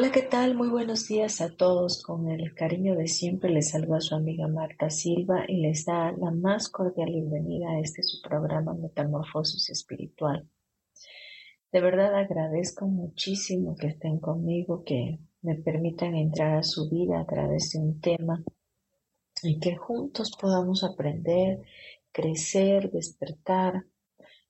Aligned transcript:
Hola, 0.00 0.12
¿qué 0.12 0.22
tal? 0.22 0.54
Muy 0.54 0.70
buenos 0.70 1.08
días 1.08 1.42
a 1.42 1.54
todos. 1.54 2.02
Con 2.02 2.30
el 2.30 2.54
cariño 2.54 2.96
de 2.96 3.06
siempre 3.06 3.50
les 3.50 3.68
saluda 3.68 4.00
su 4.00 4.14
amiga 4.14 4.48
Marta 4.48 4.88
Silva 4.88 5.44
y 5.46 5.58
les 5.58 5.84
da 5.84 6.12
la 6.12 6.30
más 6.30 6.70
cordial 6.70 7.10
bienvenida 7.12 7.72
a 7.72 7.80
este 7.80 8.02
su 8.02 8.22
programa 8.22 8.72
Metamorfosis 8.72 9.68
Espiritual. 9.68 10.48
De 11.70 11.82
verdad 11.82 12.14
agradezco 12.14 12.86
muchísimo 12.86 13.76
que 13.76 13.88
estén 13.88 14.20
conmigo, 14.20 14.84
que 14.84 15.18
me 15.42 15.56
permitan 15.56 16.14
entrar 16.14 16.56
a 16.56 16.62
su 16.62 16.88
vida 16.88 17.20
a 17.20 17.26
través 17.26 17.72
de 17.72 17.80
un 17.80 18.00
tema 18.00 18.42
y 19.42 19.60
que 19.60 19.76
juntos 19.76 20.32
podamos 20.40 20.82
aprender, 20.82 21.60
crecer, 22.10 22.90
despertar, 22.90 23.84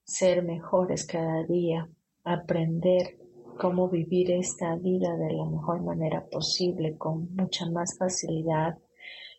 ser 0.05 0.45
mejores 0.45 1.05
cada 1.05 1.43
día, 1.43 1.89
aprender 2.23 3.20
cómo 3.61 3.91
vivir 3.91 4.31
esta 4.31 4.75
vida 4.77 5.15
de 5.19 5.35
la 5.35 5.45
mejor 5.45 5.83
manera 5.83 6.27
posible, 6.31 6.97
con 6.97 7.35
mucha 7.35 7.69
más 7.69 7.99
facilidad, 7.99 8.79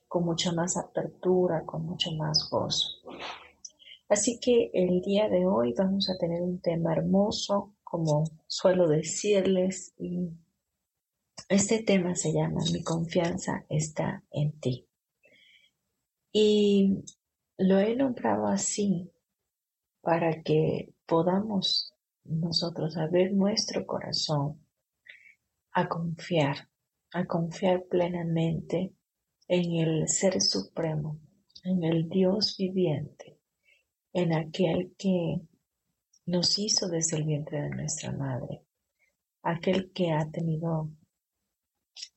con 0.07 0.25
mucha 0.25 0.51
más 0.51 0.77
apertura, 0.77 1.65
con 1.65 1.87
mucho 1.87 2.11
más 2.11 2.47
gozo. 2.51 2.99
Así 4.07 4.39
que 4.39 4.69
el 4.75 5.01
día 5.01 5.27
de 5.27 5.47
hoy 5.47 5.73
vamos 5.75 6.07
a 6.07 6.19
tener 6.19 6.39
un 6.43 6.61
tema 6.61 6.93
hermoso, 6.93 7.73
como 7.83 8.25
suelo 8.45 8.87
decirles, 8.87 9.95
y 9.97 10.29
este 11.49 11.81
tema 11.81 12.13
se 12.13 12.31
llama 12.31 12.61
Mi 12.71 12.83
confianza 12.83 13.65
está 13.69 14.23
en 14.29 14.51
ti. 14.59 14.87
Y 16.31 17.03
lo 17.57 17.79
he 17.79 17.95
nombrado 17.95 18.45
así 18.45 19.11
para 20.01 20.43
que 20.43 20.93
podamos 21.07 21.90
nosotros 22.23 22.97
abrir 22.97 23.33
nuestro 23.33 23.85
corazón 23.85 24.65
a 25.71 25.87
confiar, 25.87 26.69
a 27.13 27.25
confiar 27.25 27.85
plenamente 27.89 28.93
en 29.47 29.75
el 29.75 30.07
Ser 30.07 30.41
Supremo, 30.41 31.19
en 31.63 31.83
el 31.83 32.09
Dios 32.09 32.55
viviente, 32.57 33.39
en 34.13 34.33
aquel 34.33 34.93
que 34.97 35.41
nos 36.25 36.57
hizo 36.59 36.87
desde 36.87 37.17
el 37.17 37.23
vientre 37.25 37.61
de 37.61 37.69
nuestra 37.69 38.11
madre, 38.11 38.65
aquel 39.43 39.91
que 39.91 40.11
ha 40.11 40.29
tenido 40.29 40.91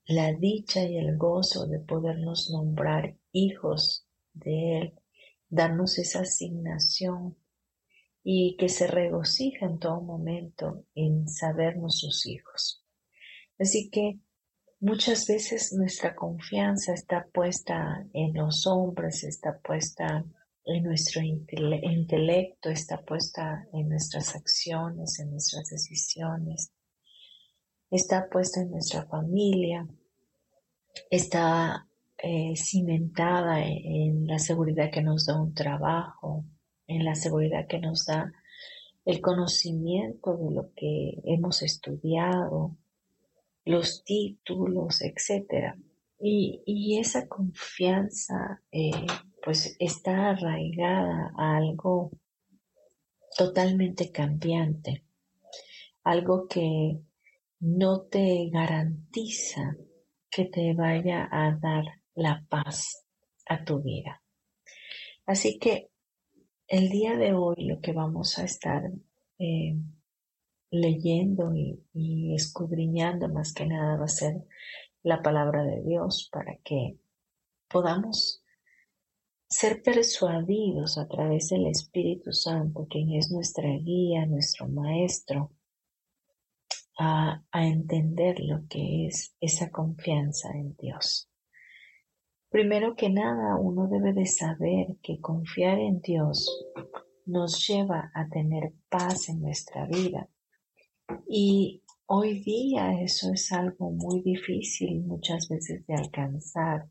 la 0.07 0.33
dicha 0.33 0.85
y 0.85 0.99
el 0.99 1.17
gozo 1.17 1.67
de 1.67 1.81
podernos 1.81 2.51
nombrar 2.51 3.17
hijos 3.33 4.07
de 4.33 4.79
Él, 4.79 4.95
darnos 5.49 5.99
esa 5.99 6.21
asignación 6.21 7.37
y 8.25 8.57
que 8.57 8.71
se 8.71 8.87
regocija 8.87 9.67
en 9.67 9.79
todo 9.79 10.01
momento 10.01 10.87
en 10.95 11.29
sabernos 11.29 11.99
sus 11.99 12.27
hijos. 12.27 12.83
Así 13.59 13.91
que 13.91 14.19
muchas 14.81 15.27
veces 15.27 15.75
nuestra 15.75 16.17
confianza 16.17 16.95
está 16.95 17.29
puesta 17.33 18.07
en 18.15 18.33
los 18.33 18.67
hombres, 18.67 19.25
está 19.25 19.59
puesta 19.59 20.25
en 20.65 20.83
nuestro 20.83 21.21
intelecto, 21.23 22.71
está 22.71 23.03
puesta 23.03 23.69
en 23.75 23.91
nuestras 23.91 24.35
acciones, 24.35 25.21
en 25.21 25.31
nuestras 25.31 25.69
decisiones, 25.69 26.73
está 27.91 28.27
puesta 28.31 28.63
en 28.63 28.71
nuestra 28.71 29.05
familia, 29.05 29.87
está 31.11 31.87
eh, 32.17 32.55
cimentada 32.57 33.63
en 33.63 34.27
la 34.27 34.39
seguridad 34.39 34.91
que 34.91 35.03
nos 35.03 35.27
da 35.27 35.39
un 35.39 35.53
trabajo, 35.53 36.47
en 36.87 37.05
la 37.05 37.15
seguridad 37.15 37.67
que 37.67 37.79
nos 37.79 38.07
da 38.07 38.33
el 39.05 39.21
conocimiento 39.21 40.37
de 40.37 40.55
lo 40.55 40.73
que 40.75 41.21
hemos 41.25 41.63
estudiado, 41.63 42.77
los 43.65 44.05
títulos, 44.05 45.03
etc. 45.03 45.75
Y, 46.19 46.99
esa 46.99 47.29
confianza 47.29 48.63
eh, 48.73 48.93
pues 49.43 49.77
está 49.79 50.31
arraigada 50.31 51.33
a 51.37 51.57
algo 51.57 52.13
totalmente 53.37 54.11
cambiante, 54.11 55.05
algo 56.03 56.47
que 56.47 57.01
no 57.61 58.03
te 58.03 58.49
garantiza 58.51 59.77
que 60.31 60.47
te 60.47 60.73
vaya 60.75 61.29
a 61.31 61.57
dar 61.61 61.85
la 62.15 62.45
paz 62.49 63.05
a 63.47 63.65
tu 63.65 63.83
vida. 63.83 64.23
Así 65.27 65.59
que 65.59 65.91
el 66.75 66.89
día 66.89 67.17
de 67.17 67.33
hoy 67.35 67.67
lo 67.67 67.81
que 67.81 67.93
vamos 67.93 68.37
a 68.37 68.45
estar 68.45 68.91
eh, 69.39 69.77
leyendo 70.73 71.55
y, 71.55 72.35
escudriñando 72.35 73.29
más 73.29 73.53
que 73.53 73.65
nada 73.65 73.97
va 73.97 74.07
a 74.07 74.09
ser 74.09 74.45
la 75.05 75.23
palabra 75.23 75.63
de 75.63 75.83
Dios 75.83 76.29
para 76.33 76.57
que 76.65 76.99
podamos 77.69 78.43
ser 79.49 79.83
persuadidos 79.83 80.99
a 80.99 81.07
través 81.07 81.51
del 81.51 81.69
Espíritu 81.69 82.33
Santo, 82.33 82.89
quien 82.91 83.13
es 83.13 83.31
nuestra 83.31 83.69
guía, 83.69 84.27
nuestro 84.27 84.67
maestro, 84.67 85.53
a 86.99 87.41
entender 87.53 88.41
lo 88.41 88.67
que 88.69 89.07
es 89.07 89.37
esa 89.41 89.71
confianza 89.71 90.51
en 90.51 90.75
Dios. 90.77 91.29
Primero 92.55 92.95
que 92.95 93.11
nada, 93.11 93.57
uno 93.57 93.89
debe 93.89 94.13
de 94.13 94.27
saber 94.27 94.99
que 95.03 95.21
confiar 95.21 95.81
en 95.81 96.01
Dios 96.01 96.65
nos 97.27 97.67
lleva 97.67 98.13
a 98.15 98.29
tener 98.29 98.73
paz 98.89 99.29
en 99.29 99.43
nuestra 99.43 99.87
vida. 99.87 100.29
Y 101.27 101.83
hoy 102.07 102.45
día 102.45 103.01
eso 103.03 103.33
es 103.33 103.51
algo 103.51 103.91
muy 103.91 104.23
difícil 104.23 105.03
muchas 105.03 105.49
veces 105.49 105.85
de 105.89 105.95
alcanzar, 105.95 106.89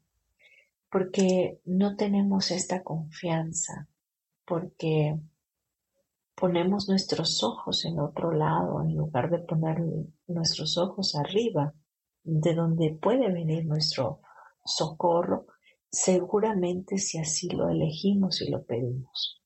porque 0.91 1.62
no 1.63 1.95
tenemos 1.95 2.51
esta 2.51 2.84
confianza, 2.84 3.88
porque 4.45 5.18
ponemos 6.35 6.90
nuestros 6.90 7.41
ojos 7.41 7.85
en 7.85 8.01
otro 8.01 8.34
lado 8.34 8.84
en 8.84 8.97
lugar 8.97 9.30
de 9.30 9.40
poner 9.40 9.81
nuestros 10.28 10.78
ojos 10.78 11.16
arriba, 11.16 11.74
de 12.25 12.54
donde 12.54 13.00
puede 13.01 13.31
venir 13.31 13.65
nuestro 13.65 14.19
socorro, 14.65 15.45
seguramente 15.94 16.98
si 16.98 17.19
así 17.19 17.48
lo 17.50 17.69
elegimos 17.69 18.42
y 18.42 18.50
lo 18.50 18.66
pedimos. 18.66 19.40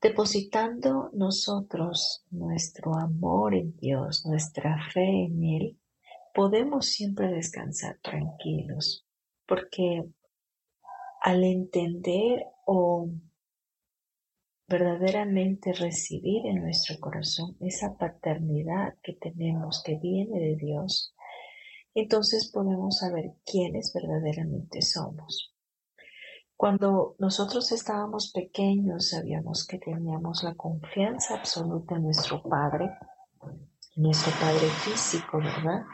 Depositando 0.00 1.10
nosotros 1.12 2.26
nuestro 2.32 2.96
amor 2.96 3.54
en 3.54 3.76
Dios, 3.76 4.26
nuestra 4.26 4.76
fe 4.92 5.26
en 5.26 5.44
Él, 5.44 5.78
podemos 6.34 6.86
siempre 6.86 7.28
descansar 7.28 8.00
tranquilos, 8.02 9.06
porque 9.46 10.04
al 11.20 11.44
entender 11.44 12.44
o 12.66 13.08
verdaderamente 14.66 15.72
recibir 15.74 16.44
en 16.46 16.62
nuestro 16.62 16.98
corazón 16.98 17.56
esa 17.60 17.96
paternidad 17.96 18.96
que 19.00 19.12
tenemos 19.12 19.80
que 19.84 19.96
viene 19.98 20.40
de 20.40 20.56
Dios, 20.56 21.11
entonces 21.94 22.50
podemos 22.50 22.98
saber 22.98 23.32
quiénes 23.44 23.92
verdaderamente 23.92 24.82
somos. 24.82 25.54
Cuando 26.56 27.16
nosotros 27.18 27.72
estábamos 27.72 28.30
pequeños 28.32 29.08
sabíamos 29.08 29.66
que 29.66 29.78
teníamos 29.78 30.42
la 30.44 30.54
confianza 30.54 31.34
absoluta 31.34 31.96
en 31.96 32.04
nuestro 32.04 32.42
Padre 32.42 32.90
nuestro 33.96 34.32
padre 34.40 34.68
físico, 34.68 35.38
¿verdad? 35.38 35.84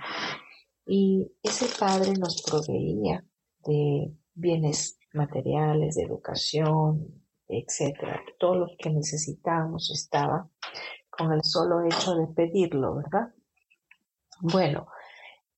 Y 0.87 1.31
ese 1.43 1.67
padre 1.79 2.13
nos 2.13 2.43
proveía 2.43 3.25
de 3.65 4.13
bienes 4.35 4.99
materiales, 5.13 5.97
de 5.97 6.05
educación, 6.05 7.23
etcétera. 7.49 8.21
Todo 8.39 8.55
lo 8.55 8.67
que 8.79 8.91
necesitábamos 8.91 9.91
estaba 9.91 10.49
con 11.11 11.33
el 11.33 11.43
solo 11.43 11.83
hecho 11.85 12.15
de 12.15 12.29
pedirlo, 12.29 12.97
¿verdad? 12.97 13.35
Bueno, 14.41 14.87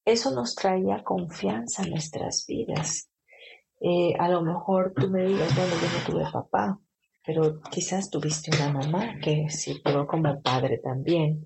eso 0.04 0.30
nos 0.30 0.54
traía 0.54 1.04
confianza 1.04 1.82
en 1.82 1.90
nuestras 1.90 2.44
vidas. 2.46 3.10
Eh, 3.80 4.14
a 4.18 4.28
lo 4.28 4.42
mejor 4.42 4.92
tú 4.94 5.08
me 5.08 5.24
digas, 5.24 5.54
bueno, 5.54 5.72
yo 5.74 5.98
no 5.98 6.04
tuve 6.06 6.32
papá, 6.32 6.80
pero 7.24 7.60
quizás 7.70 8.10
tuviste 8.10 8.50
una 8.56 8.72
mamá 8.72 9.18
que 9.22 9.48
sirvió 9.48 10.06
como 10.06 10.40
padre 10.42 10.78
también, 10.78 11.44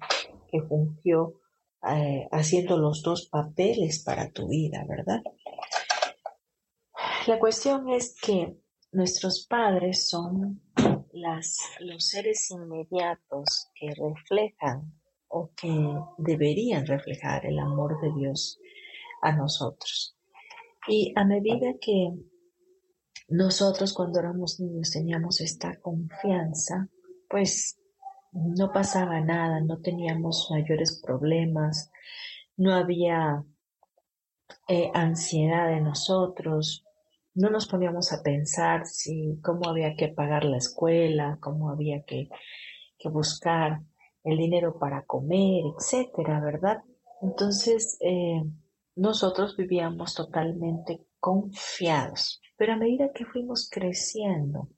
que 0.51 0.61
fungió 0.63 1.41
eh, 1.89 2.27
haciendo 2.33 2.79
los 2.79 3.03
dos 3.03 3.29
papeles 3.29 4.03
para 4.03 4.31
tu 4.31 4.49
vida, 4.49 4.85
¿verdad? 4.89 5.23
La 7.27 7.39
cuestión 7.39 7.89
es 7.91 8.19
que 8.21 8.57
nuestros 8.93 9.47
padres 9.47 10.09
son 10.09 10.63
los 11.81 12.09
seres 12.09 12.51
inmediatos 12.51 13.71
que 13.75 13.95
reflejan 13.95 14.93
o 15.37 15.51
que 15.57 15.69
deberían 16.17 16.87
reflejar 16.87 17.45
el 17.45 17.59
amor 17.59 18.01
de 18.01 18.13
Dios 18.13 18.61
a 19.21 19.33
nosotros. 19.33 20.17
Y 20.87 21.13
a 21.17 21.25
medida 21.25 21.75
que 21.81 22.13
nosotros 23.29 23.93
cuando 23.93 24.21
éramos 24.21 24.61
niños 24.61 24.93
teníamos 24.93 25.41
esta 25.41 25.75
confianza, 25.81 26.89
pues 27.29 27.81
no 28.33 28.71
pasaba 28.73 29.21
nada, 29.21 29.61
no 29.61 29.81
teníamos 29.81 30.49
mayores 30.51 31.01
problemas, 31.05 31.91
no 32.57 32.73
había 32.73 33.45
eh, 34.69 34.91
ansiedad 34.95 35.69
de 35.69 35.81
nosotros, 35.81 36.85
no 37.35 37.51
nos 37.51 37.67
poníamos 37.67 38.13
a 38.13 38.23
pensar 38.23 38.87
si 38.87 39.41
cómo 39.43 39.69
había 39.69 39.97
que 39.97 40.09
pagar 40.09 40.45
la 40.45 40.59
escuela, 40.59 41.39
cómo 41.41 41.71
había 41.71 42.05
que, 42.05 42.29
buscar 43.13 43.83
el 44.25 44.39
dinero 44.39 44.79
para 44.79 45.05
comer, 45.05 45.63
etcétera, 45.79 46.41
¿verdad? 46.41 46.83
Entonces, 47.23 47.97
eh, 48.01 48.43
nosotros 48.97 49.57
vivíamos 49.57 50.15
totalmente 50.15 51.07
confiados. 51.21 52.41
Pero 52.57 52.75
a 52.75 52.77
medida 52.77 53.13
que 53.13 53.25
fuimos 53.25 53.69
creciendo 53.71 54.69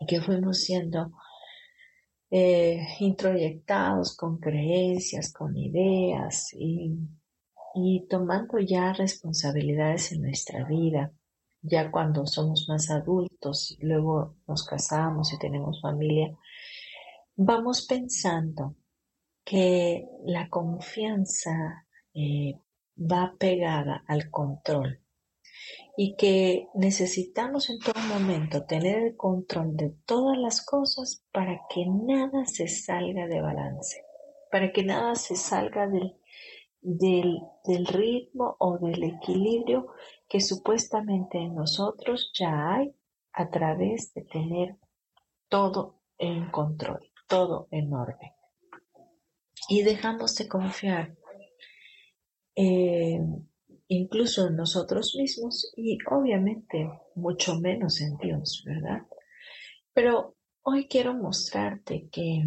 y 0.00 0.06
que 0.06 0.20
fuimos 0.20 0.60
siendo 0.60 1.12
eh, 2.30 2.84
introyectados 2.98 4.16
con 4.16 4.38
creencias, 4.38 5.32
con 5.32 5.56
ideas 5.56 6.50
y, 6.52 6.98
tomando 8.08 8.58
ya 8.58 8.92
responsabilidades 8.94 10.12
en 10.12 10.22
nuestra 10.22 10.64
vida, 10.64 11.12
ya 11.62 11.90
cuando 11.90 12.26
somos 12.26 12.66
más 12.68 12.90
adultos, 12.90 13.76
luego 13.80 14.36
nos 14.48 14.64
casamos 14.64 15.32
y 15.32 15.38
tenemos 15.38 15.80
familia, 15.82 16.34
vamos 17.36 17.86
pensando 17.86 18.76
que 19.44 20.08
la 20.24 20.48
confianza 20.48 21.86
eh, 22.14 22.58
va 22.98 23.34
pegada 23.38 24.02
al 24.08 24.30
control 24.30 25.00
y 25.96 26.16
que 26.16 26.68
necesitamos 26.74 27.70
en 27.70 27.78
todo 27.78 28.00
momento 28.08 28.64
tener 28.64 29.02
el 29.02 29.16
control 29.16 29.76
de 29.76 29.90
todas 30.04 30.36
las 30.38 30.64
cosas 30.64 31.24
para 31.32 31.60
que 31.70 31.86
nada 31.86 32.44
se 32.46 32.68
salga 32.68 33.26
de 33.26 33.40
balance, 33.40 34.04
para 34.50 34.72
que 34.72 34.84
nada 34.84 35.14
se 35.14 35.36
salga 35.36 35.86
del, 35.86 36.16
del, 36.80 37.40
del 37.64 37.86
ritmo 37.86 38.56
o 38.58 38.78
del 38.78 39.02
equilibrio 39.04 39.88
que 40.28 40.40
supuestamente 40.40 41.38
en 41.38 41.54
nosotros 41.54 42.32
ya 42.34 42.74
hay 42.74 42.94
a 43.32 43.48
través 43.50 44.12
de 44.14 44.22
tener 44.22 44.76
todo 45.48 46.00
en 46.18 46.50
control, 46.50 47.05
todo 47.26 47.68
en 47.70 47.92
orden. 47.92 48.32
Y 49.68 49.82
dejamos 49.82 50.34
de 50.36 50.48
confiar 50.48 51.16
incluso 53.88 54.48
en 54.48 54.56
nosotros 54.56 55.14
mismos 55.16 55.72
y 55.76 55.98
obviamente 56.10 56.88
mucho 57.14 57.60
menos 57.60 58.00
en 58.00 58.16
Dios, 58.16 58.62
¿verdad? 58.64 59.02
Pero 59.92 60.36
hoy 60.62 60.88
quiero 60.88 61.14
mostrarte 61.14 62.08
que 62.10 62.44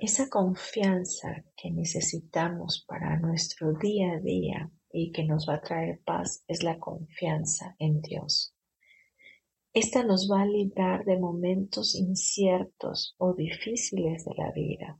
esa 0.00 0.28
confianza 0.28 1.44
que 1.56 1.70
necesitamos 1.70 2.84
para 2.86 3.18
nuestro 3.18 3.72
día 3.74 4.12
a 4.12 4.20
día 4.20 4.70
y 4.92 5.12
que 5.12 5.24
nos 5.24 5.48
va 5.48 5.56
a 5.56 5.60
traer 5.60 6.00
paz 6.04 6.44
es 6.48 6.62
la 6.62 6.78
confianza 6.78 7.76
en 7.78 8.00
Dios. 8.00 8.54
Esta 9.72 10.02
nos 10.02 10.28
va 10.28 10.42
a 10.42 10.46
librar 10.46 11.04
de 11.04 11.16
momentos 11.16 11.94
inciertos 11.94 13.14
o 13.18 13.34
difíciles 13.34 14.24
de 14.24 14.34
la 14.36 14.50
vida. 14.50 14.98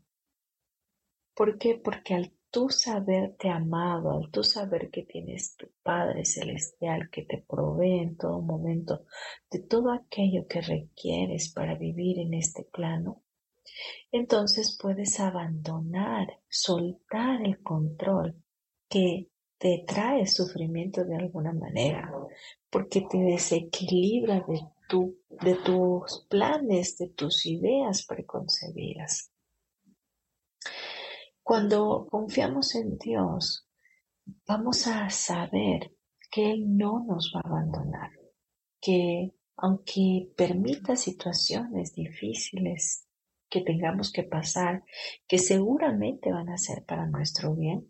¿Por 1.35 1.59
qué? 1.59 1.75
Porque 1.75 2.15
al 2.15 2.33
tú 2.51 2.69
saberte 2.69 3.49
amado, 3.49 4.13
al 4.13 4.31
tú 4.31 4.45
saber 4.45 4.91
que 4.91 5.03
tienes 5.03 5.57
tu 5.57 5.67
Padre 5.83 6.25
Celestial 6.25 7.11
que 7.11 7.23
te 7.23 7.39
provee 7.39 7.99
en 7.99 8.17
todo 8.17 8.41
momento 8.41 9.07
de 9.51 9.61
todo 9.61 9.93
aquello 9.93 10.47
que 10.47 10.61
requieres 10.61 11.53
para 11.53 11.75
vivir 11.75 12.21
en 12.21 12.35
este 12.35 12.63
plano, 12.65 13.25
entonces 14.13 14.79
puedes 14.81 15.19
abandonar, 15.19 16.41
soltar 16.49 17.43
el 17.43 17.61
control 17.63 18.37
que 18.89 19.30
te 19.61 19.85
trae 19.87 20.27
sufrimiento 20.27 21.05
de 21.05 21.17
alguna 21.17 21.53
manera, 21.53 22.11
porque 22.71 23.03
te 23.03 23.19
desequilibra 23.19 24.41
de, 24.49 24.59
tu, 24.89 25.19
de 25.29 25.55
tus 25.57 26.27
planes, 26.31 26.97
de 26.97 27.09
tus 27.09 27.45
ideas 27.45 28.07
preconcebidas. 28.07 29.31
Cuando 31.43 32.07
confiamos 32.11 32.75
en 32.75 32.97
Dios, 32.97 33.69
vamos 34.47 34.87
a 34.87 35.11
saber 35.11 35.95
que 36.31 36.53
Él 36.53 36.79
no 36.79 37.05
nos 37.05 37.31
va 37.37 37.43
a 37.45 37.49
abandonar, 37.49 38.13
que 38.81 39.35
aunque 39.59 40.33
permita 40.39 40.97
situaciones 40.97 41.93
difíciles 41.93 43.07
que 43.51 43.61
tengamos 43.61 44.11
que 44.11 44.23
pasar, 44.23 44.85
que 45.29 45.37
seguramente 45.37 46.33
van 46.33 46.49
a 46.49 46.57
ser 46.57 46.83
para 46.87 47.05
nuestro 47.05 47.55
bien, 47.55 47.90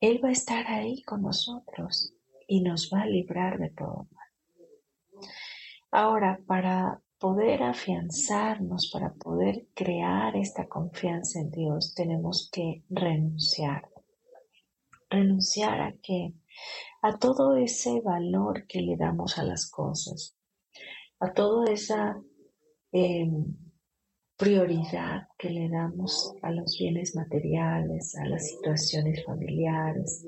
Él 0.00 0.20
va 0.22 0.28
a 0.28 0.32
estar 0.32 0.66
ahí 0.68 1.02
con 1.02 1.22
nosotros 1.22 2.14
y 2.46 2.60
nos 2.60 2.90
va 2.92 3.02
a 3.02 3.06
librar 3.06 3.58
de 3.58 3.70
todo 3.70 4.06
mal. 4.12 5.28
Ahora, 5.90 6.40
para 6.46 7.02
poder 7.18 7.64
afianzarnos, 7.64 8.90
para 8.92 9.12
poder 9.14 9.66
crear 9.74 10.36
esta 10.36 10.68
confianza 10.68 11.40
en 11.40 11.50
Dios, 11.50 11.94
tenemos 11.94 12.48
que 12.52 12.84
renunciar. 12.88 13.88
Renunciar 15.10 15.80
a 15.80 15.94
qué? 16.00 16.34
A 17.02 17.18
todo 17.18 17.56
ese 17.56 18.00
valor 18.00 18.66
que 18.66 18.80
le 18.82 18.96
damos 18.96 19.38
a 19.38 19.42
las 19.42 19.68
cosas, 19.68 20.36
a 21.18 21.32
toda 21.32 21.72
esa 21.72 22.20
em, 22.92 23.56
prioridad 24.38 25.28
que 25.36 25.50
le 25.50 25.68
damos 25.68 26.34
a 26.42 26.50
los 26.52 26.78
bienes 26.78 27.14
materiales, 27.14 28.16
a 28.16 28.26
las 28.26 28.48
situaciones 28.48 29.24
familiares, 29.24 30.24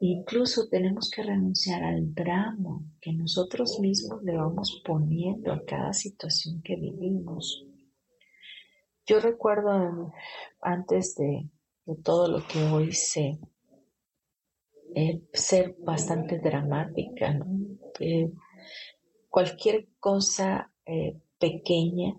Incluso 0.00 0.68
tenemos 0.68 1.10
que 1.10 1.24
renunciar 1.24 1.82
al 1.82 2.14
drama 2.14 2.80
que 3.00 3.12
nosotros 3.12 3.80
mismos 3.80 4.22
le 4.22 4.36
vamos 4.36 4.80
poniendo 4.84 5.52
a 5.52 5.64
cada 5.64 5.92
situación 5.92 6.62
que 6.62 6.76
vivimos. 6.76 7.66
Yo 9.06 9.18
recuerdo 9.18 10.12
antes 10.60 11.16
de, 11.16 11.48
todo 12.04 12.28
lo 12.28 12.46
que 12.46 12.62
hoy 12.64 12.92
sé, 12.92 13.40
eh, 14.94 15.22
ser 15.32 15.74
bastante 15.80 16.38
dramática, 16.38 17.40
eh, 17.98 18.30
cualquier 19.28 19.88
cosa 19.98 20.70
eh, 20.86 21.18
pequeña 21.40 22.14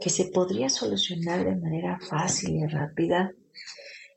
que 0.00 0.10
se 0.10 0.26
podría 0.26 0.68
solucionar 0.68 1.44
de 1.44 1.56
manera 1.56 1.98
fácil 2.00 2.56
y 2.56 2.66
rápida, 2.66 3.32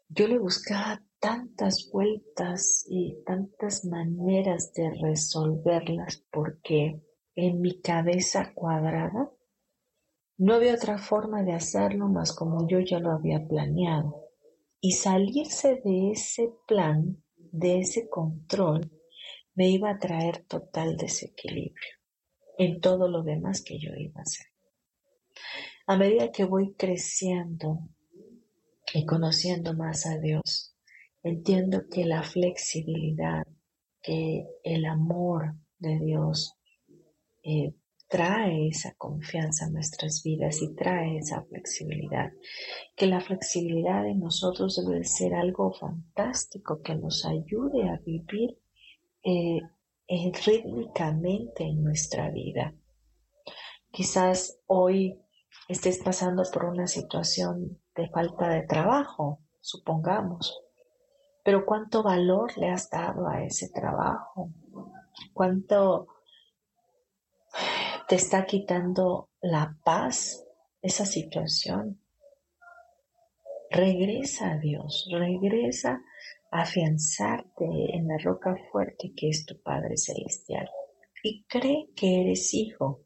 yo 0.09 0.27
le 0.27 0.39
buscaba 0.39 1.03
tantas 1.19 1.89
vueltas 1.91 2.85
y 2.87 3.23
tantas 3.25 3.85
maneras 3.85 4.73
de 4.73 4.91
resolverlas 5.01 6.23
porque 6.31 7.01
en 7.35 7.61
mi 7.61 7.81
cabeza 7.81 8.53
cuadrada 8.53 9.31
no 10.37 10.53
había 10.53 10.75
otra 10.75 10.97
forma 10.97 11.43
de 11.43 11.53
hacerlo 11.53 12.07
más 12.07 12.33
como 12.33 12.67
yo 12.67 12.79
ya 12.79 12.99
lo 12.99 13.11
había 13.11 13.47
planeado. 13.47 14.23
Y 14.81 14.91
salirse 14.91 15.81
de 15.83 16.11
ese 16.11 16.53
plan, 16.67 17.23
de 17.37 17.79
ese 17.79 18.07
control, 18.09 18.91
me 19.55 19.69
iba 19.69 19.89
a 19.89 19.97
traer 19.97 20.45
total 20.45 20.97
desequilibrio 20.97 21.95
en 22.57 22.81
todo 22.81 23.07
lo 23.07 23.23
demás 23.23 23.63
que 23.63 23.79
yo 23.79 23.91
iba 23.97 24.19
a 24.19 24.23
hacer. 24.23 24.45
A 25.87 25.97
medida 25.97 26.31
que 26.31 26.45
voy 26.45 26.73
creciendo 26.73 27.79
y 28.93 29.05
conociendo 29.05 29.73
más 29.73 30.05
a 30.05 30.17
Dios, 30.17 30.75
entiendo 31.23 31.83
que 31.89 32.05
la 32.05 32.23
flexibilidad, 32.23 33.45
que 34.01 34.47
el 34.63 34.85
amor 34.85 35.55
de 35.79 35.99
Dios 35.99 36.55
eh, 37.43 37.73
trae 38.07 38.69
esa 38.69 38.93
confianza 38.95 39.65
a 39.65 39.69
nuestras 39.69 40.23
vidas 40.23 40.61
y 40.61 40.73
trae 40.73 41.17
esa 41.17 41.43
flexibilidad. 41.43 42.31
Que 42.95 43.07
la 43.07 43.19
flexibilidad 43.19 44.03
de 44.03 44.15
nosotros 44.15 44.75
debe 44.75 45.03
ser 45.03 45.33
algo 45.33 45.73
fantástico 45.73 46.81
que 46.81 46.95
nos 46.95 47.25
ayude 47.25 47.89
a 47.89 47.97
vivir 47.97 48.57
eh, 49.23 49.59
eh, 50.07 50.31
rítmicamente 50.45 51.63
en 51.63 51.83
nuestra 51.83 52.29
vida. 52.29 52.73
Quizás 53.91 54.59
hoy 54.67 55.19
estés 55.67 55.99
pasando 56.03 56.43
por 56.51 56.65
una 56.65 56.87
situación 56.87 57.79
de 57.95 58.09
falta 58.09 58.49
de 58.49 58.63
trabajo, 58.63 59.39
supongamos, 59.59 60.61
pero 61.43 61.65
cuánto 61.65 62.03
valor 62.03 62.57
le 62.57 62.69
has 62.69 62.89
dado 62.89 63.27
a 63.27 63.43
ese 63.43 63.69
trabajo, 63.69 64.49
cuánto 65.33 66.07
te 68.07 68.15
está 68.15 68.45
quitando 68.45 69.29
la 69.41 69.77
paz 69.83 70.43
esa 70.81 71.05
situación. 71.05 71.99
Regresa 73.71 74.51
a 74.51 74.57
Dios, 74.57 75.07
regresa 75.11 76.01
a 76.51 76.61
afianzarte 76.61 77.65
en 77.65 78.07
la 78.07 78.17
roca 78.19 78.55
fuerte 78.71 79.11
que 79.15 79.29
es 79.29 79.45
tu 79.45 79.59
Padre 79.61 79.97
Celestial 79.97 80.69
y 81.23 81.43
cree 81.45 81.89
que 81.95 82.21
eres 82.21 82.53
hijo. 82.53 83.01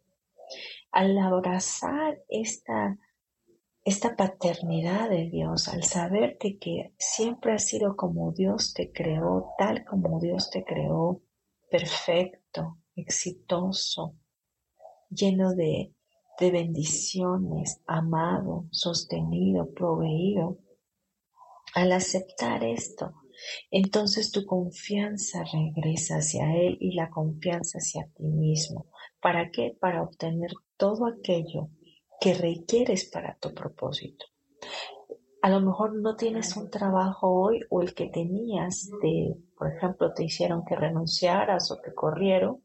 Al 0.91 1.17
abrazar 1.17 2.23
esta, 2.27 2.97
esta 3.83 4.15
paternidad 4.15 5.09
de 5.09 5.29
Dios, 5.29 5.67
al 5.67 5.83
saberte 5.83 6.57
que 6.57 6.93
siempre 6.97 7.53
has 7.53 7.65
sido 7.65 7.95
como 7.95 8.31
Dios 8.31 8.73
te 8.73 8.91
creó, 8.91 9.53
tal 9.57 9.85
como 9.85 10.19
Dios 10.19 10.49
te 10.49 10.63
creó, 10.63 11.21
perfecto, 11.69 12.77
exitoso, 12.95 14.15
lleno 15.09 15.53
de, 15.55 15.93
bendiciones, 16.39 17.81
amado, 17.85 18.65
sostenido, 18.71 19.73
proveído. 19.73 20.57
Al 21.75 21.91
aceptar 21.91 22.63
esto, 22.63 23.13
entonces 23.69 24.31
tu 24.31 24.45
confianza 24.45 25.43
regresa 25.43 26.15
hacia 26.15 26.55
Él 26.55 26.77
y 26.79 26.95
la 26.95 27.09
confianza 27.09 27.77
hacia 27.77 28.07
ti 28.15 28.23
mismo. 28.23 28.88
¿Para 29.21 29.51
qué? 29.51 29.75
Para 29.79 30.03
obtener 30.03 30.51
todo 30.77 31.05
aquello 31.05 31.69
que 32.19 32.33
requieres 32.33 33.05
para 33.05 33.37
tu 33.37 33.53
propósito. 33.53 34.25
A 35.41 35.49
lo 35.49 35.61
mejor 35.61 35.95
no 35.95 36.15
tienes 36.15 36.57
un 36.57 36.69
trabajo 36.69 37.29
hoy 37.29 37.61
o 37.69 37.81
el 37.81 37.93
que 37.93 38.07
tenías 38.07 38.89
de, 39.01 39.35
por 39.57 39.73
ejemplo, 39.73 40.13
te 40.13 40.25
hicieron 40.25 40.65
que 40.65 40.75
renunciaras 40.75 41.71
o 41.71 41.77
te 41.77 41.93
corrieron 41.93 42.61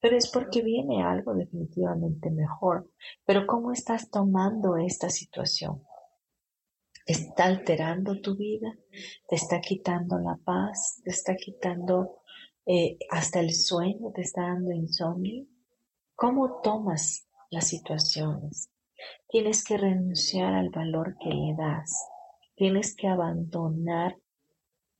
pero 0.00 0.16
es 0.16 0.28
porque 0.28 0.62
viene 0.62 1.02
algo 1.02 1.34
definitivamente 1.34 2.30
mejor. 2.30 2.90
Pero 3.24 3.46
¿cómo 3.46 3.72
estás 3.72 4.10
tomando 4.10 4.76
esta 4.76 5.10
situación? 5.10 5.82
¿Está 7.06 7.44
alterando 7.44 8.20
tu 8.20 8.36
vida? 8.36 8.74
¿Te 9.28 9.36
está 9.36 9.60
quitando 9.60 10.18
la 10.18 10.38
paz? 10.44 11.00
¿Te 11.04 11.10
está 11.10 11.36
quitando 11.36 12.20
eh, 12.66 12.98
hasta 13.10 13.40
el 13.40 13.54
sueño? 13.54 14.12
¿Te 14.14 14.22
está 14.22 14.42
dando 14.42 14.72
insomnio? 14.72 15.46
¿Cómo 16.20 16.60
tomas 16.62 17.28
las 17.48 17.68
situaciones? 17.68 18.72
Tienes 19.28 19.62
que 19.62 19.76
renunciar 19.76 20.52
al 20.52 20.68
valor 20.70 21.16
que 21.20 21.28
le 21.28 21.54
das. 21.56 21.92
Tienes 22.56 22.96
que 22.96 23.06
abandonar, 23.06 24.18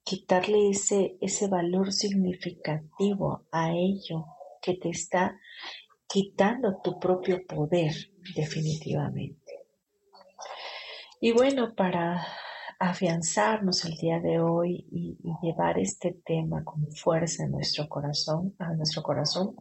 quitarle 0.05 0.71
ese, 0.71 1.19
ese 1.21 1.49
valor 1.49 1.93
significativo 1.93 3.49
a 3.51 3.73
ello 3.73 4.27
que 4.63 4.75
te 4.75 4.91
está 4.91 5.37
quitando 6.07 6.81
tu 6.85 7.01
propio 7.01 7.45
poder 7.49 7.93
definitivamente. 8.37 9.67
Y 11.21 11.33
bueno, 11.33 11.75
para 11.75 12.25
afianzarnos 12.79 13.85
el 13.87 13.97
día 13.97 14.21
de 14.21 14.39
hoy 14.39 14.87
y, 14.93 15.19
llevar 15.43 15.81
este 15.81 16.17
tema 16.25 16.63
con 16.63 16.87
fuerza 16.93 17.43
en 17.43 17.51
nuestro 17.51 17.89
corazón, 17.89 18.55
a 18.61 18.73
nuestro 18.75 19.03
corazón, 19.03 19.57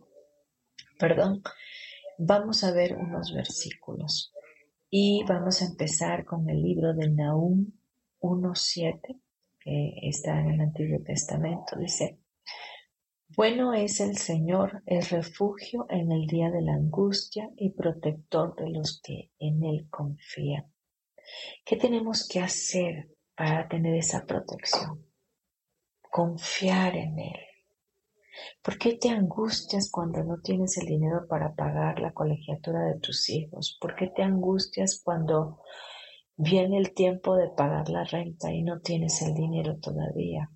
perdón, 0.98 1.42
vamos 2.18 2.64
a 2.64 2.72
ver 2.72 2.96
unos 2.96 3.34
versículos 3.34 4.34
y 4.90 5.24
vamos 5.28 5.62
a 5.62 5.66
empezar 5.66 6.26
con 6.26 6.50
el 6.50 6.62
libro 6.62 6.94
de 6.94 7.10
Nahum 7.10 7.72
1.7 8.20 9.20
que 9.60 9.94
está 10.04 10.40
en 10.40 10.52
el 10.52 10.62
Antiguo 10.62 11.00
Testamento. 11.04 11.78
Dice, 11.78 12.20
bueno 13.36 13.74
es 13.74 14.00
el 14.00 14.18
Señor, 14.18 14.82
el 14.86 15.04
refugio 15.04 15.86
en 15.90 16.12
el 16.12 16.26
día 16.26 16.50
de 16.50 16.62
la 16.62 16.74
angustia 16.74 17.50
y 17.58 17.72
protector 17.72 18.56
de 18.56 18.70
los 18.70 19.02
que 19.02 19.32
en 19.40 19.64
Él 19.64 19.88
confían. 19.90 20.72
¿Qué 21.66 21.76
tenemos 21.76 22.28
que 22.28 22.40
hacer 22.40 23.10
para 23.36 23.68
tener 23.68 23.96
esa 23.96 24.26
protección? 24.26 25.06
Confiar 26.10 26.96
en 26.96 27.20
Él. 27.20 27.47
¿Por 28.62 28.78
qué 28.78 28.98
te 28.98 29.10
angustias 29.10 29.90
cuando 29.92 30.24
no 30.24 30.40
tienes 30.42 30.78
el 30.78 30.88
dinero 30.88 31.28
para 31.28 31.54
pagar 31.56 32.00
la 32.00 32.14
colegiatura 32.14 32.86
de 32.86 33.00
tus 33.00 33.30
hijos? 33.30 33.78
¿Por 33.80 33.96
qué 33.96 34.08
te 34.08 34.24
angustias 34.24 35.02
cuando 35.04 35.62
viene 36.36 36.78
el 36.78 36.94
tiempo 36.94 37.36
de 37.36 37.50
pagar 37.50 37.90
la 37.90 38.04
renta 38.04 38.52
y 38.54 38.64
no 38.64 38.80
tienes 38.82 39.22
el 39.22 39.34
dinero 39.34 39.78
todavía? 39.80 40.52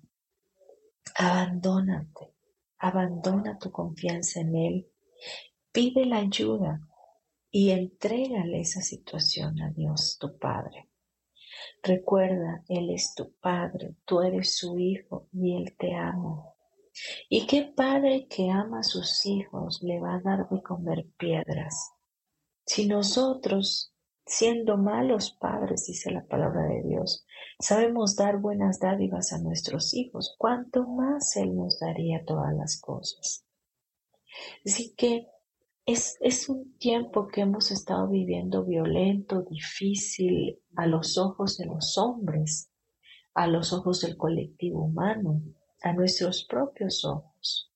Abandónate 1.16 2.32
abandona 2.82 3.58
tu 3.58 3.70
confianza 3.70 4.40
en 4.40 4.56
Él, 4.56 4.88
pide 5.70 6.04
la 6.04 6.18
ayuda 6.18 6.80
y 7.48 7.70
entrégale 7.70 8.60
esa 8.60 8.80
situación 8.80 9.62
a 9.62 9.70
Dios, 9.70 10.18
tu 10.18 10.36
Padre. 10.36 10.90
Recuerda, 11.80 12.64
Él 12.68 12.90
es 12.90 13.14
tu 13.14 13.34
Padre, 13.36 13.94
tú 14.04 14.20
eres 14.20 14.56
su 14.56 14.78
Hijo 14.78 15.28
y 15.32 15.56
Él 15.56 15.76
te 15.78 15.94
ama. 15.94 16.51
¿Y 17.28 17.46
qué 17.46 17.72
padre 17.74 18.26
que 18.28 18.50
ama 18.50 18.80
a 18.80 18.84
sus 18.84 19.24
hijos 19.26 19.82
le 19.82 20.00
va 20.00 20.16
a 20.16 20.20
dar 20.20 20.48
de 20.48 20.62
comer 20.62 21.06
piedras? 21.18 21.92
Si 22.66 22.86
nosotros 22.86 23.92
Siendo 24.24 24.76
malos 24.76 25.32
padres, 25.32 25.86
dice 25.86 26.10
la 26.12 26.24
palabra 26.24 26.62
de 26.62 26.82
Dios, 26.84 27.26
sabemos 27.58 28.14
dar 28.14 28.38
buenas 28.38 28.78
dádivas 28.78 29.32
a 29.32 29.38
nuestros 29.38 29.94
hijos, 29.94 30.36
cuanto 30.38 30.86
más 30.86 31.36
Él 31.36 31.56
nos 31.56 31.80
daría 31.80 32.24
todas 32.24 32.54
las 32.54 32.80
cosas. 32.80 33.44
Así 34.64 34.94
que 34.94 35.26
es, 35.86 36.16
es 36.20 36.48
un 36.48 36.78
tiempo 36.78 37.26
que 37.26 37.40
hemos 37.40 37.72
estado 37.72 38.08
viviendo 38.08 38.64
violento, 38.64 39.42
difícil 39.42 40.60
a 40.76 40.86
los 40.86 41.18
ojos 41.18 41.58
de 41.58 41.66
los 41.66 41.98
hombres, 41.98 42.70
a 43.34 43.48
los 43.48 43.72
ojos 43.72 44.02
del 44.02 44.16
colectivo 44.16 44.84
humano, 44.84 45.42
a 45.82 45.92
nuestros 45.92 46.44
propios 46.44 47.04
ojos. 47.04 47.72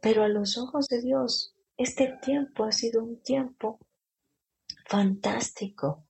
Pero 0.00 0.22
a 0.22 0.28
los 0.28 0.58
ojos 0.58 0.88
de 0.88 1.00
Dios, 1.00 1.54
este 1.76 2.18
tiempo 2.22 2.64
ha 2.64 2.72
sido 2.72 3.02
un 3.02 3.22
tiempo 3.22 3.78
fantástico. 4.86 6.06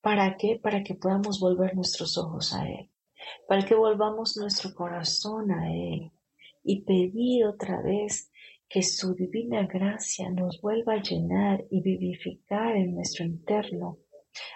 ¿Para 0.00 0.36
qué? 0.36 0.58
Para 0.62 0.82
que 0.82 0.94
podamos 0.94 1.40
volver 1.40 1.74
nuestros 1.74 2.18
ojos 2.18 2.52
a 2.54 2.68
Él, 2.68 2.90
para 3.46 3.64
que 3.64 3.74
volvamos 3.74 4.36
nuestro 4.36 4.74
corazón 4.74 5.52
a 5.52 5.72
Él 5.72 6.12
y 6.64 6.82
pedir 6.82 7.46
otra 7.46 7.80
vez 7.82 8.30
que 8.68 8.82
su 8.82 9.14
divina 9.14 9.66
gracia 9.66 10.30
nos 10.30 10.60
vuelva 10.60 10.94
a 10.94 11.02
llenar 11.02 11.64
y 11.70 11.82
vivificar 11.82 12.74
en 12.76 12.94
nuestro 12.94 13.24
interno, 13.24 13.98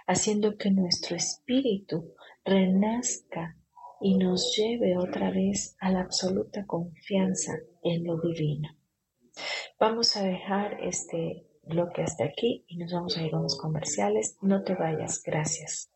haciendo 0.06 0.56
que 0.56 0.70
nuestro 0.70 1.16
espíritu 1.16 2.14
renazca 2.44 3.56
y 4.00 4.16
nos 4.16 4.56
lleve 4.56 4.96
otra 4.96 5.30
vez 5.30 5.76
a 5.80 5.90
la 5.90 6.00
absoluta 6.00 6.66
confianza 6.66 7.52
en 7.82 8.04
lo 8.04 8.18
divino. 8.20 8.68
Vamos 9.78 10.16
a 10.16 10.22
dejar 10.22 10.78
este 10.82 11.46
bloque 11.62 12.02
hasta 12.02 12.24
aquí 12.24 12.64
y 12.68 12.78
nos 12.78 12.92
vamos 12.92 13.16
a 13.16 13.22
ir 13.22 13.34
a 13.34 13.38
unos 13.38 13.58
comerciales. 13.58 14.38
No 14.40 14.62
te 14.62 14.74
vayas, 14.74 15.22
gracias. 15.24 15.90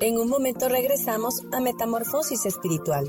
En 0.00 0.18
un 0.18 0.28
momento 0.28 0.68
regresamos 0.68 1.42
a 1.52 1.60
Metamorfosis 1.60 2.44
Espiritual. 2.44 3.08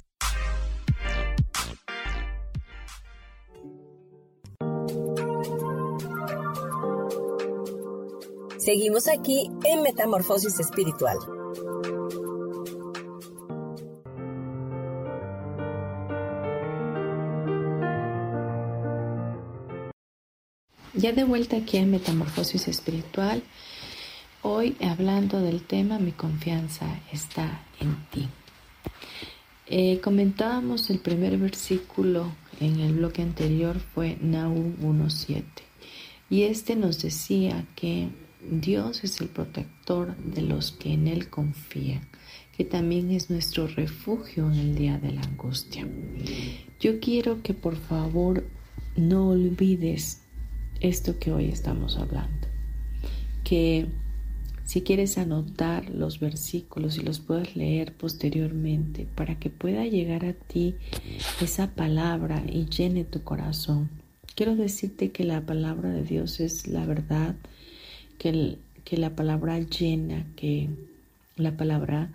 Seguimos 8.63 9.07
aquí 9.07 9.49
en 9.63 9.81
Metamorfosis 9.81 10.59
Espiritual. 10.59 11.17
Ya 20.93 21.11
de 21.11 21.23
vuelta 21.23 21.57
aquí 21.57 21.77
en 21.77 21.89
Metamorfosis 21.89 22.67
Espiritual, 22.67 23.41
hoy 24.43 24.77
hablando 24.79 25.41
del 25.41 25.63
tema 25.63 25.97
Mi 25.97 26.11
confianza 26.11 26.85
está 27.11 27.65
en 27.79 27.95
ti. 28.11 28.29
Eh, 29.65 29.99
comentábamos 30.01 30.91
el 30.91 30.99
primer 30.99 31.39
versículo 31.39 32.31
en 32.59 32.79
el 32.79 32.93
bloque 32.93 33.23
anterior 33.23 33.79
fue 33.79 34.19
Nahum 34.21 34.75
1.7 34.83 35.45
y 36.29 36.43
este 36.43 36.75
nos 36.75 37.01
decía 37.01 37.65
que 37.75 38.09
Dios 38.49 39.03
es 39.03 39.21
el 39.21 39.27
protector 39.27 40.15
de 40.17 40.41
los 40.41 40.71
que 40.71 40.93
en 40.93 41.07
Él 41.07 41.29
confían, 41.29 42.01
que 42.57 42.65
también 42.65 43.11
es 43.11 43.29
nuestro 43.29 43.67
refugio 43.67 44.51
en 44.51 44.59
el 44.59 44.75
día 44.75 44.97
de 44.97 45.11
la 45.11 45.21
angustia. 45.21 45.87
Yo 46.79 46.99
quiero 46.99 47.41
que 47.43 47.53
por 47.53 47.75
favor 47.75 48.43
no 48.95 49.29
olvides 49.29 50.21
esto 50.79 51.19
que 51.19 51.31
hoy 51.31 51.45
estamos 51.45 51.97
hablando. 51.97 52.47
Que 53.43 53.87
si 54.71 54.81
quieres 54.81 55.17
anotar 55.17 55.89
los 55.89 56.19
versículos 56.19 56.97
y 56.97 57.01
los 57.01 57.19
puedes 57.19 57.55
leer 57.55 57.93
posteriormente 57.93 59.05
para 59.15 59.37
que 59.37 59.49
pueda 59.49 59.85
llegar 59.85 60.25
a 60.25 60.33
ti 60.33 60.75
esa 61.41 61.71
palabra 61.71 62.43
y 62.47 62.65
llene 62.65 63.03
tu 63.03 63.21
corazón. 63.21 63.89
Quiero 64.33 64.55
decirte 64.55 65.11
que 65.11 65.25
la 65.25 65.41
palabra 65.45 65.89
de 65.89 66.03
Dios 66.03 66.39
es 66.39 66.67
la 66.67 66.85
verdad, 66.85 67.35
que, 68.21 68.97
la 68.97 69.15
palabra 69.15 69.59
llena, 69.59 70.27
que 70.35 70.69
la 71.37 71.57
palabra 71.57 72.11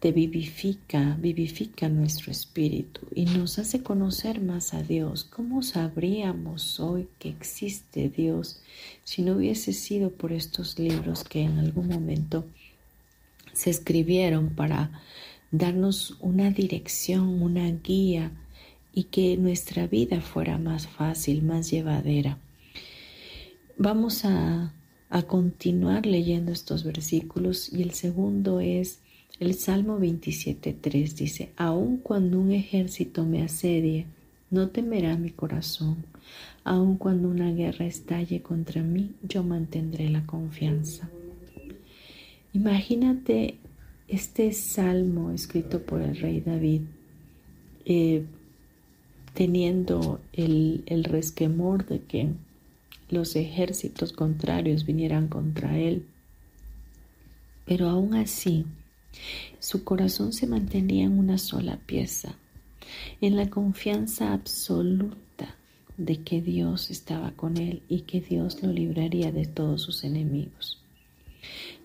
te 0.00 0.10
vivifica, 0.10 1.16
vivifica 1.20 1.88
nuestro 1.90 2.32
espíritu 2.32 3.02
y 3.14 3.26
nos 3.26 3.58
hace 3.58 3.82
conocer 3.82 4.40
más 4.40 4.72
a 4.72 4.82
Dios. 4.82 5.24
¿Cómo 5.24 5.62
sabríamos 5.62 6.80
hoy 6.80 7.08
que 7.18 7.28
existe 7.28 8.08
Dios 8.08 8.60
si 9.04 9.20
no 9.22 9.36
hubiese 9.36 9.74
sido 9.74 10.10
por 10.10 10.32
estos 10.32 10.78
libros 10.78 11.24
que 11.24 11.42
en 11.42 11.58
algún 11.58 11.88
momento 11.88 12.46
se 13.52 13.68
escribieron 13.68 14.54
para 14.54 15.02
darnos 15.50 16.16
una 16.20 16.50
dirección, 16.50 17.42
una 17.42 17.70
guía 17.70 18.32
y 18.94 19.04
que 19.04 19.36
nuestra 19.36 19.86
vida 19.86 20.22
fuera 20.22 20.56
más 20.56 20.86
fácil, 20.86 21.42
más 21.42 21.70
llevadera? 21.70 22.38
Vamos 23.76 24.24
a, 24.24 24.72
a 25.12 25.24
continuar 25.24 26.06
leyendo 26.06 26.52
estos 26.52 26.84
versículos 26.84 27.70
y 27.70 27.82
el 27.82 27.90
segundo 27.90 28.60
es 28.60 29.00
el 29.40 29.54
Salmo 29.54 29.98
27.3 29.98 31.12
dice, 31.12 31.52
aun 31.56 31.98
cuando 31.98 32.40
un 32.40 32.50
ejército 32.50 33.26
me 33.26 33.42
asedie, 33.42 34.06
no 34.50 34.68
temerá 34.68 35.18
mi 35.18 35.30
corazón. 35.30 36.06
Aun 36.64 36.96
cuando 36.96 37.28
una 37.28 37.52
guerra 37.52 37.84
estalle 37.84 38.40
contra 38.40 38.82
mí, 38.82 39.10
yo 39.22 39.44
mantendré 39.44 40.08
la 40.08 40.24
confianza. 40.24 41.10
Imagínate 42.54 43.56
este 44.08 44.52
salmo 44.52 45.30
escrito 45.30 45.82
por 45.82 46.00
el 46.00 46.16
rey 46.16 46.40
David, 46.40 46.82
eh, 47.84 48.24
teniendo 49.34 50.20
el, 50.32 50.84
el 50.86 51.04
resquemor 51.04 51.84
de 51.84 52.00
que 52.00 52.30
los 53.12 53.36
ejércitos 53.36 54.12
contrarios 54.12 54.84
vinieran 54.84 55.28
contra 55.28 55.78
él. 55.78 56.06
Pero 57.66 57.88
aún 57.88 58.14
así, 58.14 58.64
su 59.58 59.84
corazón 59.84 60.32
se 60.32 60.46
mantenía 60.46 61.04
en 61.04 61.18
una 61.18 61.38
sola 61.38 61.78
pieza, 61.86 62.34
en 63.20 63.36
la 63.36 63.48
confianza 63.50 64.32
absoluta 64.32 65.54
de 65.96 66.22
que 66.22 66.40
Dios 66.40 66.90
estaba 66.90 67.32
con 67.32 67.58
él 67.58 67.82
y 67.88 68.00
que 68.00 68.20
Dios 68.20 68.62
lo 68.62 68.72
libraría 68.72 69.30
de 69.30 69.46
todos 69.46 69.82
sus 69.82 70.04
enemigos. 70.04 70.82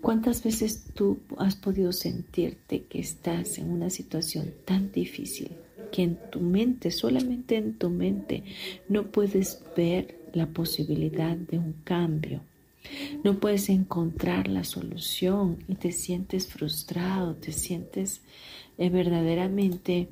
¿Cuántas 0.02 0.44
veces 0.44 0.86
tú 0.94 1.20
has 1.38 1.56
podido 1.56 1.92
sentirte 1.92 2.84
que 2.84 3.00
estás 3.00 3.58
en 3.58 3.70
una 3.72 3.90
situación 3.90 4.54
tan 4.66 4.92
difícil 4.92 5.52
que 5.92 6.04
en 6.04 6.18
tu 6.32 6.40
mente, 6.40 6.92
solamente 6.92 7.56
en 7.56 7.78
tu 7.78 7.90
mente, 7.90 8.44
no 8.88 9.12
puedes 9.12 9.64
ver 9.76 10.18
la 10.34 10.48
posibilidad 10.48 11.36
de 11.36 11.58
un 11.58 11.74
cambio? 11.84 12.42
No 13.24 13.40
puedes 13.40 13.70
encontrar 13.70 14.48
la 14.48 14.64
solución 14.64 15.58
y 15.68 15.76
te 15.76 15.92
sientes 15.92 16.48
frustrado, 16.48 17.36
te 17.36 17.52
sientes 17.52 18.22
eh, 18.78 18.90
verdaderamente 18.90 20.08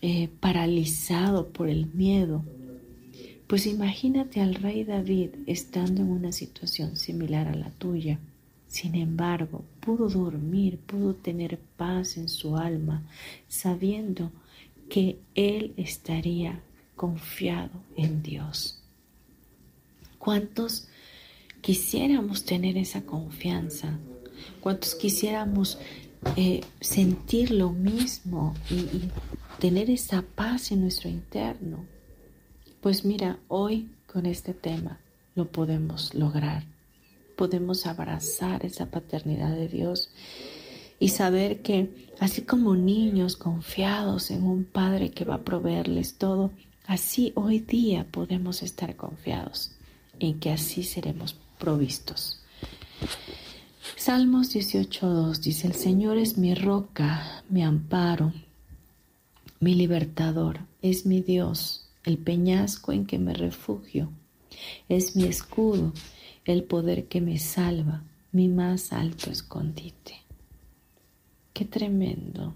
eh, 0.00 0.28
paralizado 0.40 1.48
por 1.48 1.68
el 1.68 1.86
miedo. 1.86 2.44
Pues 3.46 3.66
imagínate 3.66 4.40
al 4.40 4.54
rey 4.54 4.84
David 4.84 5.30
estando 5.46 6.02
en 6.02 6.10
una 6.10 6.32
situación 6.32 6.96
similar 6.96 7.48
a 7.48 7.54
la 7.54 7.70
tuya. 7.70 8.18
Sin 8.66 8.94
embargo, 8.94 9.64
pudo 9.80 10.08
dormir, 10.08 10.78
pudo 10.78 11.14
tener 11.14 11.58
paz 11.76 12.18
en 12.18 12.28
su 12.28 12.56
alma, 12.58 13.02
sabiendo 13.48 14.30
que 14.90 15.18
él 15.34 15.72
estaría 15.76 16.60
confiado 16.94 17.70
en 17.96 18.22
Dios. 18.22 18.77
¿Cuántos 20.18 20.88
quisiéramos 21.60 22.44
tener 22.44 22.76
esa 22.76 23.02
confianza, 23.02 23.98
cuántos 24.60 24.94
quisiéramos 24.94 25.78
eh, 26.36 26.62
sentir 26.80 27.50
lo 27.50 27.70
mismo 27.70 28.54
y, 28.70 29.10
tener 29.58 29.90
esa 29.90 30.22
paz 30.22 30.70
en 30.70 30.82
nuestro 30.82 31.08
interno. 31.08 31.84
Pues 32.80 33.04
mira, 33.04 33.40
hoy 33.48 33.90
con 34.06 34.24
este 34.24 34.54
tema 34.54 35.00
lo 35.34 35.50
podemos 35.50 36.14
lograr. 36.14 36.62
Podemos 37.36 37.84
abrazar 37.84 38.64
esa 38.64 38.86
paternidad 38.86 39.50
de 39.50 39.66
Dios 39.66 40.10
y 41.00 41.08
saber 41.08 41.60
que 41.60 42.08
así 42.20 42.42
como 42.42 42.76
niños 42.76 43.36
confiados 43.36 44.30
en 44.30 44.44
un 44.44 44.62
Padre 44.64 45.10
que 45.10 45.24
va 45.24 45.34
a 45.34 45.44
proveerles 45.44 46.18
todo, 46.18 46.52
así 46.86 47.32
hoy 47.34 47.58
día 47.58 48.06
podemos 48.08 48.62
estar 48.62 48.94
confiados 48.94 49.72
en 50.20 50.38
que 50.40 50.50
así 50.50 50.82
seremos 50.82 51.36
provistos. 51.58 52.40
Salmos 53.96 54.54
18.2 54.54 55.38
dice, 55.38 55.66
el 55.66 55.74
Señor 55.74 56.18
es 56.18 56.38
mi 56.38 56.54
roca, 56.54 57.42
mi 57.48 57.62
amparo, 57.62 58.32
mi 59.60 59.74
libertador, 59.74 60.60
es 60.82 61.04
mi 61.04 61.20
Dios, 61.20 61.88
el 62.04 62.18
peñasco 62.18 62.92
en 62.92 63.06
que 63.06 63.18
me 63.18 63.34
refugio, 63.34 64.10
es 64.88 65.16
mi 65.16 65.24
escudo, 65.24 65.92
el 66.44 66.64
poder 66.64 67.08
que 67.08 67.20
me 67.20 67.38
salva, 67.38 68.02
mi 68.32 68.48
más 68.48 68.92
alto 68.92 69.30
escondite. 69.30 70.22
Qué 71.52 71.64
tremendo. 71.64 72.54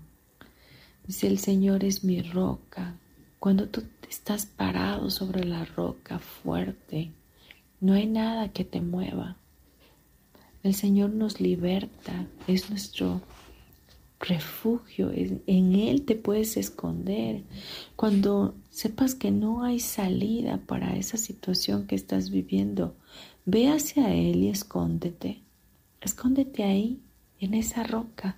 Dice, 1.07 1.27
el 1.27 1.39
Señor 1.39 1.85
es 1.85 2.05
mi 2.05 2.23
roca. 2.23 2.95
Cuando 3.41 3.69
tú 3.69 3.83
estás 4.09 4.47
parado 4.47 5.11
sobre 5.11 5.45
la 5.45 5.65
roca 5.65 6.21
fuerte, 6.21 7.11
no 7.83 7.95
hay 7.95 8.07
nada 8.07 8.53
que 8.53 8.65
te 8.65 8.81
mueva. 8.81 9.37
El 10.63 10.75
Señor 10.75 11.11
nos 11.11 11.41
liberta, 11.41 12.27
es 12.47 12.71
nuestro 12.71 13.21
refugio, 14.21 15.11
en 15.13 15.75
Él 15.75 16.05
te 16.05 16.15
puedes 16.15 16.57
esconder. 16.57 17.43
Cuando 17.97 18.55
sepas 18.71 19.17
que 19.17 19.33
no 19.33 19.65
hay 19.65 19.81
salida 19.81 20.59
para 20.59 20.97
esa 20.97 21.17
situación 21.17 21.89
que 21.89 21.97
estás 21.97 22.31
viviendo, 22.31 22.95
ve 23.47 23.67
hacia 23.69 24.15
Él 24.15 24.45
y 24.45 24.49
escóndete. 24.49 25.43
Escóndete 26.01 26.63
ahí, 26.63 27.01
en 27.41 27.55
esa 27.55 27.83
roca, 27.83 28.37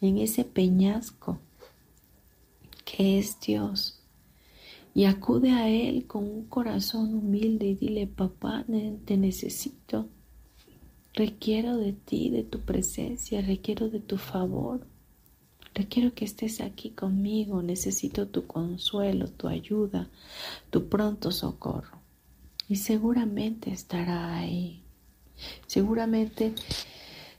en 0.00 0.18
ese 0.18 0.44
peñasco 0.44 1.40
que 2.84 3.18
es 3.18 3.40
Dios. 3.40 4.00
Y 4.96 5.04
acude 5.04 5.50
a 5.50 5.68
Él 5.68 6.06
con 6.06 6.24
un 6.24 6.46
corazón 6.46 7.12
humilde 7.12 7.66
y 7.66 7.74
dile, 7.74 8.06
papá, 8.06 8.64
te 9.04 9.18
necesito. 9.18 10.08
Requiero 11.12 11.76
de 11.76 11.92
ti, 11.92 12.30
de 12.30 12.44
tu 12.44 12.60
presencia, 12.60 13.42
requiero 13.42 13.90
de 13.90 14.00
tu 14.00 14.16
favor. 14.16 14.86
Requiero 15.74 16.14
que 16.14 16.24
estés 16.24 16.62
aquí 16.62 16.92
conmigo, 16.92 17.60
necesito 17.60 18.28
tu 18.28 18.46
consuelo, 18.46 19.28
tu 19.28 19.48
ayuda, 19.48 20.08
tu 20.70 20.88
pronto 20.88 21.30
socorro. 21.30 21.98
Y 22.66 22.76
seguramente 22.76 23.70
estará 23.72 24.34
ahí. 24.34 24.82
Seguramente 25.66 26.54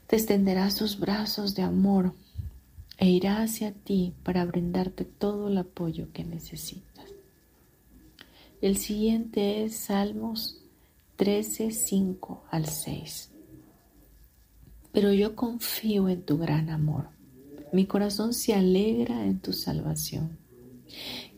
te 0.06 0.14
extenderá 0.14 0.70
sus 0.70 1.00
brazos 1.00 1.56
de 1.56 1.62
amor 1.62 2.14
e 2.98 3.10
irá 3.10 3.42
hacia 3.42 3.72
ti 3.72 4.14
para 4.22 4.44
brindarte 4.44 5.04
todo 5.04 5.48
el 5.48 5.58
apoyo 5.58 6.12
que 6.12 6.22
necesitas. 6.22 6.97
El 8.60 8.76
siguiente 8.76 9.62
es 9.62 9.76
Salmos 9.76 10.60
13, 11.14 11.70
5 11.70 12.44
al 12.50 12.66
6. 12.66 13.30
Pero 14.90 15.12
yo 15.12 15.36
confío 15.36 16.08
en 16.08 16.22
tu 16.22 16.38
gran 16.38 16.68
amor. 16.68 17.10
Mi 17.72 17.86
corazón 17.86 18.34
se 18.34 18.54
alegra 18.54 19.26
en 19.26 19.38
tu 19.38 19.52
salvación. 19.52 20.38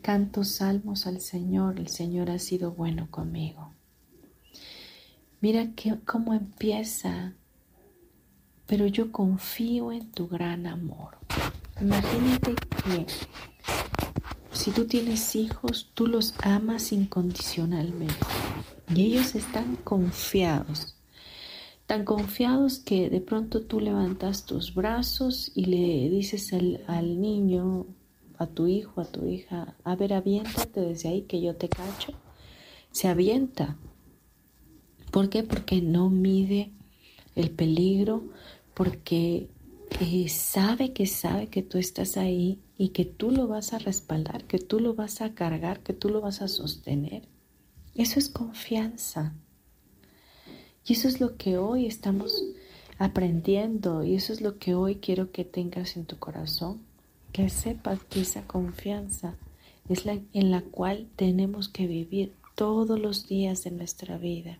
Canto 0.01 0.43
salmos 0.43 1.05
al 1.05 1.21
Señor, 1.21 1.79
el 1.79 1.89
Señor 1.89 2.31
ha 2.31 2.39
sido 2.39 2.71
bueno 2.71 3.11
conmigo. 3.11 3.71
Mira 5.41 5.73
cómo 6.05 6.33
empieza, 6.33 7.35
pero 8.65 8.87
yo 8.87 9.11
confío 9.11 9.91
en 9.91 10.09
tu 10.09 10.27
gran 10.27 10.65
amor. 10.65 11.19
Imagínate 11.79 12.55
que 12.55 13.05
si 14.51 14.71
tú 14.71 14.85
tienes 14.85 15.35
hijos, 15.35 15.91
tú 15.93 16.07
los 16.07 16.33
amas 16.41 16.91
incondicionalmente 16.91 18.15
y 18.93 19.05
ellos 19.05 19.35
están 19.35 19.75
confiados 19.77 20.95
tan 21.91 22.05
confiados 22.05 22.79
que 22.79 23.09
de 23.09 23.19
pronto 23.19 23.63
tú 23.63 23.81
levantas 23.81 24.45
tus 24.45 24.73
brazos 24.73 25.51
y 25.55 25.65
le 25.65 26.09
dices 26.09 26.53
al, 26.53 27.19
niño, 27.19 27.85
a 28.37 28.47
tu 28.47 28.67
hijo, 28.67 29.01
a 29.01 29.11
tu 29.11 29.27
hija, 29.27 29.75
a 29.83 29.97
ver, 29.97 30.13
aviéntate 30.13 30.79
desde 30.79 31.09
ahí 31.09 31.23
que 31.23 31.41
yo 31.41 31.57
te 31.57 31.67
cacho. 31.67 32.13
Se 32.93 33.09
avienta. 33.09 33.75
¿Por 35.11 35.27
qué? 35.27 35.43
Porque 35.43 35.81
no 35.81 36.09
mide 36.09 36.71
el 37.35 37.51
peligro, 37.51 38.23
porque 38.73 39.49
eh, 39.99 40.29
sabe 40.29 40.93
que 40.93 41.05
sabe 41.07 41.47
que 41.47 41.61
tú 41.61 41.77
estás 41.77 42.15
ahí 42.15 42.61
y 42.81 42.89
que 42.89 43.05
tú 43.05 43.29
lo 43.29 43.47
vas 43.47 43.73
a 43.73 43.77
respaldar, 43.77 44.45
que 44.45 44.57
tú 44.57 44.79
lo 44.79 44.95
vas 44.95 45.21
a 45.21 45.35
cargar, 45.35 45.81
que 45.81 45.93
tú 45.93 46.09
lo 46.09 46.19
vas 46.19 46.41
a 46.41 46.47
sostener. 46.47 47.27
Eso 47.93 48.17
es 48.17 48.27
confianza. 48.27 49.35
Y 50.83 50.93
eso 50.93 51.07
es 51.07 51.21
lo 51.21 51.37
que 51.37 51.59
hoy 51.59 51.85
estamos 51.85 52.43
aprendiendo 52.97 54.03
y 54.03 54.15
eso 54.15 54.33
es 54.33 54.41
lo 54.41 54.57
que 54.57 54.73
hoy 54.73 54.95
quiero 54.95 55.31
que 55.31 55.45
tengas 55.45 55.95
en 55.95 56.05
tu 56.05 56.17
corazón, 56.17 56.81
que 57.31 57.51
sepas 57.51 58.03
que 58.05 58.21
esa 58.21 58.47
confianza 58.47 59.35
es 59.87 60.07
la 60.07 60.17
en 60.33 60.49
la 60.49 60.61
cual 60.61 61.07
tenemos 61.15 61.69
que 61.69 61.85
vivir 61.85 62.33
todos 62.55 62.99
los 62.99 63.27
días 63.27 63.63
de 63.63 63.69
nuestra 63.69 64.17
vida. 64.17 64.57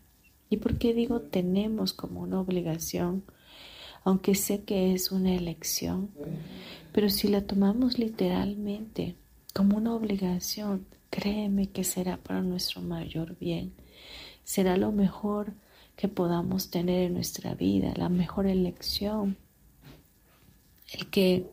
¿Y 0.48 0.58
por 0.58 0.78
qué 0.78 0.94
digo 0.94 1.22
tenemos 1.22 1.92
como 1.92 2.22
una 2.22 2.40
obligación? 2.40 3.24
Aunque 4.04 4.36
sé 4.36 4.64
que 4.64 4.94
es 4.94 5.12
una 5.12 5.34
elección, 5.34 6.12
pero 6.92 7.10
si 7.10 7.28
la 7.28 7.42
tomamos 7.42 8.00
literalmente 8.00 9.16
como 9.54 9.78
una 9.78 9.94
obligación, 9.94 10.86
créeme 11.10 11.68
que 11.68 11.84
será 11.84 12.18
para 12.18 12.42
nuestro 12.42 12.82
mayor 12.82 13.38
bien. 13.40 13.74
Será 14.44 14.78
lo 14.78 14.92
mejor 14.92 15.54
que 15.96 16.08
podamos 16.08 16.70
tener 16.70 17.04
en 17.04 17.14
nuestra 17.14 17.54
vida, 17.54 17.94
la 17.96 18.10
mejor 18.10 18.48
elección, 18.48 19.38
el 20.94 21.10
que 21.10 21.46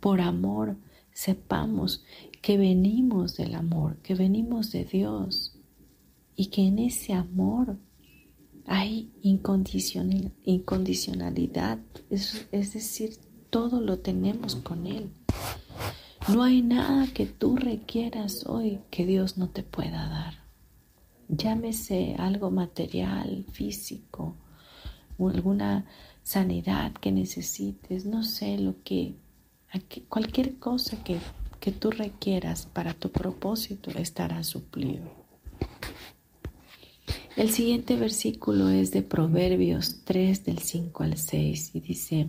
por 0.00 0.20
amor 0.20 0.76
sepamos 1.12 2.04
que 2.40 2.56
venimos 2.56 3.36
del 3.36 3.54
amor, 3.54 3.96
que 3.98 4.14
venimos 4.14 4.72
de 4.72 4.84
Dios 4.84 5.58
y 6.36 6.46
que 6.46 6.66
en 6.66 6.78
ese 6.78 7.12
amor 7.12 7.76
hay 8.66 9.10
incondicionalidad, 9.22 11.78
es, 12.10 12.46
es 12.52 12.74
decir, 12.74 13.18
todo 13.54 13.80
lo 13.80 13.98
tenemos 13.98 14.56
con 14.56 14.86
Él. 14.86 15.10
No 16.28 16.42
hay 16.42 16.60
nada 16.62 17.06
que 17.14 17.26
tú 17.26 17.56
requieras 17.56 18.46
hoy 18.46 18.80
que 18.90 19.06
Dios 19.06 19.38
no 19.38 19.48
te 19.48 19.62
pueda 19.62 20.08
dar 20.08 20.44
llámese 21.28 22.16
algo 22.18 22.50
material, 22.50 23.44
físico, 23.52 24.36
o 25.18 25.28
alguna 25.28 25.86
sanidad 26.22 26.92
que 26.92 27.12
necesites, 27.12 28.04
no 28.04 28.22
sé 28.22 28.58
lo 28.58 28.82
que, 28.82 29.14
cualquier 30.08 30.58
cosa 30.58 31.02
que, 31.04 31.18
que 31.60 31.72
tú 31.72 31.90
requieras 31.90 32.66
para 32.66 32.94
tu 32.94 33.10
propósito 33.10 33.90
estará 33.90 34.42
suplido. 34.44 35.24
El 37.36 37.50
siguiente 37.50 37.96
versículo 37.96 38.68
es 38.68 38.92
de 38.92 39.02
Proverbios 39.02 40.04
3 40.04 40.44
del 40.44 40.60
5 40.60 41.02
al 41.02 41.18
6 41.18 41.74
y 41.74 41.80
dice, 41.80 42.28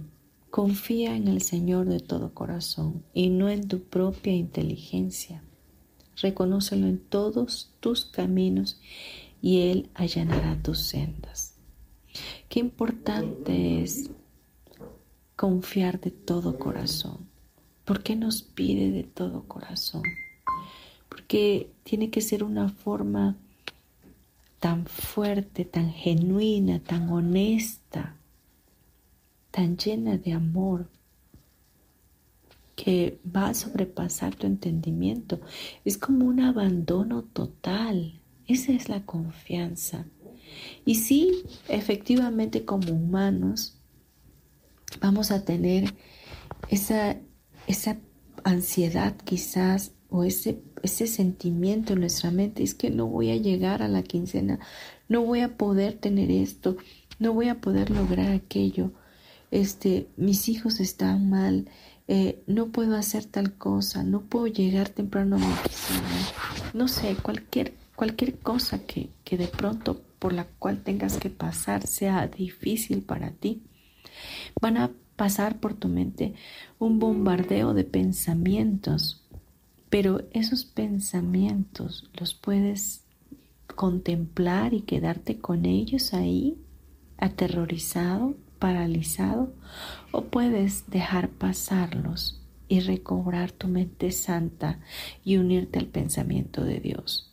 confía 0.55 1.17
en 1.17 1.27
el 1.27 1.41
Señor 1.41 1.85
de 1.85 1.99
todo 1.99 2.33
corazón 2.33 3.03
y 3.13 3.27
no 3.27 3.49
en 3.49 3.67
tu 3.67 3.81
propia 3.81 4.31
inteligencia 4.31 5.43
reconócelo 6.15 6.87
en 6.87 6.97
todos 6.97 7.73
tus 7.81 8.05
caminos 8.05 8.79
y 9.41 9.63
Él 9.63 9.89
allanará 9.95 10.57
tus 10.63 10.79
sendas. 10.79 11.55
Qué 12.47 12.61
importante 12.61 13.83
es 13.83 14.09
confiar 15.35 15.99
de 15.99 16.11
todo 16.11 16.57
corazón. 16.57 17.27
¿Por 17.83 18.01
qué 18.01 18.15
nos 18.15 18.41
pide 18.41 18.91
de 18.91 19.03
todo 19.03 19.43
corazón? 19.49 20.03
Porque 21.09 21.69
tiene 21.83 22.09
que 22.09 22.21
ser 22.21 22.45
una 22.45 22.69
forma 22.69 23.35
tan 24.61 24.85
fuerte, 24.85 25.65
tan 25.65 25.91
genuina, 25.91 26.79
tan 26.79 27.09
honesta, 27.09 28.15
tan 29.55 29.77
llena 29.77 30.17
de 30.17 30.33
amor, 30.33 30.89
que 32.75 33.21
va 33.25 33.47
a 33.47 33.53
sobrepasar 33.53 34.35
tu 34.35 34.47
entendimiento. 34.47 35.39
Es 35.85 35.97
como 35.97 36.25
un 36.25 36.41
abandono 36.41 37.23
total. 37.23 38.19
Esa 38.47 38.73
es 38.73 38.89
la 38.89 39.05
confianza. 39.05 40.07
Y 40.83 40.95
sí, 40.95 41.43
efectivamente 41.69 42.65
como 42.65 42.91
humanos 42.91 43.77
vamos 44.99 45.31
a 45.31 45.45
tener 45.45 45.93
esa, 46.69 47.15
esa 47.65 47.97
ansiedad 48.43 49.15
quizás 49.23 49.93
o 50.09 50.25
ese, 50.25 50.61
ese 50.83 51.07
sentimiento 51.07 51.93
en 51.93 52.01
nuestra 52.01 52.29
mente, 52.29 52.61
es 52.61 52.75
que 52.75 52.89
no 52.89 53.07
voy 53.07 53.31
a 53.31 53.37
llegar 53.37 53.81
a 53.81 53.87
la 53.87 54.03
quincena, 54.03 54.59
no 55.07 55.21
voy 55.21 55.39
a 55.39 55.55
poder 55.55 55.93
tener 55.93 56.29
esto, 56.29 56.75
no 57.19 57.33
voy 57.33 57.47
a 57.47 57.61
poder 57.61 57.89
lograr 57.89 58.31
aquello, 58.31 58.91
este, 59.55 60.09
mis 60.17 60.49
hijos 60.49 60.81
están 60.81 61.29
mal, 61.29 61.69
eh, 62.09 62.43
no 62.45 62.73
puedo 62.73 62.97
hacer 62.97 63.23
tal 63.23 63.53
cosa, 63.53 64.03
no 64.03 64.21
puedo 64.21 64.47
llegar 64.47 64.89
temprano 64.89 65.37
a 65.37 65.39
mi 65.39 65.45
oficina, 65.45 66.73
no 66.73 66.89
sé, 66.89 67.15
cualquier, 67.15 67.73
cualquier 67.95 68.37
cosa 68.37 68.85
que, 68.85 69.09
que 69.23 69.37
de 69.37 69.47
pronto 69.47 70.01
por 70.19 70.33
la 70.33 70.43
cual 70.43 70.83
tengas 70.83 71.17
que 71.17 71.29
pasar 71.29 71.87
sea 71.87 72.27
difícil 72.27 73.01
para 73.01 73.31
ti, 73.31 73.63
van 74.59 74.75
a 74.75 74.91
pasar 75.15 75.61
por 75.61 75.73
tu 75.73 75.87
mente 75.87 76.33
un 76.77 76.99
bombardeo 76.99 77.73
de 77.73 77.85
pensamientos, 77.85 79.23
pero 79.89 80.27
esos 80.31 80.65
pensamientos 80.65 82.09
los 82.19 82.33
puedes 82.33 83.05
contemplar 83.73 84.73
y 84.73 84.81
quedarte 84.81 85.39
con 85.39 85.65
ellos 85.65 86.13
ahí, 86.13 86.57
aterrorizado, 87.17 88.35
paralizado 88.65 89.53
o 90.11 90.23
puedes 90.23 90.89
dejar 90.89 91.29
pasarlos 91.29 92.41
y 92.67 92.79
recobrar 92.79 93.51
tu 93.51 93.67
mente 93.67 94.11
santa 94.11 94.79
y 95.23 95.37
unirte 95.37 95.77
al 95.77 95.85
pensamiento 95.85 96.63
de 96.63 96.79
Dios. 96.79 97.31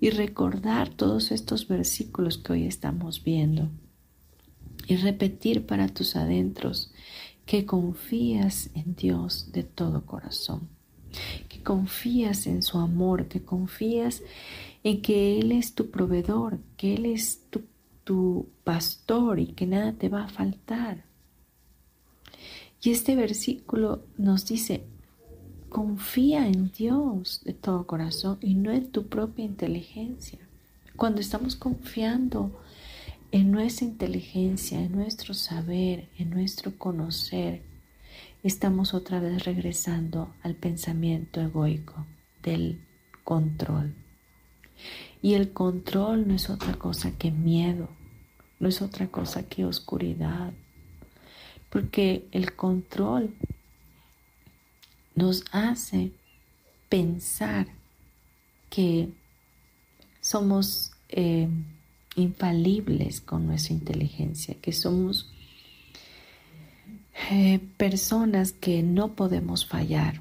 Y 0.00 0.10
recordar 0.10 0.88
todos 0.88 1.32
estos 1.32 1.66
versículos 1.66 2.38
que 2.38 2.52
hoy 2.52 2.66
estamos 2.68 3.24
viendo. 3.24 3.70
Y 4.86 4.94
repetir 4.98 5.66
para 5.66 5.88
tus 5.88 6.14
adentros 6.14 6.92
que 7.44 7.66
confías 7.66 8.70
en 8.74 8.94
Dios 8.94 9.50
de 9.50 9.64
todo 9.64 10.06
corazón, 10.06 10.68
que 11.48 11.60
confías 11.64 12.46
en 12.46 12.62
su 12.62 12.78
amor, 12.78 13.26
que 13.26 13.42
confías 13.42 14.22
en 14.84 15.02
que 15.02 15.40
Él 15.40 15.50
es 15.50 15.74
tu 15.74 15.90
proveedor, 15.90 16.60
que 16.76 16.94
Él 16.94 17.06
es 17.06 17.50
tu, 17.50 17.62
tu 18.04 18.48
pastor 18.64 19.38
y 19.38 19.48
que 19.48 19.66
nada 19.66 19.92
te 19.92 20.08
va 20.08 20.24
a 20.24 20.28
faltar. 20.28 21.04
Y 22.82 22.90
este 22.90 23.14
versículo 23.14 24.04
nos 24.18 24.46
dice, 24.46 24.84
confía 25.68 26.48
en 26.48 26.72
Dios 26.72 27.40
de 27.44 27.52
todo 27.52 27.86
corazón 27.86 28.38
y 28.40 28.54
no 28.54 28.72
en 28.72 28.90
tu 28.90 29.06
propia 29.06 29.44
inteligencia. 29.44 30.40
Cuando 30.96 31.20
estamos 31.20 31.56
confiando 31.56 32.60
en 33.30 33.50
nuestra 33.50 33.86
inteligencia, 33.86 34.80
en 34.80 34.92
nuestro 34.92 35.32
saber, 35.32 36.08
en 36.18 36.30
nuestro 36.30 36.76
conocer, 36.76 37.62
estamos 38.42 38.94
otra 38.94 39.20
vez 39.20 39.44
regresando 39.44 40.34
al 40.42 40.56
pensamiento 40.56 41.40
egoico 41.40 42.04
del 42.42 42.84
control. 43.24 44.01
Y 45.22 45.34
el 45.34 45.52
control 45.52 46.26
no 46.26 46.34
es 46.34 46.50
otra 46.50 46.74
cosa 46.74 47.12
que 47.12 47.30
miedo, 47.30 47.88
no 48.58 48.68
es 48.68 48.82
otra 48.82 49.08
cosa 49.08 49.44
que 49.44 49.64
oscuridad, 49.64 50.52
porque 51.70 52.26
el 52.32 52.54
control 52.54 53.34
nos 55.14 55.44
hace 55.52 56.12
pensar 56.88 57.66
que 58.68 59.08
somos 60.20 60.92
eh, 61.08 61.48
infalibles 62.16 63.20
con 63.20 63.46
nuestra 63.46 63.74
inteligencia, 63.74 64.54
que 64.60 64.72
somos 64.72 65.30
eh, 67.30 67.60
personas 67.76 68.52
que 68.52 68.82
no 68.82 69.14
podemos 69.14 69.66
fallar. 69.66 70.20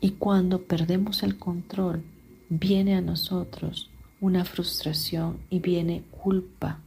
Y 0.00 0.12
cuando 0.12 0.62
perdemos 0.62 1.22
el 1.22 1.38
control, 1.38 2.04
viene 2.48 2.94
a 2.94 3.00
nosotros 3.00 3.90
una 4.20 4.44
frustración 4.44 5.38
y 5.50 5.60
viene 5.60 6.04
culpa 6.10 6.80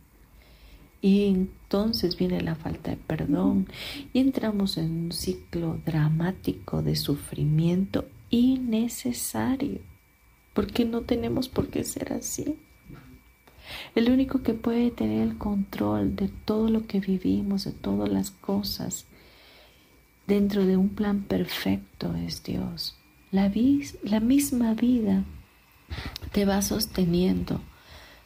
y 1.01 1.25
entonces 1.27 2.17
viene 2.17 2.41
la 2.41 2.55
falta 2.55 2.91
de 2.91 2.97
perdón 2.97 3.67
y 4.11 4.19
entramos 4.19 4.77
en 4.77 5.05
un 5.05 5.11
ciclo 5.11 5.79
dramático 5.85 6.81
de 6.81 6.95
sufrimiento 6.95 8.05
innecesario, 8.29 9.79
porque 10.53 10.83
no 10.85 11.01
tenemos 11.01 11.47
por 11.47 11.69
qué 11.69 11.83
ser 11.83 12.13
así. 12.13 12.59
El 13.95 14.09
único 14.11 14.41
que 14.41 14.53
puede 14.53 14.91
tener 14.91 15.21
el 15.21 15.37
control 15.37 16.15
de 16.15 16.27
todo 16.27 16.69
lo 16.69 16.85
que 16.85 16.99
vivimos, 16.99 17.63
de 17.63 17.71
todas 17.71 18.09
las 18.09 18.31
cosas, 18.31 19.05
dentro 20.27 20.65
de 20.65 20.75
un 20.75 20.89
plan 20.89 21.21
perfecto 21.21 22.13
es 22.15 22.43
Dios. 22.43 22.97
La, 23.31 23.51
la 24.03 24.19
misma 24.19 24.73
vida 24.73 25.23
te 26.31 26.45
va 26.45 26.61
sosteniendo 26.61 27.61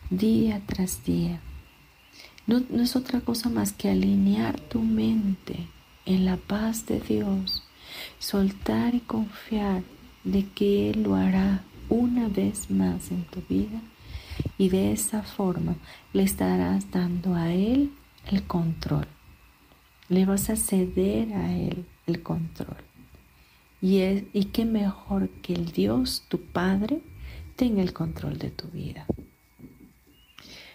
día 0.10 0.62
tras 0.66 1.04
día 1.04 1.42
no, 2.46 2.58
es 2.82 2.98
otra 2.98 3.22
cosa 3.22 3.50
más 3.50 3.72
que 3.72 3.90
alinear 3.90 4.60
tu 4.60 4.82
mente 4.82 5.68
en 6.06 6.26
la 6.26 6.36
paz 6.36 6.86
de 6.86 7.00
Dios, 7.00 7.64
soltar 8.20 8.96
y 8.96 9.00
confiar 9.00 9.84
de 10.26 10.46
que 10.50 10.90
Él 10.90 11.04
lo 11.04 11.16
hará 11.16 11.64
una 11.88 12.28
vez 12.28 12.70
más 12.70 13.12
en 13.12 13.24
tu 13.24 13.42
vida 13.48 13.80
y 14.58 14.68
de 14.68 14.92
esa 14.92 15.24
forma 15.24 15.76
le 16.12 16.24
estarás 16.24 16.92
dando 16.92 17.36
a 17.36 17.54
Él 17.54 17.94
el 18.30 18.44
control. 18.44 19.08
Le 20.10 20.26
vas 20.26 20.50
a 20.50 20.58
ceder 20.58 21.34
a 21.34 21.54
Él 21.56 21.86
el 22.08 22.22
control. 22.24 22.76
Y, 23.82 24.00
es, 24.00 24.24
y 24.34 24.46
qué 24.46 24.66
mejor 24.66 25.30
que 25.42 25.54
el 25.54 25.72
Dios, 25.72 26.26
tu 26.28 26.42
Padre, 26.42 27.02
tenga 27.56 27.82
el 27.82 27.94
control 27.94 28.38
de 28.38 28.52
tu 28.52 28.68
vida. 28.68 29.06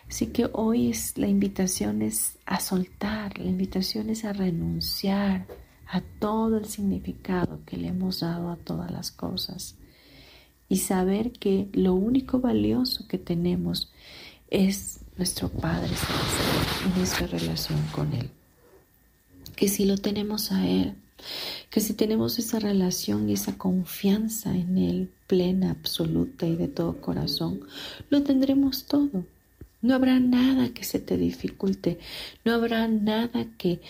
Así 0.09 0.29
que 0.29 0.49
hoy 0.53 0.91
es, 0.91 1.19
la 1.19 1.29
invitación 1.29 2.03
es 2.03 2.39
a 2.47 2.61
soltar, 2.61 3.39
la 3.39 3.51
invitación 3.51 4.09
es 4.09 4.25
a 4.25 4.33
renunciar 4.33 5.47
a 5.87 6.01
todo 6.01 6.57
el 6.57 6.67
significado 6.67 7.61
que 7.67 7.77
le 7.77 7.89
hemos 7.89 8.21
dado 8.21 8.51
a 8.51 8.57
todas 8.57 8.91
las 8.91 9.11
cosas 9.11 9.77
y 10.69 10.79
saber 10.79 11.33
que 11.33 11.69
lo 11.73 11.95
único 11.95 12.41
valioso 12.41 13.07
que 13.07 13.19
tenemos 13.19 13.93
es 14.51 15.01
nuestro 15.17 15.49
Padre 15.49 15.91
y 16.87 16.99
nuestra 16.99 17.27
relación 17.27 17.81
con 17.93 18.13
Él. 18.13 18.31
Que 19.57 19.69
si 19.69 19.85
lo 19.85 19.99
tenemos 19.99 20.53
a 20.53 20.67
Él, 20.67 20.95
que 21.71 21.81
si 21.81 21.95
tenemos 21.95 22.39
esa 22.39 22.59
relación 22.59 23.29
y 23.29 23.35
esa 23.35 23.59
confianza 23.59 24.55
en 24.55 24.79
Él 24.79 25.11
plena, 25.27 25.71
absoluta 25.71 26.47
y 26.47 26.57
de 26.57 26.69
todo 26.69 27.01
corazón, 27.01 27.61
lo 28.11 28.23
tendremos 28.23 28.87
todo 28.87 29.25
no 29.81 29.95
habrá 29.95 30.19
nada 30.19 30.71
que 30.71 30.85
se 30.85 30.99
te 30.99 31.17
dificulte, 31.17 31.99
no 32.45 32.53
habrá 32.53 32.89
nada 32.89 33.47
que 33.57 33.81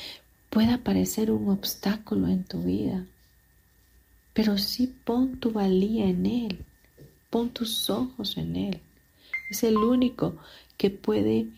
pueda 0.50 0.78
parecer 0.78 1.30
un 1.30 1.48
obstáculo 1.48 2.28
en 2.28 2.44
tu 2.44 2.62
vida. 2.62 3.06
Pero 4.34 4.58
sí 4.58 4.94
pon 5.04 5.40
tu 5.40 5.50
valía 5.50 6.06
en 6.06 6.26
Él, 6.26 6.64
pon 7.30 7.50
tus 7.50 7.88
ojos 7.90 8.36
en 8.36 8.56
Él. 8.56 8.80
Es 9.50 9.62
el 9.62 9.78
único 9.78 10.36
que 10.76 10.90
puede 10.90 11.48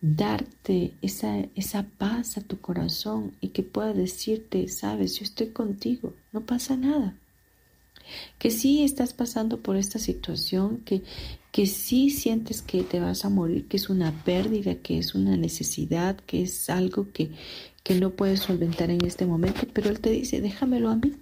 darte 0.00 0.94
esa, 1.02 1.46
esa 1.54 1.84
paz 1.98 2.38
a 2.38 2.40
tu 2.40 2.60
corazón 2.60 3.32
y 3.40 3.48
que 3.48 3.62
pueda 3.62 3.92
decirte, 3.92 4.68
sabes, 4.68 5.18
yo 5.18 5.24
estoy 5.24 5.48
contigo, 5.48 6.14
no 6.32 6.40
pasa 6.42 6.76
nada 6.76 7.14
que 8.38 8.50
sí 8.50 8.82
estás 8.82 9.12
pasando 9.12 9.58
por 9.58 9.76
esta 9.76 9.98
situación, 9.98 10.78
que, 10.84 11.02
que 11.52 11.66
sí 11.66 12.10
sientes 12.10 12.62
que 12.62 12.82
te 12.82 13.00
vas 13.00 13.24
a 13.24 13.28
morir, 13.28 13.66
que 13.66 13.76
es 13.76 13.88
una 13.88 14.12
pérdida, 14.24 14.76
que 14.76 14.98
es 14.98 15.14
una 15.14 15.36
necesidad, 15.36 16.16
que 16.26 16.42
es 16.42 16.70
algo 16.70 17.08
que, 17.12 17.30
que 17.82 17.94
no 17.94 18.10
puedes 18.10 18.40
solventar 18.40 18.90
en 18.90 19.04
este 19.04 19.26
momento, 19.26 19.62
pero 19.72 19.90
Él 19.90 20.00
te 20.00 20.10
dice, 20.10 20.40
déjamelo 20.40 20.90
a 20.90 20.96
mí, 20.96 21.14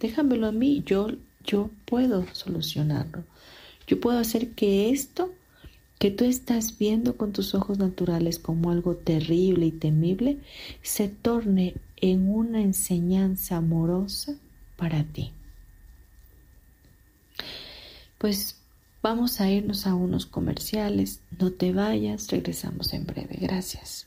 déjamelo 0.00 0.46
a 0.46 0.52
mí, 0.52 0.82
yo, 0.86 1.08
yo 1.44 1.70
puedo 1.84 2.26
solucionarlo. 2.32 3.24
Yo 3.86 4.00
puedo 4.00 4.18
hacer 4.18 4.50
que 4.50 4.90
esto 4.90 5.32
que 5.98 6.10
tú 6.10 6.24
estás 6.24 6.78
viendo 6.78 7.16
con 7.16 7.32
tus 7.32 7.54
ojos 7.54 7.78
naturales 7.78 8.38
como 8.38 8.70
algo 8.70 8.96
terrible 8.96 9.66
y 9.66 9.72
temible, 9.72 10.40
se 10.82 11.08
torne 11.08 11.74
en 11.96 12.30
una 12.30 12.60
enseñanza 12.60 13.56
amorosa 13.56 14.34
para 14.76 15.04
ti. 15.04 15.32
Pues 18.18 18.60
vamos 19.02 19.40
a 19.40 19.50
irnos 19.50 19.86
a 19.86 19.94
unos 19.94 20.26
comerciales. 20.26 21.20
No 21.38 21.52
te 21.52 21.72
vayas, 21.72 22.28
regresamos 22.28 22.92
en 22.92 23.06
breve. 23.06 23.36
Gracias. 23.40 24.06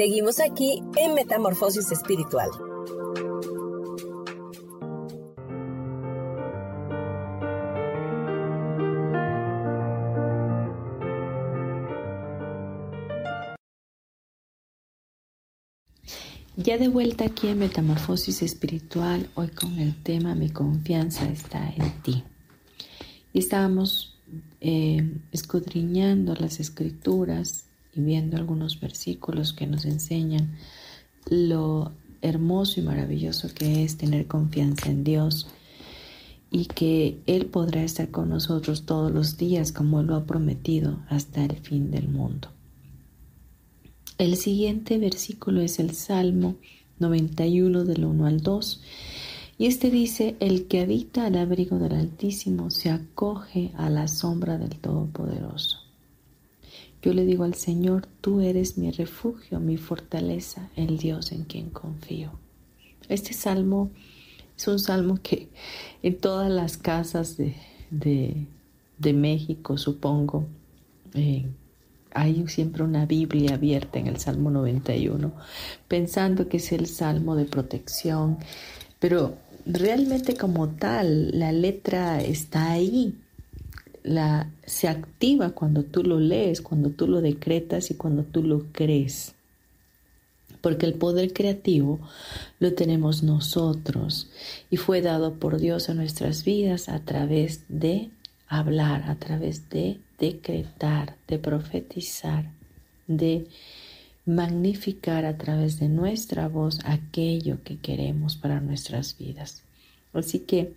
Seguimos 0.00 0.40
aquí 0.40 0.82
en 0.96 1.14
Metamorfosis 1.14 1.92
Espiritual. 1.92 2.48
Ya 16.56 16.78
de 16.78 16.88
vuelta 16.88 17.26
aquí 17.26 17.48
en 17.48 17.58
Metamorfosis 17.58 18.40
Espiritual, 18.40 19.28
hoy 19.34 19.48
con 19.48 19.78
el 19.78 20.02
tema 20.02 20.34
Mi 20.34 20.48
confianza 20.48 21.28
está 21.28 21.68
en 21.76 22.00
ti. 22.00 22.24
Y 23.34 23.40
estábamos 23.40 24.18
eh, 24.62 25.14
escudriñando 25.30 26.34
las 26.36 26.58
escrituras 26.58 27.66
y 27.94 28.00
viendo 28.00 28.36
algunos 28.36 28.80
versículos 28.80 29.52
que 29.52 29.66
nos 29.66 29.84
enseñan 29.84 30.56
lo 31.28 31.92
hermoso 32.22 32.80
y 32.80 32.82
maravilloso 32.82 33.48
que 33.54 33.84
es 33.84 33.96
tener 33.96 34.26
confianza 34.26 34.90
en 34.90 35.04
Dios 35.04 35.48
y 36.50 36.66
que 36.66 37.20
Él 37.26 37.46
podrá 37.46 37.82
estar 37.82 38.10
con 38.10 38.28
nosotros 38.28 38.84
todos 38.84 39.12
los 39.12 39.36
días 39.36 39.72
como 39.72 40.02
lo 40.02 40.16
ha 40.16 40.24
prometido 40.24 41.00
hasta 41.08 41.44
el 41.44 41.56
fin 41.56 41.90
del 41.90 42.08
mundo. 42.08 42.48
El 44.18 44.36
siguiente 44.36 44.98
versículo 44.98 45.62
es 45.62 45.78
el 45.78 45.94
Salmo 45.94 46.56
91 46.98 47.84
del 47.84 48.04
1 48.04 48.26
al 48.26 48.42
2. 48.42 48.82
Y 49.56 49.66
este 49.66 49.90
dice, 49.90 50.36
el 50.40 50.66
que 50.68 50.80
habita 50.80 51.26
al 51.26 51.36
abrigo 51.36 51.78
del 51.78 51.94
Altísimo 51.94 52.70
se 52.70 52.90
acoge 52.90 53.72
a 53.76 53.90
la 53.90 54.08
sombra 54.08 54.58
del 54.58 54.78
Todopoderoso. 54.78 55.89
Yo 57.02 57.14
le 57.14 57.24
digo 57.24 57.44
al 57.44 57.54
Señor, 57.54 58.06
tú 58.20 58.40
eres 58.40 58.76
mi 58.76 58.90
refugio, 58.90 59.58
mi 59.58 59.78
fortaleza, 59.78 60.68
el 60.76 60.98
Dios 60.98 61.32
en 61.32 61.44
quien 61.44 61.70
confío. 61.70 62.32
Este 63.08 63.32
salmo 63.32 63.90
es 64.56 64.68
un 64.68 64.78
salmo 64.78 65.18
que 65.22 65.48
en 66.02 66.18
todas 66.18 66.50
las 66.50 66.76
casas 66.76 67.38
de, 67.38 67.54
de, 67.90 69.12
México, 69.14 69.78
supongo, 69.78 70.46
eh, 71.14 71.46
hay 72.12 72.46
siempre 72.48 72.82
una 72.82 73.06
Biblia 73.06 73.54
abierta 73.54 73.98
en 73.98 74.06
el 74.06 74.18
Salmo 74.18 74.50
91, 74.50 75.32
pensando 75.88 76.48
que 76.48 76.58
es 76.58 76.72
el 76.72 76.86
Salmo 76.86 77.36
de 77.36 77.46
protección, 77.46 78.38
pero 78.98 79.38
realmente 79.64 80.36
como 80.36 80.68
tal, 80.68 81.38
la 81.38 81.52
letra 81.52 82.20
está 82.20 82.72
ahí, 82.72 83.18
la, 84.02 84.50
se 84.64 84.88
activa 84.88 85.50
cuando 85.50 85.82
tú 85.82 86.02
lo 86.02 86.18
lees, 86.18 86.60
cuando 86.60 86.90
tú 86.90 87.06
lo 87.06 87.20
decretas 87.20 87.90
y 87.90 87.94
cuando 87.94 88.24
tú 88.24 88.42
lo 88.42 88.66
crees. 88.72 89.34
Porque 90.60 90.86
el 90.86 90.94
poder 90.94 91.32
creativo 91.32 92.00
lo 92.58 92.74
tenemos 92.74 93.22
nosotros 93.22 94.28
y 94.70 94.76
fue 94.76 95.00
dado 95.00 95.34
por 95.34 95.58
Dios 95.58 95.88
a 95.88 95.94
nuestras 95.94 96.44
vidas 96.44 96.88
a 96.88 97.00
través 97.00 97.64
de 97.68 98.10
hablar, 98.46 99.04
a 99.08 99.14
través 99.14 99.70
de 99.70 100.00
decretar, 100.18 101.16
de 101.28 101.38
profetizar, 101.38 102.50
de 103.06 103.46
magnificar 104.26 105.24
a 105.24 105.38
través 105.38 105.80
de 105.80 105.88
nuestra 105.88 106.48
voz 106.48 106.80
aquello 106.84 107.62
que 107.64 107.78
queremos 107.78 108.36
para 108.36 108.60
nuestras 108.60 109.16
vidas. 109.16 109.62
Así 110.12 110.40
que 110.40 110.74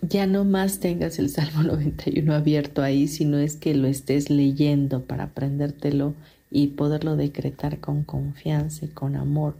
ya 0.00 0.26
no 0.26 0.44
más 0.44 0.80
tengas 0.80 1.18
el 1.18 1.30
Salmo 1.30 1.62
91 1.64 2.34
abierto 2.34 2.82
ahí, 2.82 3.08
sino 3.08 3.38
es 3.38 3.56
que 3.56 3.74
lo 3.74 3.88
estés 3.88 4.30
leyendo 4.30 5.04
para 5.04 5.24
aprendértelo 5.24 6.14
y 6.50 6.68
poderlo 6.68 7.16
decretar 7.16 7.80
con 7.80 8.04
confianza 8.04 8.86
y 8.86 8.88
con 8.88 9.16
amor, 9.16 9.56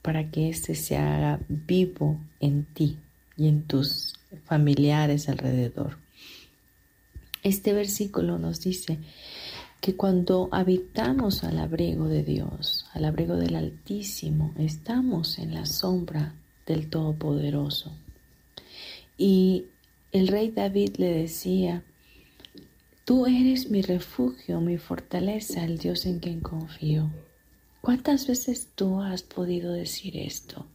para 0.00 0.30
que 0.30 0.48
éste 0.48 0.74
se 0.74 0.96
haga 0.96 1.40
vivo 1.48 2.18
en 2.40 2.64
ti 2.64 2.96
y 3.36 3.48
en 3.48 3.62
tus 3.62 4.14
familiares 4.44 5.28
alrededor. 5.28 5.98
Este 7.42 7.72
versículo 7.72 8.38
nos 8.38 8.60
dice 8.60 8.98
que 9.80 9.96
cuando 9.96 10.48
habitamos 10.52 11.42
al 11.42 11.58
abrigo 11.58 12.06
de 12.06 12.22
Dios, 12.22 12.86
al 12.94 13.04
abrigo 13.04 13.36
del 13.36 13.56
Altísimo, 13.56 14.54
estamos 14.56 15.38
en 15.38 15.54
la 15.54 15.66
sombra 15.66 16.34
del 16.66 16.88
Todopoderoso. 16.88 17.92
Y 19.18 19.66
el 20.12 20.28
rey 20.28 20.50
David 20.50 20.96
le 20.98 21.12
decía, 21.12 21.84
Tú 23.04 23.26
eres 23.26 23.68
mi 23.68 23.82
refugio, 23.82 24.60
mi 24.60 24.78
fortaleza, 24.78 25.64
el 25.64 25.78
Dios 25.78 26.06
en 26.06 26.20
quien 26.20 26.40
confío. 26.40 27.10
¿Cuántas 27.80 28.28
veces 28.28 28.68
tú 28.76 29.02
has 29.02 29.24
podido 29.24 29.72
decir 29.72 30.16
esto? 30.16 30.66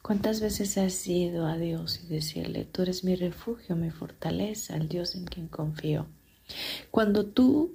¿Cuántas 0.00 0.40
veces 0.40 0.78
has 0.78 1.06
ido 1.06 1.46
a 1.46 1.58
Dios 1.58 2.00
y 2.02 2.06
decirle, 2.06 2.64
tú 2.64 2.82
eres 2.82 3.04
mi 3.04 3.16
refugio, 3.16 3.76
mi 3.76 3.90
fortaleza, 3.90 4.76
el 4.76 4.88
Dios 4.88 5.14
en 5.14 5.26
quien 5.26 5.48
confío? 5.48 6.06
Cuando 6.90 7.26
tú 7.26 7.74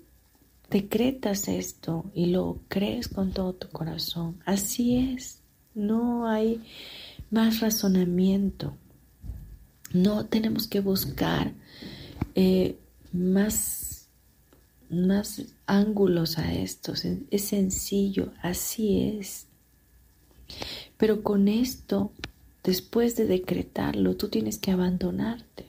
decretas 0.72 1.48
esto 1.48 2.10
y 2.16 2.26
lo 2.28 2.60
crees 2.70 3.08
con 3.08 3.32
todo 3.32 3.54
tu 3.54 3.70
corazón, 3.70 4.42
así 4.44 5.14
es, 5.14 5.44
no 5.76 6.28
hay 6.28 6.64
más 7.30 7.60
razonamiento, 7.60 8.76
no 9.94 10.26
tenemos 10.26 10.68
que 10.68 10.80
buscar 10.80 11.54
eh, 12.36 12.78
más, 13.14 14.10
más 14.90 15.44
ángulos 15.66 16.38
a 16.38 16.54
esto, 16.54 16.94
es 17.32 17.44
sencillo, 17.44 18.34
así 18.42 19.18
es. 19.20 19.48
Pero 20.98 21.24
con 21.24 21.48
esto, 21.48 22.12
después 22.64 23.16
de 23.16 23.26
decretarlo, 23.26 24.16
tú 24.16 24.30
tienes 24.30 24.58
que 24.58 24.72
abandonarte. 24.72 25.66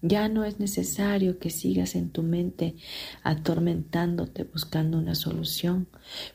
Ya 0.00 0.28
no 0.28 0.44
es 0.44 0.60
necesario 0.60 1.40
que 1.40 1.50
sigas 1.50 1.96
en 1.96 2.10
tu 2.10 2.22
mente 2.22 2.76
atormentándote 3.24 4.44
buscando 4.44 4.96
una 4.96 5.16
solución, 5.16 5.88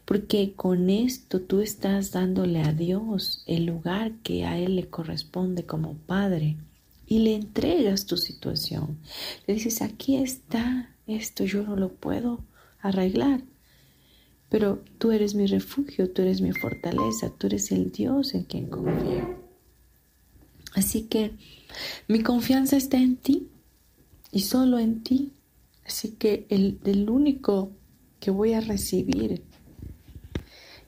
porque 0.04 0.54
con 0.54 0.90
esto 0.90 1.40
tú 1.40 1.62
estás 1.62 2.12
dándole 2.12 2.62
a 2.62 2.74
Dios 2.74 3.42
el 3.48 3.66
lugar 3.66 4.16
que 4.22 4.46
a 4.46 4.58
Él 4.58 4.76
le 4.76 4.90
corresponde 4.90 5.66
como 5.66 5.94
Padre 5.94 6.58
y 7.06 7.20
le 7.20 7.36
entregas 7.36 8.06
tu 8.06 8.18
situación. 8.18 9.00
Le 9.48 9.56
dices, 9.56 9.82
aquí 9.82 10.18
está 10.18 10.96
esto, 11.08 11.44
yo 11.44 11.64
no 11.64 11.76
lo 11.76 11.94
puedo 11.94 12.44
arreglar, 12.80 13.44
pero 14.50 14.84
tú 14.98 15.12
eres 15.12 15.36
mi 15.36 15.48
refugio, 15.48 16.12
tú 16.12 16.22
eres 16.22 16.42
mi 16.42 16.52
fortaleza, 16.52 17.32
tú 17.38 17.48
eres 17.48 17.72
el 17.72 17.92
Dios 17.92 18.34
en 18.34 18.44
quien 18.44 18.68
confío. 18.68 19.42
Así 20.76 21.04
que 21.04 21.32
mi 22.08 22.22
confianza 22.22 22.78
está 22.78 22.98
en 22.98 23.18
ti 23.18 23.50
y 24.32 24.42
solo 24.42 24.80
en 24.80 25.04
ti. 25.04 25.34
Así 25.86 26.12
que 26.12 26.46
el, 26.50 26.80
el 26.86 27.10
único 27.10 27.72
que 28.20 28.32
voy 28.32 28.54
a 28.54 28.62
recibir 28.62 29.44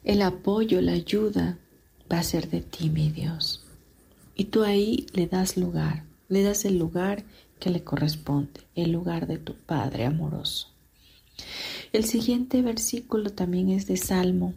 el 0.04 0.22
apoyo, 0.22 0.82
la 0.82 0.94
ayuda, 0.94 1.60
va 2.12 2.20
a 2.20 2.24
ser 2.24 2.50
de 2.50 2.62
ti, 2.62 2.90
mi 2.90 3.10
Dios. 3.10 3.65
Y 4.36 4.46
tú 4.46 4.64
ahí 4.64 5.08
le 5.14 5.28
das 5.28 5.58
lugar, 5.58 6.04
le 6.28 6.44
das 6.44 6.66
el 6.66 6.78
lugar 6.78 7.24
que 7.60 7.70
le 7.70 7.84
corresponde, 7.84 8.62
el 8.76 8.92
lugar 8.92 9.28
de 9.28 9.38
tu 9.38 9.56
Padre 9.56 10.06
amoroso. 10.06 10.68
El 11.94 12.06
siguiente 12.06 12.62
versículo 12.62 13.30
también 13.32 13.70
es 13.70 13.88
de 13.88 13.98
Salmo 13.98 14.54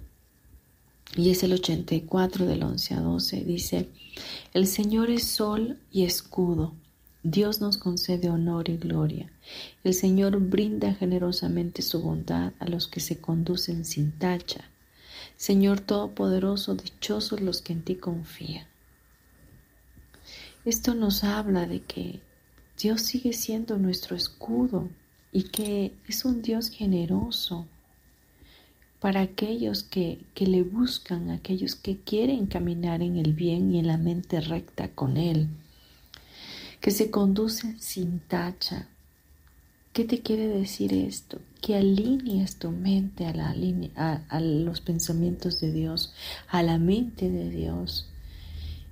y 1.16 1.30
es 1.30 1.42
el 1.42 1.52
84 1.52 2.46
del 2.46 2.62
11 2.62 2.94
a 2.94 3.00
12. 3.00 3.44
Dice, 3.44 3.88
el 4.52 4.66
Señor 4.66 5.10
es 5.10 5.24
sol 5.24 5.78
y 5.92 6.04
escudo. 6.04 6.74
Dios 7.22 7.60
nos 7.60 7.78
concede 7.78 8.30
honor 8.30 8.68
y 8.68 8.76
gloria. 8.76 9.30
El 9.84 9.94
Señor 9.94 10.38
brinda 10.40 10.94
generosamente 10.94 11.82
su 11.82 12.00
bondad 12.00 12.52
a 12.58 12.66
los 12.66 12.88
que 12.88 13.00
se 13.00 13.20
conducen 13.20 13.84
sin 13.84 14.12
tacha. 14.12 14.70
Señor 15.36 15.80
Todopoderoso, 15.80 16.74
dichosos 16.74 17.40
los 17.40 17.62
que 17.62 17.72
en 17.72 17.82
ti 17.82 17.96
confían. 17.96 18.66
Esto 20.64 20.94
nos 20.94 21.24
habla 21.24 21.66
de 21.66 21.80
que 21.80 22.20
Dios 22.80 23.02
sigue 23.02 23.32
siendo 23.32 23.78
nuestro 23.78 24.16
escudo 24.16 24.88
y 25.32 25.44
que 25.44 25.92
es 26.06 26.24
un 26.24 26.42
Dios 26.42 26.70
generoso 26.70 27.66
para 29.00 29.20
aquellos 29.20 29.84
que, 29.84 30.20
que, 30.34 30.46
le 30.46 30.62
buscan, 30.62 31.30
aquellos 31.30 31.76
que 31.76 31.98
quieren 31.98 32.46
caminar 32.46 33.02
en 33.02 33.16
el 33.16 33.32
bien 33.32 33.72
y 33.72 33.78
en 33.78 33.86
la 33.86 33.96
mente 33.96 34.40
recta 34.40 34.88
con 34.88 35.16
Él, 35.16 35.48
que 36.80 36.90
se 36.90 37.10
conducen 37.10 37.80
sin 37.80 38.18
tacha. 38.20 38.88
¿Qué 39.92 40.04
te 40.04 40.20
quiere 40.20 40.48
decir 40.48 40.92
esto? 40.92 41.40
Que 41.60 41.76
alinees 41.76 42.56
tu 42.56 42.70
mente 42.70 43.26
a, 43.26 43.34
la, 43.34 43.54
a 44.28 44.40
los 44.40 44.80
pensamientos 44.80 45.60
de 45.60 45.72
Dios, 45.72 46.12
a 46.48 46.62
la 46.62 46.78
mente 46.78 47.30
de 47.30 47.50
Dios, 47.50 48.08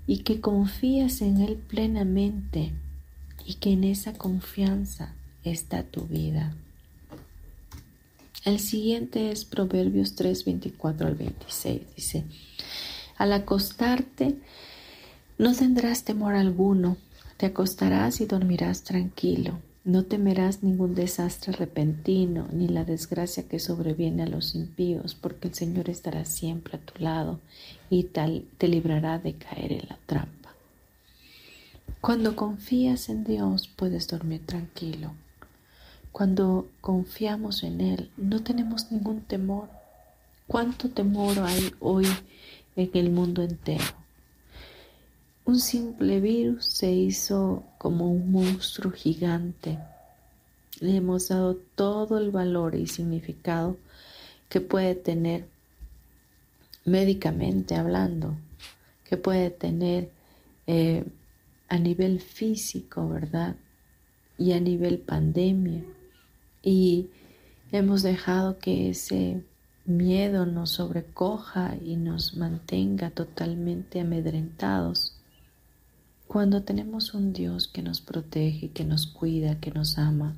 y 0.06 0.18
que 0.18 0.40
confías 0.40 1.20
en 1.20 1.40
Él 1.40 1.56
plenamente 1.56 2.72
y 3.44 3.54
que 3.54 3.72
en 3.72 3.84
esa 3.84 4.12
confianza 4.12 5.14
está 5.44 5.82
tu 5.82 6.02
vida. 6.02 6.54
El 8.44 8.60
siguiente 8.60 9.32
es 9.32 9.44
Proverbios 9.44 10.14
3, 10.14 10.44
24 10.44 11.06
al 11.08 11.14
26. 11.16 11.82
Dice, 11.96 12.24
al 13.16 13.32
acostarte 13.32 14.36
no 15.38 15.54
tendrás 15.54 16.04
temor 16.04 16.34
alguno, 16.34 16.96
te 17.36 17.46
acostarás 17.46 18.20
y 18.20 18.26
dormirás 18.26 18.82
tranquilo. 18.82 19.58
No 19.86 20.02
temerás 20.02 20.64
ningún 20.64 20.96
desastre 20.96 21.52
repentino, 21.52 22.48
ni 22.50 22.66
la 22.66 22.84
desgracia 22.84 23.46
que 23.46 23.60
sobreviene 23.60 24.24
a 24.24 24.26
los 24.26 24.56
impíos, 24.56 25.14
porque 25.14 25.46
el 25.46 25.54
Señor 25.54 25.88
estará 25.88 26.24
siempre 26.24 26.76
a 26.76 26.80
tu 26.80 27.00
lado 27.00 27.38
y 27.88 28.02
tal 28.02 28.44
te 28.58 28.66
librará 28.66 29.20
de 29.20 29.34
caer 29.34 29.70
en 29.70 29.88
la 29.88 29.96
trampa. 30.06 30.52
Cuando 32.00 32.34
confías 32.34 33.08
en 33.10 33.22
Dios 33.22 33.68
puedes 33.68 34.08
dormir 34.08 34.44
tranquilo. 34.44 35.12
Cuando 36.10 36.66
confiamos 36.80 37.62
en 37.62 37.80
Él 37.80 38.10
no 38.16 38.42
tenemos 38.42 38.90
ningún 38.90 39.20
temor. 39.20 39.68
¿Cuánto 40.48 40.88
temor 40.88 41.38
hay 41.38 41.72
hoy 41.78 42.08
en 42.74 42.90
el 42.92 43.10
mundo 43.10 43.40
entero? 43.40 44.05
Un 45.46 45.60
simple 45.60 46.20
virus 46.20 46.64
se 46.64 46.90
hizo 46.90 47.62
como 47.78 48.10
un 48.10 48.32
monstruo 48.32 48.90
gigante. 48.90 49.78
Le 50.80 50.96
hemos 50.96 51.28
dado 51.28 51.54
todo 51.76 52.18
el 52.18 52.32
valor 52.32 52.74
y 52.74 52.88
significado 52.88 53.76
que 54.48 54.60
puede 54.60 54.96
tener 54.96 55.46
médicamente 56.84 57.76
hablando, 57.76 58.36
que 59.08 59.16
puede 59.16 59.50
tener 59.50 60.10
eh, 60.66 61.04
a 61.68 61.78
nivel 61.78 62.20
físico, 62.20 63.08
¿verdad? 63.08 63.54
Y 64.38 64.50
a 64.50 64.58
nivel 64.58 64.98
pandemia. 64.98 65.84
Y 66.60 67.08
hemos 67.70 68.02
dejado 68.02 68.58
que 68.58 68.90
ese 68.90 69.44
miedo 69.84 70.44
nos 70.44 70.70
sobrecoja 70.70 71.76
y 71.80 71.94
nos 71.94 72.36
mantenga 72.36 73.10
totalmente 73.10 74.00
amedrentados 74.00 75.16
cuando 76.26 76.62
tenemos 76.62 77.14
un 77.14 77.32
Dios 77.32 77.68
que 77.68 77.82
nos 77.82 78.00
protege, 78.00 78.70
que 78.70 78.84
nos 78.84 79.06
cuida, 79.06 79.60
que 79.60 79.70
nos 79.70 79.98
ama 79.98 80.34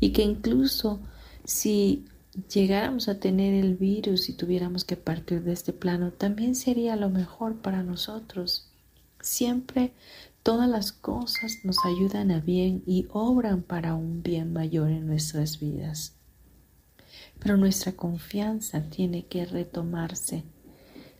y 0.00 0.10
que 0.10 0.22
incluso 0.22 1.00
si 1.44 2.04
llegáramos 2.52 3.08
a 3.08 3.18
tener 3.18 3.54
el 3.54 3.76
virus 3.76 4.28
y 4.28 4.34
tuviéramos 4.34 4.84
que 4.84 4.96
partir 4.96 5.42
de 5.42 5.52
este 5.52 5.72
plano, 5.72 6.12
también 6.12 6.54
sería 6.54 6.96
lo 6.96 7.08
mejor 7.08 7.56
para 7.56 7.82
nosotros. 7.82 8.68
Siempre 9.20 9.92
todas 10.42 10.68
las 10.68 10.92
cosas 10.92 11.58
nos 11.64 11.78
ayudan 11.84 12.30
a 12.30 12.40
bien 12.40 12.82
y 12.86 13.06
obran 13.10 13.62
para 13.62 13.94
un 13.94 14.22
bien 14.22 14.52
mayor 14.52 14.90
en 14.90 15.06
nuestras 15.06 15.58
vidas. 15.58 16.14
Pero 17.38 17.56
nuestra 17.56 17.92
confianza 17.92 18.82
tiene 18.82 19.26
que 19.26 19.44
retomarse, 19.44 20.44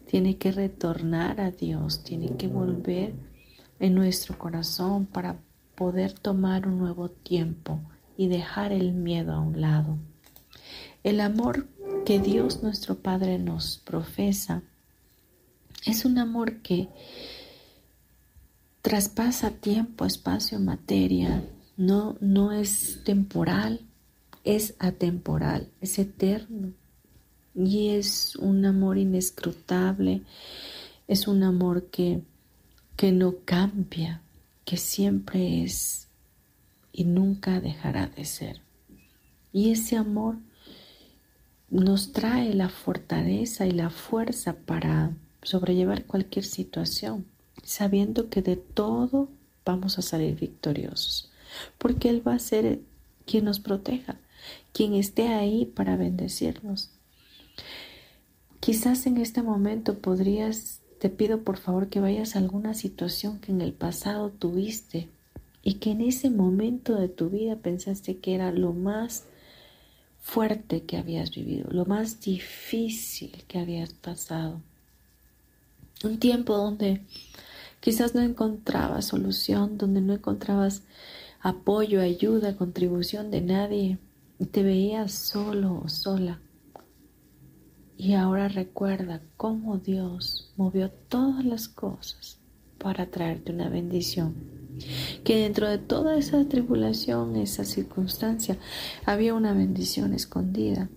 tiene 0.07 0.37
que 0.37 0.53
retornar 0.53 1.41
a 1.41 1.51
Dios, 1.51 2.05
tiene 2.05 2.37
que 2.37 2.47
volver 2.47 3.15
en 3.79 3.95
nuestro 3.95 4.39
corazón 4.39 5.07
para 5.07 5.39
poder 5.75 6.13
tomar 6.13 6.67
un 6.67 6.79
nuevo 6.79 7.11
tiempo 7.11 7.81
y 8.17 8.29
dejar 8.29 8.73
el 8.73 8.93
miedo 8.93 9.33
a 9.33 9.41
un 9.41 9.61
lado. 9.61 9.99
El 11.05 11.21
amor 11.21 11.69
que 12.05 12.19
Dios 12.19 12.63
nuestro 12.63 12.97
Padre 12.97 13.39
nos 13.39 13.79
profesa 13.79 14.63
es 15.85 16.05
un 16.05 16.19
amor 16.19 16.63
que 16.63 16.89
traspasa 18.83 19.51
tiempo, 19.51 20.05
espacio, 20.05 20.59
materia, 20.59 21.45
no, 21.77 22.17
no 22.21 22.53
es 22.53 23.03
temporal, 23.05 23.81
es 24.45 24.75
atemporal, 24.79 25.71
es 25.81 25.99
eterno 25.99 26.73
y 27.55 27.89
es 27.89 28.37
un 28.37 28.65
amor 28.65 28.99
inescrutable, 28.99 30.23
es 31.09 31.27
un 31.27 31.43
amor 31.43 31.87
que 31.87 32.23
que 32.97 33.13
no 33.13 33.37
cambia, 33.45 34.23
que 34.65 34.77
siempre 34.77 35.63
es 35.63 36.09
y 36.93 37.05
nunca 37.05 37.61
dejará 37.61 38.07
de 38.07 38.25
ser. 38.25 38.61
Y 39.53 39.71
ese 39.71 39.97
amor 39.97 40.37
nos 41.71 42.13
trae 42.13 42.55
la 42.55 42.69
fortaleza 42.69 43.67
y 43.67 43.73
la 43.73 43.91
fuerza 43.91 44.55
para 44.55 45.13
sobrellevar 45.43 46.05
cualquier 46.05 46.45
situación, 46.45 47.27
sabiendo 47.63 48.29
que 48.29 48.43
de 48.43 48.57
todo 48.57 49.29
vamos 49.65 49.99
a 49.99 50.03
salir 50.03 50.37
victoriosos, 50.37 51.31
porque 51.79 52.09
Él 52.09 52.27
va 52.27 52.35
a 52.35 52.39
ser 52.39 52.81
quien 53.27 53.45
nos 53.45 53.61
proteja, 53.61 54.17
quien 54.73 54.95
esté 54.95 55.29
ahí 55.29 55.67
para 55.67 55.97
bendecirnos. 55.97 56.91
Quizás 58.61 59.07
en 59.07 59.19
este 59.19 59.43
momento 59.43 59.99
podrías 59.99 60.81
te 60.99 61.11
pido 61.11 61.43
por 61.43 61.59
favor 61.59 61.89
que 61.89 62.01
vayas 62.01 62.37
a 62.37 62.39
alguna 62.39 62.75
situación 62.75 63.39
que 63.41 63.53
en 63.53 63.61
el 63.61 63.73
pasado 63.73 64.31
tuviste 64.31 65.09
y 65.63 65.75
que 65.75 65.91
en 65.91 66.01
ese 66.01 66.31
momento 66.31 66.95
de 66.95 67.09
tu 67.09 67.29
vida 67.29 67.57
pensaste 67.57 68.19
que 68.19 68.35
era 68.35 68.53
lo 68.53 68.73
más 68.73 69.25
fuerte 70.21 70.83
que 70.83 70.97
habías 70.97 71.31
vivido, 71.31 71.69
lo 71.71 71.85
más 71.85 72.21
difícil 72.21 73.45
que 73.47 73.59
habías 73.59 73.93
pasado. 73.93 74.61
Un 76.05 76.19
tiempo 76.19 76.57
donde 76.57 77.03
quizás 77.81 78.15
no 78.15 78.23
encontrabas 78.23 79.07
solución, 79.07 79.79
donde 79.79 80.01
no 80.01 80.15
encontrabas 80.15 80.83
apoyo, 81.41 82.01
ayuda, 82.01 82.57
contribución 82.57 83.31
de 83.31 83.41
nadie 83.41 83.99
y 84.39 84.47
te 84.47 84.63
veías 84.63 85.13
solo 85.13 85.83
o 85.85 85.89
sola. 85.89 86.41
Y 87.99 88.13
ahora 88.13 88.49
recuerda 88.49 89.23
cómo 89.37 89.79
Dios 89.79 90.53
movió 90.57 90.91
todas 90.91 91.45
las 91.45 91.69
cosas 91.69 92.39
para 92.79 93.07
traerte 93.07 93.53
una 93.53 93.69
bendición. 93.69 94.35
Que 95.25 95.37
dentro 95.37 95.69
de 95.69 95.79
toda 95.79 96.19
esa 96.19 96.47
tribulación, 96.47 97.37
esa 97.37 97.65
circunstancia, 97.65 98.59
había 99.07 99.35
una 99.35 99.55
bendición 99.55 100.13
escondida. 100.13 100.91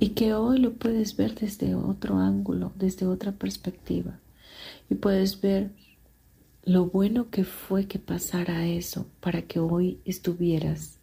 Y 0.00 0.10
que 0.10 0.34
hoy 0.34 0.58
lo 0.58 0.72
puedes 0.72 1.16
ver 1.16 1.34
desde 1.34 1.74
otro 1.74 2.16
ángulo, 2.16 2.72
desde 2.76 3.06
otra 3.06 3.32
perspectiva. 3.32 4.18
Y 4.88 4.94
puedes 4.94 5.40
ver 5.40 5.70
lo 6.64 6.86
bueno 6.86 7.30
que 7.30 7.44
fue 7.44 7.86
que 7.86 7.98
pasara 7.98 8.66
eso 8.66 9.06
para 9.20 9.42
que 9.42 9.60
hoy 9.60 10.00
estuvieras 10.04 10.98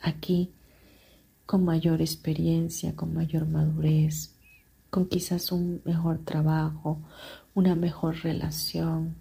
aquí 0.00 0.50
con 1.46 1.64
mayor 1.64 2.00
experiencia, 2.00 2.94
con 2.96 3.14
mayor 3.14 3.46
madurez, 3.46 4.35
con 4.96 5.08
quizás 5.08 5.52
un 5.52 5.82
mejor 5.84 6.20
trabajo, 6.24 7.02
una 7.54 7.74
mejor 7.74 8.16
relación. 8.22 9.14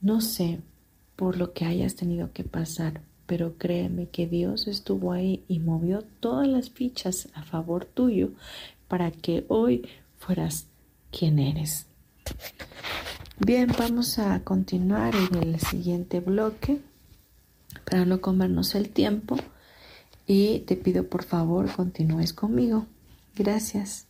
No 0.00 0.22
sé 0.22 0.62
por 1.14 1.36
lo 1.36 1.52
que 1.52 1.66
hayas 1.66 1.94
tenido 1.94 2.32
que 2.32 2.42
pasar, 2.42 3.02
pero 3.26 3.58
créeme 3.58 4.08
que 4.08 4.26
Dios 4.26 4.66
estuvo 4.66 5.12
ahí 5.12 5.44
y 5.46 5.58
movió 5.58 6.04
todas 6.20 6.48
las 6.48 6.70
fichas 6.70 7.28
a 7.34 7.42
favor 7.42 7.84
tuyo 7.84 8.30
para 8.88 9.10
que 9.10 9.44
hoy 9.48 9.86
fueras 10.16 10.68
quien 11.10 11.38
eres. 11.38 11.86
Bien, 13.38 13.70
vamos 13.78 14.18
a 14.18 14.42
continuar 14.42 15.14
en 15.14 15.34
el 15.42 15.60
siguiente 15.60 16.20
bloque 16.20 16.80
para 17.84 18.06
no 18.06 18.22
comernos 18.22 18.74
el 18.74 18.88
tiempo 18.88 19.36
y 20.26 20.60
te 20.60 20.76
pido 20.76 21.10
por 21.10 21.24
favor 21.24 21.70
continúes 21.70 22.32
conmigo. 22.32 22.86
Gracias. 23.38 24.08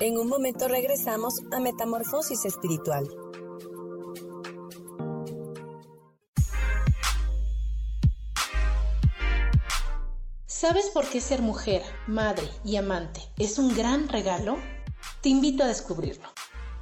En 0.00 0.18
un 0.18 0.26
momento 0.26 0.68
regresamos 0.68 1.34
a 1.52 1.60
Metamorfosis 1.60 2.46
Espiritual. 2.46 3.06
¿Sabes 10.46 10.90
por 10.94 11.06
qué 11.10 11.20
ser 11.20 11.42
mujer, 11.42 11.82
madre 12.06 12.48
y 12.64 12.76
amante 12.76 13.20
es 13.36 13.58
un 13.58 13.76
gran 13.76 14.08
regalo? 14.08 14.56
Te 15.22 15.28
invito 15.28 15.62
a 15.62 15.68
descubrirlo. 15.68 16.26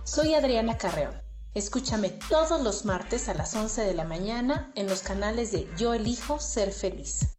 Soy 0.02 0.32
Adriana 0.32 0.78
Carreón. 0.78 1.12
Escúchame 1.52 2.08
todos 2.30 2.62
los 2.62 2.86
martes 2.86 3.28
a 3.28 3.34
las 3.34 3.54
11 3.54 3.82
de 3.82 3.92
la 3.92 4.04
mañana 4.04 4.72
en 4.76 4.86
los 4.86 5.02
canales 5.02 5.52
de 5.52 5.68
Yo 5.76 5.92
elijo 5.92 6.40
ser 6.40 6.72
feliz. 6.72 7.36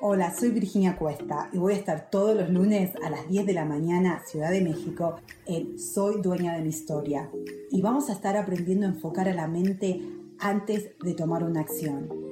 Hola, 0.00 0.34
soy 0.36 0.50
Virginia 0.50 0.96
Cuesta 0.98 1.48
y 1.52 1.58
voy 1.58 1.74
a 1.74 1.76
estar 1.76 2.10
todos 2.10 2.34
los 2.34 2.50
lunes 2.50 2.90
a 3.04 3.08
las 3.08 3.28
10 3.28 3.46
de 3.46 3.52
la 3.52 3.64
mañana, 3.64 4.20
Ciudad 4.26 4.50
de 4.50 4.62
México, 4.62 5.20
en 5.46 5.78
Soy 5.78 6.20
Dueña 6.20 6.54
de 6.54 6.62
mi 6.62 6.70
Historia. 6.70 7.30
Y 7.70 7.82
vamos 7.82 8.10
a 8.10 8.14
estar 8.14 8.36
aprendiendo 8.36 8.84
a 8.84 8.90
enfocar 8.90 9.28
a 9.28 9.34
la 9.34 9.46
mente 9.46 10.00
antes 10.40 10.98
de 11.04 11.14
tomar 11.14 11.44
una 11.44 11.60
acción. 11.60 12.31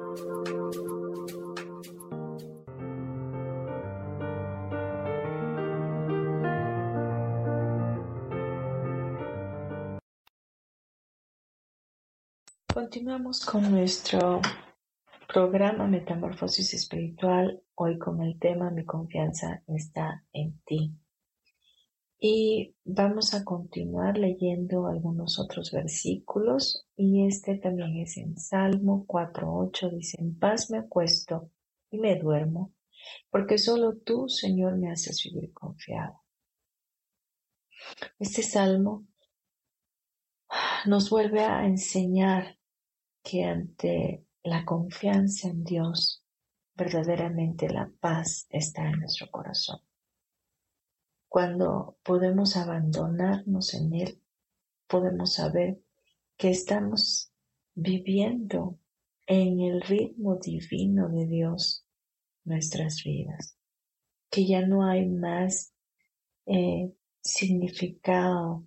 Continuamos 12.91 13.45
con 13.45 13.71
nuestro 13.71 14.41
programa 15.25 15.87
Metamorfosis 15.87 16.73
Espiritual, 16.73 17.63
hoy 17.75 17.97
con 17.97 18.21
el 18.21 18.37
tema 18.37 18.69
Mi 18.69 18.83
confianza 18.83 19.63
está 19.65 20.25
en 20.33 20.59
ti. 20.65 20.93
Y 22.19 22.75
vamos 22.83 23.33
a 23.33 23.45
continuar 23.45 24.17
leyendo 24.17 24.87
algunos 24.87 25.39
otros 25.39 25.71
versículos 25.71 26.85
y 26.97 27.25
este 27.25 27.55
también 27.59 27.95
es 27.95 28.17
en 28.17 28.37
Salmo 28.37 29.05
4.8, 29.07 29.89
dice, 29.89 30.17
en 30.19 30.37
paz 30.37 30.69
me 30.69 30.79
acuesto 30.79 31.49
y 31.91 31.97
me 31.97 32.19
duermo, 32.19 32.73
porque 33.29 33.57
solo 33.57 33.99
tú, 33.99 34.27
Señor, 34.27 34.75
me 34.77 34.91
haces 34.91 35.23
vivir 35.23 35.53
confiado. 35.53 36.23
Este 38.19 38.43
salmo 38.43 39.05
nos 40.85 41.09
vuelve 41.09 41.45
a 41.45 41.65
enseñar 41.65 42.57
que 43.23 43.43
ante 43.43 44.25
la 44.43 44.65
confianza 44.65 45.49
en 45.49 45.63
Dios, 45.63 46.23
verdaderamente 46.75 47.69
la 47.69 47.91
paz 47.99 48.47
está 48.49 48.89
en 48.89 48.99
nuestro 48.99 49.29
corazón. 49.29 49.81
Cuando 51.27 51.97
podemos 52.03 52.57
abandonarnos 52.57 53.73
en 53.73 53.93
Él, 53.93 54.21
podemos 54.87 55.33
saber 55.33 55.79
que 56.35 56.49
estamos 56.49 57.31
viviendo 57.73 58.79
en 59.27 59.61
el 59.61 59.81
ritmo 59.81 60.35
divino 60.35 61.07
de 61.07 61.25
Dios 61.27 61.85
nuestras 62.43 63.03
vidas, 63.03 63.57
que 64.29 64.45
ya 64.45 64.65
no 64.65 64.85
hay 64.85 65.07
más 65.07 65.73
eh, 66.47 66.91
significado 67.21 68.65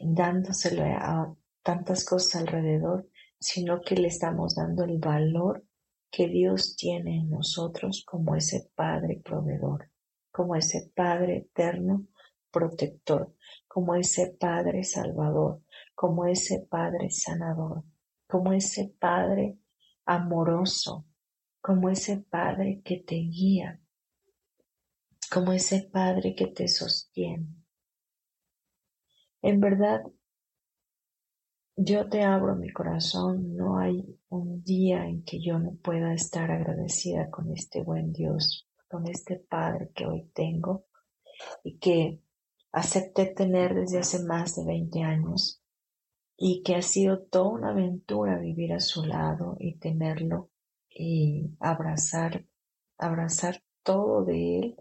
dándoselo 0.00 0.82
a 0.84 1.34
tantas 1.62 2.04
cosas 2.04 2.42
alrededor, 2.42 3.08
sino 3.38 3.80
que 3.80 3.96
le 3.96 4.08
estamos 4.08 4.54
dando 4.54 4.84
el 4.84 4.98
valor 4.98 5.64
que 6.10 6.28
Dios 6.28 6.76
tiene 6.76 7.18
en 7.18 7.30
nosotros 7.30 8.04
como 8.06 8.36
ese 8.36 8.70
Padre 8.74 9.20
proveedor 9.24 9.90
como 10.34 10.56
ese 10.56 10.90
Padre 10.96 11.36
eterno 11.36 12.08
protector, 12.50 13.32
como 13.68 13.94
ese 13.94 14.36
Padre 14.36 14.82
salvador, 14.82 15.62
como 15.94 16.26
ese 16.26 16.66
Padre 16.68 17.08
sanador, 17.10 17.84
como 18.26 18.52
ese 18.52 18.92
Padre 18.98 19.58
amoroso, 20.04 21.06
como 21.60 21.88
ese 21.88 22.16
Padre 22.16 22.82
que 22.84 22.96
te 22.96 23.14
guía, 23.14 23.80
como 25.32 25.52
ese 25.52 25.88
Padre 25.88 26.34
que 26.34 26.48
te 26.48 26.66
sostiene. 26.66 27.46
En 29.40 29.60
verdad, 29.60 30.02
yo 31.76 32.08
te 32.08 32.22
abro 32.22 32.56
mi 32.56 32.70
corazón, 32.72 33.56
no 33.56 33.78
hay 33.78 34.04
un 34.28 34.62
día 34.62 35.06
en 35.06 35.24
que 35.24 35.40
yo 35.40 35.58
no 35.58 35.74
pueda 35.82 36.14
estar 36.14 36.50
agradecida 36.50 37.30
con 37.30 37.52
este 37.52 37.82
buen 37.82 38.12
Dios 38.12 38.68
con 38.94 39.08
este 39.08 39.36
Padre 39.36 39.90
que 39.92 40.06
hoy 40.06 40.30
tengo 40.32 40.86
y 41.64 41.78
que 41.78 42.20
acepté 42.70 43.26
tener 43.26 43.74
desde 43.74 43.98
hace 43.98 44.22
más 44.22 44.54
de 44.54 44.64
20 44.64 45.02
años 45.02 45.60
y 46.36 46.62
que 46.62 46.76
ha 46.76 46.82
sido 46.82 47.24
toda 47.24 47.50
una 47.50 47.70
aventura 47.70 48.38
vivir 48.38 48.72
a 48.72 48.78
su 48.78 49.04
lado 49.04 49.56
y 49.58 49.78
tenerlo 49.78 50.50
y 50.88 51.50
abrazar, 51.58 52.46
abrazar 52.96 53.64
todo 53.82 54.24
de 54.24 54.58
él, 54.60 54.76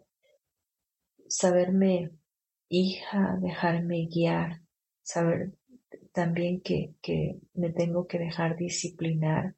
saberme 1.27 2.11
hija, 2.69 3.39
dejarme 3.41 4.07
guiar, 4.13 4.61
saber 5.01 5.57
también 6.13 6.61
que, 6.61 6.95
que 7.01 7.39
me 7.55 7.71
tengo 7.71 8.07
que 8.07 8.19
dejar 8.19 8.57
disciplinar 8.57 9.55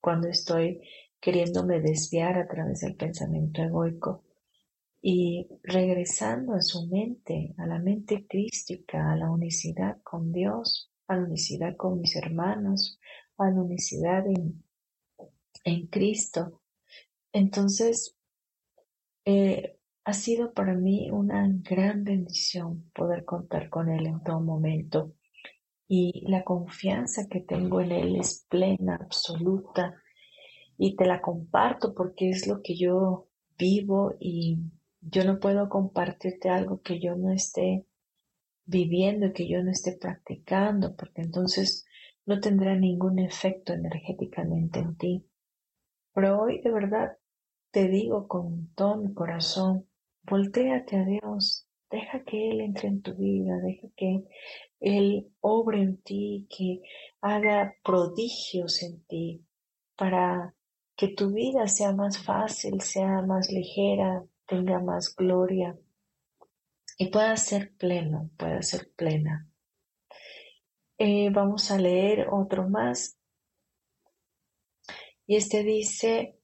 cuando 0.00 0.28
estoy 0.28 0.80
queriéndome 1.20 1.80
desviar 1.80 2.38
a 2.38 2.48
través 2.48 2.80
del 2.80 2.96
pensamiento 2.96 3.62
egoico 3.62 4.24
y 5.02 5.48
regresando 5.62 6.54
a 6.54 6.62
su 6.62 6.86
mente, 6.88 7.54
a 7.58 7.66
la 7.66 7.78
mente 7.78 8.26
crística, 8.26 9.12
a 9.12 9.16
la 9.16 9.30
unicidad 9.30 9.98
con 10.02 10.32
Dios, 10.32 10.90
a 11.08 11.16
la 11.16 11.24
unicidad 11.24 11.76
con 11.76 12.00
mis 12.00 12.16
hermanos, 12.16 12.98
a 13.38 13.50
la 13.50 13.62
unicidad 13.62 14.26
en, 14.26 14.62
en 15.64 15.86
Cristo. 15.88 16.62
Entonces, 17.32 18.16
eh, 19.24 19.78
ha 20.04 20.12
sido 20.12 20.52
para 20.52 20.74
mí 20.74 21.10
una 21.10 21.48
gran 21.48 22.04
bendición 22.04 22.90
poder 22.94 23.24
contar 23.24 23.70
con 23.70 23.90
Él 23.90 24.06
en 24.06 24.22
todo 24.22 24.40
momento. 24.40 25.14
Y 25.92 26.24
la 26.28 26.44
confianza 26.44 27.26
que 27.28 27.40
tengo 27.40 27.80
en 27.80 27.90
Él 27.90 28.14
es 28.14 28.46
plena, 28.48 28.94
absoluta, 28.94 30.00
y 30.78 30.94
te 30.94 31.04
la 31.04 31.20
comparto 31.20 31.94
porque 31.94 32.30
es 32.30 32.46
lo 32.46 32.62
que 32.62 32.76
yo 32.76 33.26
vivo 33.58 34.14
y 34.20 34.58
yo 35.00 35.24
no 35.24 35.40
puedo 35.40 35.68
compartirte 35.68 36.48
algo 36.48 36.80
que 36.80 37.00
yo 37.00 37.16
no 37.16 37.32
esté 37.32 37.86
viviendo 38.66 39.26
y 39.26 39.32
que 39.32 39.48
yo 39.48 39.64
no 39.64 39.72
esté 39.72 39.96
practicando 40.00 40.94
porque 40.94 41.22
entonces 41.22 41.84
no 42.24 42.38
tendrá 42.38 42.76
ningún 42.76 43.18
efecto 43.18 43.72
energéticamente 43.72 44.78
en 44.78 44.96
ti. 44.96 45.26
Pero 46.14 46.40
hoy 46.40 46.60
de 46.60 46.70
verdad 46.70 47.18
te 47.72 47.88
digo 47.88 48.28
con 48.28 48.72
todo 48.76 48.96
mi 48.96 49.12
corazón, 49.12 49.88
volteate 50.22 50.98
a 50.98 51.04
Dios, 51.04 51.66
deja 51.90 52.22
que 52.22 52.52
Él 52.52 52.60
entre 52.60 52.86
en 52.86 53.02
tu 53.02 53.16
vida, 53.16 53.58
deja 53.58 53.88
que 53.96 54.22
Él 54.80 55.30
obre 55.40 55.82
en 55.82 56.02
ti, 56.02 56.46
que 56.48 56.82
haga 57.20 57.74
prodigios 57.84 58.82
en 58.82 59.04
ti 59.04 59.44
para 59.96 60.54
que 60.96 61.08
tu 61.08 61.32
vida 61.32 61.68
sea 61.68 61.92
más 61.92 62.18
fácil, 62.18 62.80
sea 62.80 63.22
más 63.22 63.50
ligera, 63.50 64.24
tenga 64.46 64.80
más 64.80 65.14
gloria 65.14 65.78
y 66.98 67.08
pueda 67.08 67.36
ser 67.36 67.74
pleno, 67.76 68.30
pueda 68.36 68.60
ser 68.62 68.90
plena. 68.94 69.46
eh, 70.98 71.30
vamos 71.30 71.70
a 71.70 71.78
leer 71.78 72.28
otro 72.30 72.68
más. 72.68 73.18
Y 75.26 75.36
este 75.36 75.62
dice, 75.62 76.39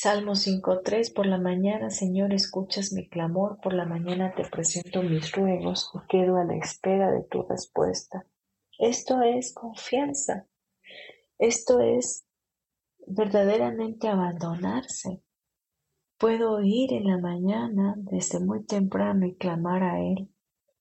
Salmo 0.00 0.36
5.3, 0.36 1.12
por 1.12 1.26
la 1.26 1.38
mañana, 1.38 1.90
Señor, 1.90 2.32
escuchas 2.32 2.92
mi 2.92 3.08
clamor, 3.08 3.58
por 3.60 3.74
la 3.74 3.84
mañana 3.84 4.32
te 4.32 4.44
presento 4.44 5.02
mis 5.02 5.32
ruegos 5.32 5.90
y 5.92 6.06
quedo 6.06 6.36
a 6.36 6.44
la 6.44 6.54
espera 6.54 7.10
de 7.10 7.24
tu 7.24 7.42
respuesta. 7.42 8.24
Esto 8.78 9.22
es 9.22 9.52
confianza. 9.52 10.46
Esto 11.36 11.80
es 11.80 12.24
verdaderamente 13.08 14.06
abandonarse. 14.06 15.24
Puedo 16.16 16.62
ir 16.62 16.92
en 16.92 17.08
la 17.08 17.18
mañana 17.18 17.96
desde 17.96 18.38
muy 18.38 18.64
temprano 18.66 19.26
y 19.26 19.34
clamar 19.34 19.82
a 19.82 20.00
Él, 20.00 20.32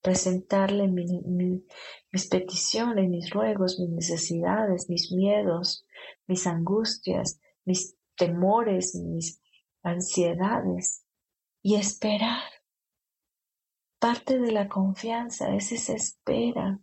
presentarle 0.03 0.88
mis 0.89 2.28
peticiones, 2.30 3.09
mis 3.09 3.32
ruegos, 3.32 3.80
mis 3.80 3.89
necesidades, 3.89 4.91
mis 4.91 5.11
miedos, 5.11 5.88
mis 6.28 6.45
angustias, 6.45 7.39
mis 7.65 7.97
temores, 8.18 8.95
mis 8.95 9.41
ansiedades 9.84 11.05
y 11.61 11.76
esperar. 11.76 12.43
Parte 13.99 14.39
de 14.39 14.51
la 14.51 14.68
confianza 14.68 15.55
es 15.55 15.72
esa 15.72 15.93
espera, 15.93 16.80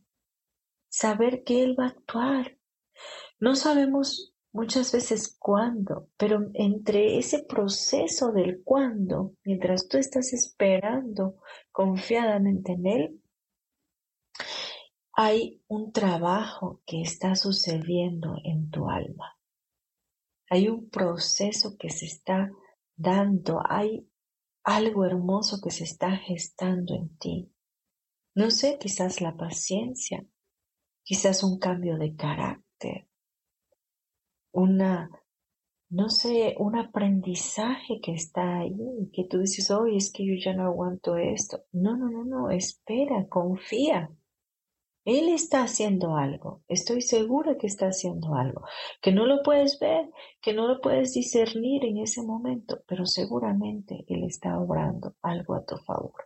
saber 0.89 1.45
que 1.45 1.63
Él 1.63 1.77
va 1.79 1.85
a 1.87 1.89
actuar. 1.89 2.59
No 3.39 3.55
sabemos 3.55 4.35
muchas 4.53 4.93
veces 4.93 5.37
cuándo, 5.39 6.09
pero 6.17 6.51
entre 6.55 7.19
ese 7.19 7.45
proceso 7.45 8.33
del 8.33 8.63
cuándo, 8.65 9.35
mientras 9.45 9.89
tú 9.89 9.99
estás 9.99 10.33
esperando 10.33 11.37
confiadamente 11.73 12.73
en 12.73 12.87
Él, 12.87 13.23
hay 15.13 15.63
un 15.69 15.93
trabajo 15.93 16.81
que 16.87 17.03
está 17.03 17.37
sucediendo 17.37 18.37
en 18.45 18.71
tu 18.71 18.89
alma. 18.89 19.39
Hay 20.51 20.69
un 20.69 20.89
proceso 20.89 21.77
que 21.79 21.91
se 21.91 22.07
está 22.07 22.51
dando, 22.97 23.61
hay 23.69 24.09
algo 24.63 25.05
hermoso 25.05 25.61
que 25.63 25.71
se 25.71 25.85
está 25.85 26.17
gestando 26.17 26.95
en 26.95 27.17
ti. 27.19 27.53
No 28.35 28.51
sé, 28.51 28.79
quizás 28.81 29.21
la 29.21 29.37
paciencia, 29.37 30.25
quizás 31.03 31.45
un 31.45 31.59
cambio 31.59 31.97
de 31.99 32.17
carácter, 32.17 33.09
una, 34.53 35.11
no 35.91 36.09
sé, 36.09 36.55
un 36.59 36.77
aprendizaje 36.77 38.01
que 38.03 38.15
está 38.15 38.59
ahí, 38.59 39.11
que 39.13 39.25
tú 39.25 39.41
dices, 39.41 39.71
hoy 39.71 39.97
es 39.97 40.13
que 40.13 40.27
yo 40.27 40.35
ya 40.35 40.55
no 40.55 40.65
aguanto 40.65 41.17
esto. 41.17 41.65
No, 41.73 41.97
no, 41.97 42.11
no, 42.11 42.25
no, 42.25 42.51
espera, 42.51 43.27
confía. 43.29 44.11
Él 45.05 45.29
está 45.29 45.63
haciendo 45.63 46.17
algo, 46.17 46.63
estoy 46.67 47.03
segura 47.03 47.59
que 47.59 47.67
está 47.67 47.89
haciendo 47.89 48.35
algo, 48.35 48.63
que 49.03 49.13
no 49.13 49.27
lo 49.27 49.43
puedes 49.43 49.79
ver, 49.79 50.11
que 50.41 50.55
no 50.55 50.67
lo 50.67 50.81
puedes 50.81 51.13
discernir 51.13 51.85
en 51.85 51.99
ese 51.99 52.23
momento, 52.23 52.83
pero 52.87 53.05
seguramente 53.05 54.05
Él 54.09 54.25
está 54.25 54.59
obrando 54.59 55.15
algo 55.21 55.55
a 55.55 55.65
tu 55.65 55.77
favor 55.77 56.25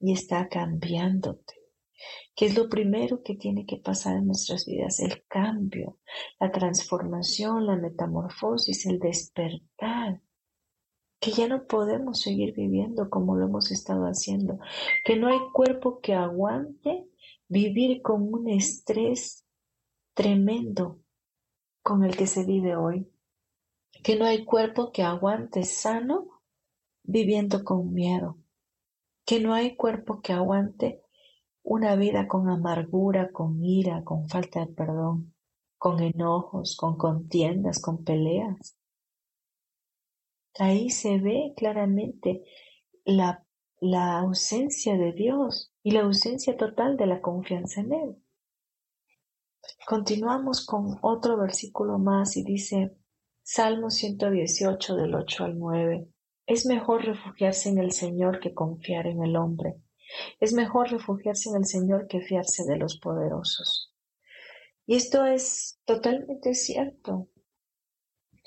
y 0.00 0.12
está 0.12 0.48
cambiándote. 0.48 1.54
¿Qué 2.34 2.46
es 2.46 2.56
lo 2.56 2.68
primero 2.68 3.22
que 3.22 3.36
tiene 3.36 3.64
que 3.64 3.76
pasar 3.76 4.16
en 4.16 4.26
nuestras 4.26 4.66
vidas? 4.66 5.00
El 5.00 5.24
cambio, 5.26 5.98
la 6.40 6.50
transformación, 6.50 7.66
la 7.66 7.76
metamorfosis, 7.76 8.86
el 8.86 8.98
despertar. 8.98 10.20
Que 11.20 11.30
ya 11.30 11.48
no 11.48 11.66
podemos 11.66 12.20
seguir 12.20 12.54
viviendo 12.54 13.08
como 13.08 13.36
lo 13.36 13.46
hemos 13.46 13.70
estado 13.70 14.04
haciendo. 14.04 14.58
Que 15.06 15.16
no 15.16 15.28
hay 15.28 15.38
cuerpo 15.52 16.00
que 16.00 16.12
aguante 16.12 17.08
vivir 17.54 18.02
con 18.02 18.34
un 18.34 18.48
estrés 18.48 19.46
tremendo 20.12 20.98
con 21.84 22.02
el 22.02 22.16
que 22.16 22.26
se 22.26 22.44
vive 22.44 22.74
hoy, 22.74 23.08
que 24.02 24.16
no 24.16 24.24
hay 24.24 24.44
cuerpo 24.44 24.90
que 24.90 25.04
aguante 25.04 25.62
sano 25.62 26.42
viviendo 27.04 27.62
con 27.62 27.92
miedo, 27.92 28.38
que 29.24 29.38
no 29.38 29.54
hay 29.54 29.76
cuerpo 29.76 30.20
que 30.20 30.32
aguante 30.32 31.04
una 31.62 31.94
vida 31.94 32.26
con 32.26 32.50
amargura, 32.50 33.30
con 33.30 33.62
ira, 33.62 34.02
con 34.02 34.28
falta 34.28 34.66
de 34.66 34.72
perdón, 34.72 35.32
con 35.78 36.00
enojos, 36.00 36.76
con 36.76 36.96
contiendas, 36.96 37.80
con 37.80 38.02
peleas. 38.02 38.76
Ahí 40.58 40.90
se 40.90 41.18
ve 41.18 41.54
claramente 41.56 42.42
la, 43.04 43.43
la 43.84 44.18
ausencia 44.18 44.96
de 44.96 45.12
Dios 45.12 45.70
y 45.82 45.90
la 45.90 46.00
ausencia 46.00 46.56
total 46.56 46.96
de 46.96 47.06
la 47.06 47.20
confianza 47.20 47.82
en 47.82 47.92
Él. 47.92 48.16
Continuamos 49.86 50.64
con 50.64 50.98
otro 51.02 51.36
versículo 51.36 51.98
más 51.98 52.38
y 52.38 52.44
dice, 52.44 52.96
Salmo 53.42 53.90
118 53.90 54.96
del 54.96 55.14
8 55.14 55.44
al 55.44 55.58
9, 55.58 56.08
es 56.46 56.64
mejor 56.64 57.04
refugiarse 57.04 57.68
en 57.68 57.76
el 57.76 57.92
Señor 57.92 58.40
que 58.40 58.54
confiar 58.54 59.06
en 59.06 59.22
el 59.22 59.36
hombre. 59.36 59.74
Es 60.40 60.54
mejor 60.54 60.90
refugiarse 60.90 61.50
en 61.50 61.56
el 61.56 61.66
Señor 61.66 62.06
que 62.06 62.22
fiarse 62.22 62.64
de 62.64 62.78
los 62.78 62.98
poderosos. 62.98 63.92
Y 64.86 64.96
esto 64.96 65.26
es 65.26 65.78
totalmente 65.84 66.54
cierto. 66.54 67.28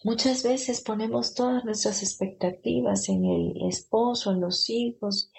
Muchas 0.04 0.44
veces 0.44 0.82
ponemos 0.82 1.34
todas 1.34 1.66
nuestras 1.66 2.04
expectativas 2.04 3.10
en 3.10 3.26
el 3.26 3.68
esposo, 3.68 4.32
en 4.32 4.42
los 4.42 4.70
hijos, 4.70 5.32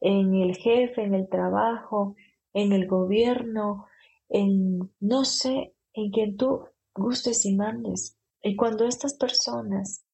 en 0.00 0.34
el 0.34 0.56
jefe, 0.56 1.02
en 1.02 1.14
el 1.14 1.28
trabajo, 1.28 2.16
en 2.54 2.72
el 2.72 2.86
gobierno, 2.86 3.86
en 4.28 4.90
no 5.00 5.24
sé, 5.24 5.74
en 5.92 6.10
quien 6.10 6.36
tú 6.36 6.64
gustes 6.94 7.44
y 7.44 7.54
mandes. 7.54 8.18
Y 8.42 8.56
cuando 8.56 8.86
estas 8.86 9.14
personas 9.14 10.06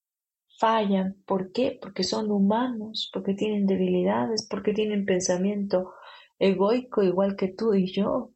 fallan, 0.59 1.23
¿por 1.25 1.53
qué? 1.53 1.79
Porque 1.81 2.03
son 2.03 2.31
humanos, 2.31 3.09
porque 3.13 3.35
tienen 3.35 3.67
debilidades, 3.67 4.47
porque 4.49 4.73
tienen 4.73 5.07
pensamiento 5.07 5.93
egoico 6.41 7.03
igual 7.05 7.37
que 7.37 7.49
tú 7.49 7.75
y 7.75 7.93
yo, 7.93 8.33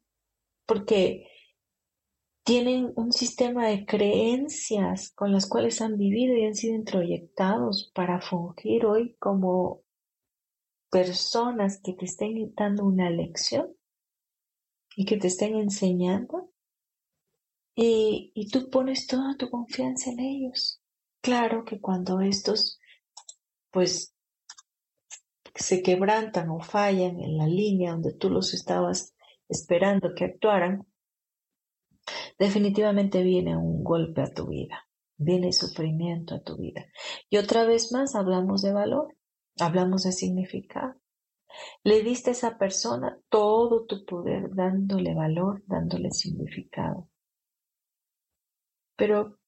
porque 0.65 1.27
tienen 2.47 2.93
un 2.95 3.11
sistema 3.11 3.67
de 3.67 3.85
creencias 3.85 5.11
con 5.11 5.33
las 5.33 5.49
cuales 5.49 5.81
han 5.81 5.97
vivido 5.97 6.33
y 6.33 6.45
han 6.45 6.55
sido 6.55 6.75
introyectados 6.75 7.91
para 7.93 8.21
fungir 8.21 8.85
hoy 8.85 9.17
como 9.19 9.81
personas 10.89 11.81
que 11.83 11.91
te 11.91 12.05
estén 12.05 12.53
dando 12.55 12.85
una 12.85 13.09
lección 13.09 13.75
y 14.95 15.03
que 15.03 15.17
te 15.17 15.27
estén 15.27 15.57
enseñando 15.57 16.49
y, 17.75 18.31
y 18.33 18.49
tú 18.49 18.69
pones 18.69 19.07
toda 19.07 19.35
tu 19.35 19.49
confianza 19.49 20.11
en 20.11 20.21
ellos. 20.21 20.81
Claro 21.19 21.65
que 21.65 21.81
cuando 21.81 22.21
estos 22.21 22.79
pues 23.71 24.15
se 25.53 25.83
quebrantan 25.83 26.49
o 26.49 26.61
fallan 26.61 27.19
en 27.19 27.37
la 27.37 27.45
línea 27.45 27.91
donde 27.91 28.13
tú 28.13 28.29
los 28.29 28.53
estabas 28.53 29.13
esperando 29.49 30.15
que 30.15 30.23
actuaran, 30.23 30.87
definitivamente 32.37 33.23
viene 33.23 33.57
un 33.57 33.83
golpe 33.83 34.21
a 34.21 34.33
tu 34.33 34.47
vida, 34.47 34.87
viene 35.17 35.51
sufrimiento 35.51 36.35
a 36.35 36.41
tu 36.41 36.57
vida. 36.57 36.85
Y 37.29 37.37
otra 37.37 37.65
vez 37.65 37.91
más 37.91 38.15
hablamos 38.15 38.61
de 38.61 38.73
valor. 38.73 39.17
Hablamos 39.59 40.03
de 40.03 40.11
significado. 40.11 40.95
Le 41.83 42.03
diste 42.03 42.29
a 42.29 42.33
esa 42.33 42.57
persona 42.57 43.19
todo 43.29 43.85
tu 43.85 44.05
poder, 44.05 44.53
dándole 44.53 45.15
valor, 45.15 45.63
dándole 45.65 46.11
significado. 46.11 47.09
Pero 48.95 49.39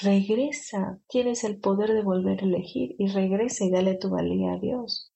regresa, 0.00 1.00
tienes 1.08 1.44
el 1.44 1.60
poder 1.60 1.92
de 1.92 2.02
volver 2.02 2.40
a 2.40 2.46
elegir 2.46 2.94
y 2.98 3.08
regresa 3.08 3.64
y 3.64 3.70
dale 3.70 3.96
tu 3.96 4.10
valía 4.10 4.54
a 4.54 4.58
Dios. 4.58 5.12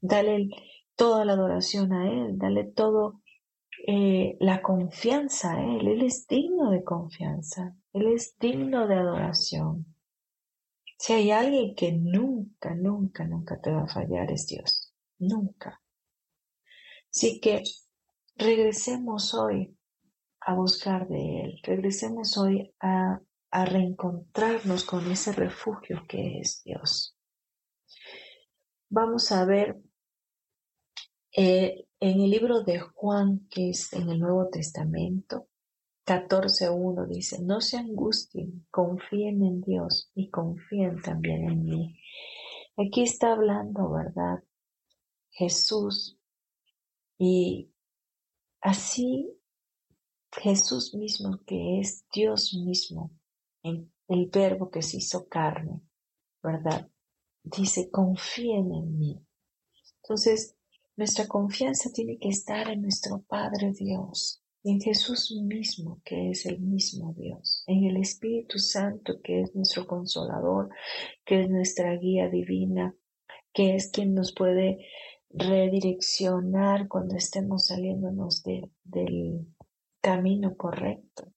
Dale 0.00 0.48
toda 0.96 1.24
la 1.24 1.34
adoración 1.34 1.92
a 1.92 2.10
Él, 2.10 2.38
dale 2.38 2.64
todo 2.64 3.20
eh, 3.86 4.36
la 4.40 4.62
confianza 4.62 5.52
a 5.52 5.62
Él. 5.62 5.86
Él 5.88 6.02
es 6.02 6.26
digno 6.26 6.70
de 6.70 6.82
confianza, 6.82 7.76
Él 7.92 8.06
es 8.14 8.36
digno 8.38 8.86
de 8.86 8.94
adoración. 8.94 9.94
Si 10.98 11.12
hay 11.12 11.30
alguien 11.30 11.74
que 11.74 11.92
nunca, 11.92 12.74
nunca, 12.74 13.24
nunca 13.24 13.60
te 13.60 13.70
va 13.70 13.82
a 13.82 13.88
fallar 13.88 14.30
es 14.30 14.46
Dios. 14.46 14.94
Nunca. 15.18 15.82
Así 17.10 17.40
que 17.40 17.62
regresemos 18.36 19.34
hoy 19.34 19.76
a 20.40 20.54
buscar 20.54 21.06
de 21.08 21.42
Él. 21.42 21.60
Regresemos 21.62 22.38
hoy 22.38 22.74
a, 22.80 23.20
a 23.50 23.64
reencontrarnos 23.66 24.84
con 24.84 25.10
ese 25.10 25.32
refugio 25.32 26.04
que 26.08 26.40
es 26.40 26.62
Dios. 26.64 27.16
Vamos 28.88 29.30
a 29.30 29.44
ver 29.44 29.76
eh, 31.36 31.86
en 32.10 32.20
el 32.20 32.28
libro 32.28 32.62
de 32.62 32.80
Juan, 32.80 33.48
que 33.48 33.70
es 33.70 33.90
en 33.94 34.10
el 34.10 34.20
Nuevo 34.20 34.50
Testamento, 34.50 35.48
14.1 36.04 37.06
dice, 37.06 37.40
no 37.40 37.62
se 37.62 37.78
angustien, 37.78 38.66
confíen 38.70 39.42
en 39.42 39.62
Dios 39.62 40.10
y 40.14 40.28
confíen 40.28 41.00
también 41.00 41.48
en 41.48 41.64
mí. 41.64 41.98
Aquí 42.76 43.04
está 43.04 43.32
hablando, 43.32 43.90
¿verdad? 43.90 44.44
Jesús. 45.30 46.18
Y 47.16 47.70
así 48.60 49.30
Jesús 50.30 50.94
mismo, 50.94 51.40
que 51.46 51.80
es 51.80 52.04
Dios 52.12 52.52
mismo, 52.52 53.12
en 53.62 53.90
el 54.08 54.26
verbo 54.26 54.70
que 54.70 54.82
se 54.82 54.98
hizo 54.98 55.26
carne, 55.26 55.80
¿verdad? 56.42 56.86
Dice, 57.42 57.90
confíen 57.90 58.74
en 58.74 58.98
mí. 58.98 59.26
Entonces, 60.02 60.54
nuestra 60.96 61.26
confianza 61.26 61.90
tiene 61.92 62.18
que 62.18 62.28
estar 62.28 62.68
en 62.70 62.82
nuestro 62.82 63.22
Padre 63.22 63.72
Dios, 63.72 64.42
en 64.62 64.80
Jesús 64.80 65.32
mismo, 65.44 66.00
que 66.04 66.30
es 66.30 66.46
el 66.46 66.60
mismo 66.60 67.14
Dios, 67.16 67.64
en 67.66 67.84
el 67.84 67.96
Espíritu 67.98 68.58
Santo, 68.58 69.20
que 69.22 69.42
es 69.42 69.54
nuestro 69.54 69.86
consolador, 69.86 70.70
que 71.24 71.42
es 71.42 71.50
nuestra 71.50 71.96
guía 71.96 72.28
divina, 72.28 72.94
que 73.52 73.74
es 73.74 73.90
quien 73.90 74.14
nos 74.14 74.32
puede 74.32 74.86
redireccionar 75.30 76.88
cuando 76.88 77.16
estemos 77.16 77.66
saliéndonos 77.66 78.42
del 78.42 79.46
camino 80.00 80.56
correcto. 80.56 81.32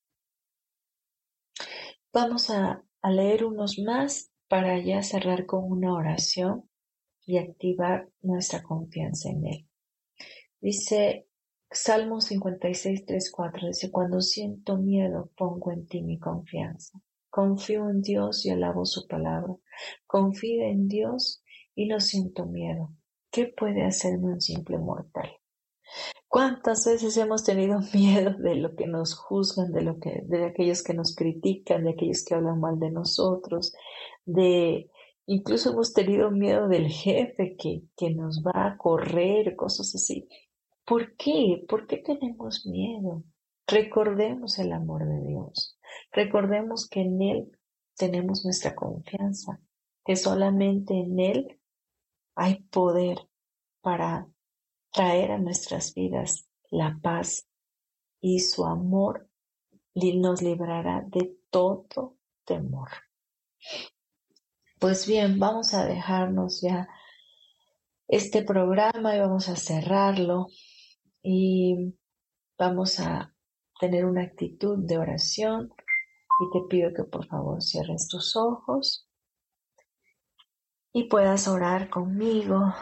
Vamos 2.12 2.50
a, 2.50 2.84
leer 3.04 3.44
unos 3.44 3.78
más 3.78 4.30
para 4.48 4.78
ya 4.80 5.02
cerrar 5.02 5.46
con 5.46 5.64
una 5.64 5.94
oración 5.94 6.68
y 7.28 7.36
activar 7.36 8.08
nuestra 8.22 8.62
confianza 8.62 9.28
en 9.28 9.46
Él. 9.46 9.68
Dice 10.62 11.28
Salmo 11.70 12.22
56, 12.22 13.04
3, 13.04 13.30
4, 13.30 13.66
dice, 13.68 13.90
cuando 13.92 14.22
siento 14.22 14.78
miedo, 14.78 15.30
pongo 15.36 15.70
en 15.70 15.86
ti 15.86 16.02
mi 16.02 16.18
confianza. 16.18 16.98
Confío 17.28 17.90
en 17.90 18.00
Dios 18.00 18.46
y 18.46 18.50
alabo 18.50 18.86
su 18.86 19.06
palabra. 19.06 19.54
Confío 20.06 20.62
en 20.62 20.88
Dios 20.88 21.44
y 21.74 21.86
no 21.86 22.00
siento 22.00 22.46
miedo. 22.46 22.94
¿Qué 23.30 23.52
puede 23.54 23.84
hacerme 23.84 24.32
un 24.32 24.40
simple 24.40 24.78
mortal? 24.78 25.28
¿Cuántas 26.28 26.86
veces 26.86 27.14
hemos 27.18 27.44
tenido 27.44 27.80
miedo 27.92 28.38
de 28.38 28.54
lo 28.54 28.74
que 28.74 28.86
nos 28.86 29.14
juzgan, 29.14 29.70
de 29.72 29.82
lo 29.82 30.00
que, 30.00 30.22
de 30.24 30.46
aquellos 30.46 30.82
que 30.82 30.94
nos 30.94 31.14
critican, 31.14 31.84
de 31.84 31.90
aquellos 31.90 32.24
que 32.24 32.34
hablan 32.34 32.58
mal 32.58 32.78
de 32.78 32.90
nosotros, 32.90 33.74
de 34.24 34.90
incluso 35.28 35.70
hemos 35.70 35.92
tenido 35.92 36.30
miedo 36.30 36.68
del 36.68 36.88
jefe 36.88 37.56
que, 37.56 37.82
que 37.96 38.10
nos 38.10 38.42
va 38.42 38.66
a 38.66 38.76
correr, 38.76 39.54
cosas 39.54 39.94
así. 39.94 40.28
¿Por 40.84 41.16
qué? 41.16 41.64
¿Por 41.68 41.86
qué 41.86 41.98
tenemos 41.98 42.66
miedo? 42.66 43.22
Recordemos 43.66 44.58
el 44.58 44.72
amor 44.72 45.06
de 45.06 45.26
Dios. 45.26 45.78
Recordemos 46.12 46.88
que 46.88 47.02
en 47.02 47.22
Él 47.22 47.58
tenemos 47.96 48.44
nuestra 48.44 48.74
confianza, 48.74 49.60
que 50.04 50.16
solamente 50.16 50.94
en 50.94 51.20
Él 51.20 51.60
hay 52.34 52.62
poder 52.70 53.18
para 53.80 54.26
traer 54.92 55.32
a 55.32 55.38
nuestras 55.38 55.94
vidas 55.94 56.48
la 56.70 56.98
paz 57.02 57.46
y 58.20 58.40
su 58.40 58.64
amor 58.64 59.28
nos 59.94 60.42
librará 60.42 61.04
de 61.06 61.36
todo 61.50 62.16
temor. 62.44 62.88
Pues 64.80 65.08
bien, 65.08 65.40
vamos 65.40 65.74
a 65.74 65.84
dejarnos 65.86 66.60
ya 66.60 66.88
este 68.06 68.42
programa 68.42 69.16
y 69.16 69.18
vamos 69.18 69.48
a 69.48 69.56
cerrarlo 69.56 70.46
y 71.20 71.96
vamos 72.56 73.00
a 73.00 73.34
tener 73.80 74.04
una 74.04 74.22
actitud 74.22 74.78
de 74.78 74.98
oración 74.98 75.72
y 76.40 76.50
te 76.52 76.68
pido 76.68 76.92
que 76.94 77.02
por 77.02 77.26
favor 77.26 77.60
cierres 77.60 78.06
tus 78.06 78.36
ojos 78.36 79.08
y 80.92 81.08
puedas 81.08 81.48
orar 81.48 81.90
conmigo 81.90 82.72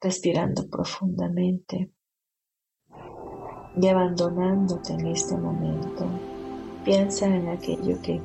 respirando 0.00 0.70
profundamente 0.70 1.92
y 3.76 3.88
abandonándote 3.88 4.94
en 4.94 5.08
este 5.08 5.36
momento. 5.36 6.06
Piensa 6.82 7.26
en 7.26 7.48
aquello 7.48 8.00
que 8.00 8.22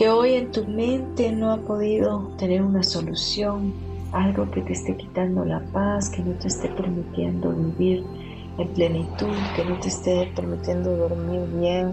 que 0.00 0.08
hoy 0.08 0.32
en 0.32 0.50
tu 0.50 0.64
mente 0.64 1.30
no 1.30 1.52
ha 1.52 1.58
podido 1.58 2.30
tener 2.38 2.62
una 2.62 2.82
solución, 2.82 3.74
algo 4.12 4.50
que 4.50 4.62
te 4.62 4.72
esté 4.72 4.96
quitando 4.96 5.44
la 5.44 5.60
paz, 5.74 6.08
que 6.08 6.22
no 6.22 6.32
te 6.38 6.48
esté 6.48 6.70
permitiendo 6.70 7.50
vivir 7.50 8.02
en 8.56 8.68
plenitud, 8.68 9.36
que 9.54 9.62
no 9.62 9.78
te 9.78 9.88
esté 9.88 10.32
permitiendo 10.34 10.96
dormir 10.96 11.42
bien. 11.60 11.92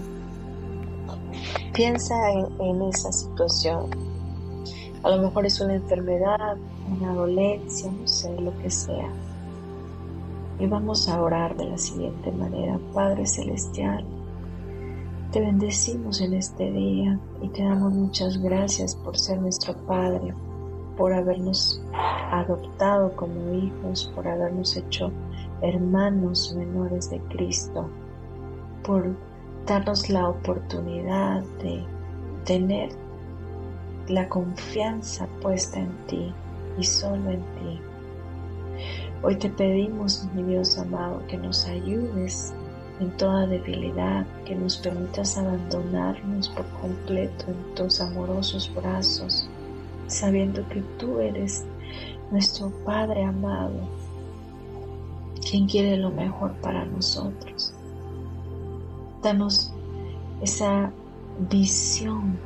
Piensa 1.73 2.15
en, 2.31 2.81
esa 2.83 3.11
situación. 3.11 3.89
A 5.03 5.09
lo 5.09 5.23
mejor 5.23 5.45
es 5.45 5.59
una 5.59 5.75
enfermedad, 5.75 6.55
una 6.89 7.13
dolencia, 7.13 7.91
no 7.91 8.07
sé, 8.07 8.31
lo 8.39 8.57
que 8.59 8.69
sea. 8.69 9.11
Y 10.61 10.65
vamos 10.65 11.09
a 11.09 11.21
orar 11.21 11.57
de 11.57 11.65
la 11.65 11.77
siguiente 11.77 12.31
manera. 12.31 12.79
Padre 12.93 13.25
Celestial, 13.25 14.05
te 15.31 15.41
bendecimos 15.41 16.21
en 16.21 16.33
este 16.33 16.71
día 16.71 17.19
y 17.41 17.49
te 17.49 17.63
damos 17.63 17.91
muchas 17.91 18.37
gracias 18.37 18.95
por 18.95 19.17
ser 19.17 19.41
nuestro 19.41 19.75
Padre, 19.85 20.33
por 20.95 21.13
habernos 21.13 21.81
adoptado 22.31 23.13
como 23.15 23.53
hijos, 23.53 24.11
por 24.15 24.27
habernos 24.27 24.77
hecho 24.77 25.11
hermanos 25.61 26.55
menores 26.55 27.09
de 27.09 27.19
Cristo, 27.23 27.89
por 28.83 29.15
darnos 29.65 30.09
la 30.09 30.29
oportunidad 30.29 31.43
de 31.61 31.83
tener 32.45 32.89
la 34.07 34.29
confianza 34.29 35.27
puesta 35.41 35.79
en 35.79 35.91
ti 36.07 36.33
y 36.77 36.83
solo 36.83 37.31
en 37.31 37.41
ti. 37.41 37.81
Hoy 39.23 39.35
te 39.35 39.49
pedimos, 39.49 40.25
mi 40.33 40.43
Dios 40.43 40.77
amado, 40.77 41.21
que 41.27 41.37
nos 41.37 41.65
ayudes 41.65 42.53
en 42.99 43.15
toda 43.17 43.45
debilidad, 43.45 44.25
que 44.45 44.55
nos 44.55 44.77
permitas 44.77 45.37
abandonarnos 45.37 46.49
por 46.49 46.65
completo 46.81 47.45
en 47.47 47.75
tus 47.75 48.01
amorosos 48.01 48.71
brazos, 48.73 49.47
sabiendo 50.07 50.67
que 50.69 50.81
tú 50.97 51.19
eres 51.19 51.65
nuestro 52.31 52.71
Padre 52.83 53.23
amado, 53.23 53.87
quien 55.49 55.67
quiere 55.67 55.97
lo 55.97 56.09
mejor 56.09 56.53
para 56.55 56.85
nosotros. 56.85 57.73
Danos 59.21 59.73
esa 60.41 60.91
visión 61.49 62.37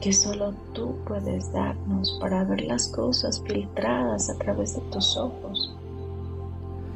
que 0.00 0.12
solo 0.12 0.54
tú 0.72 0.96
puedes 1.06 1.52
darnos 1.52 2.18
para 2.20 2.44
ver 2.44 2.62
las 2.62 2.88
cosas 2.88 3.42
filtradas 3.42 4.30
a 4.30 4.38
través 4.38 4.74
de 4.74 4.82
tus 4.90 5.16
ojos, 5.16 5.74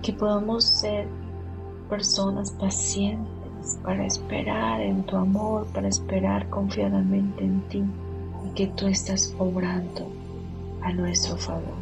que 0.03 0.13
podamos 0.13 0.65
ser 0.65 1.09
personas 1.91 2.53
pacientes 2.53 3.79
para 3.85 4.07
esperar 4.07 4.81
en 4.81 5.03
tu 5.03 5.17
amor, 5.17 5.67
para 5.75 5.89
esperar 5.89 6.49
confiadamente 6.49 7.45
en 7.45 7.61
ti 7.69 7.83
y 8.47 8.55
que 8.55 8.69
tú 8.69 8.87
estás 8.87 9.35
obrando 9.39 10.07
a 10.83 10.93
nuestro 10.93 11.37
favor. 11.37 11.81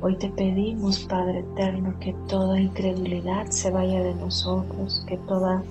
Hoy 0.00 0.16
te 0.16 0.28
pedimos, 0.30 1.00
Padre 1.04 1.40
Eterno, 1.40 1.94
que 2.00 2.14
toda 2.28 2.60
incredulidad 2.60 3.46
se 3.50 3.70
vaya 3.70 4.02
de 4.02 4.14
nosotros, 4.14 5.04
que 5.06 5.16
toda 5.18 5.62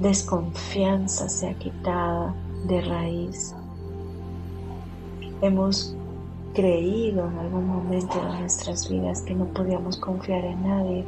desconfianza 0.00 1.28
sea 1.28 1.54
quitada 1.54 2.34
de 2.66 2.80
raíz. 2.82 3.54
Hemos 5.42 5.96
creído 6.54 7.26
en 7.28 7.38
algún 7.38 7.66
momento 7.66 8.14
de 8.14 8.40
nuestras 8.40 8.88
vidas 8.88 9.22
que 9.22 9.34
no 9.34 9.46
podíamos 9.46 9.96
confiar 9.98 10.44
en 10.44 10.62
nadie 10.62 11.04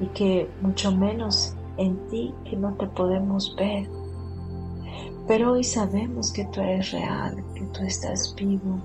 y 0.00 0.06
que 0.08 0.50
mucho 0.60 0.90
menos 0.92 1.54
en 1.76 1.96
ti 2.08 2.34
que 2.44 2.56
no 2.56 2.74
te 2.74 2.86
podemos 2.88 3.54
ver. 3.56 3.88
Pero 5.28 5.52
hoy 5.52 5.64
sabemos 5.64 6.32
que 6.32 6.44
tú 6.46 6.60
eres 6.60 6.90
real, 6.90 7.36
que 7.54 7.62
tú 7.66 7.82
estás 7.84 8.34
vivo 8.36 8.80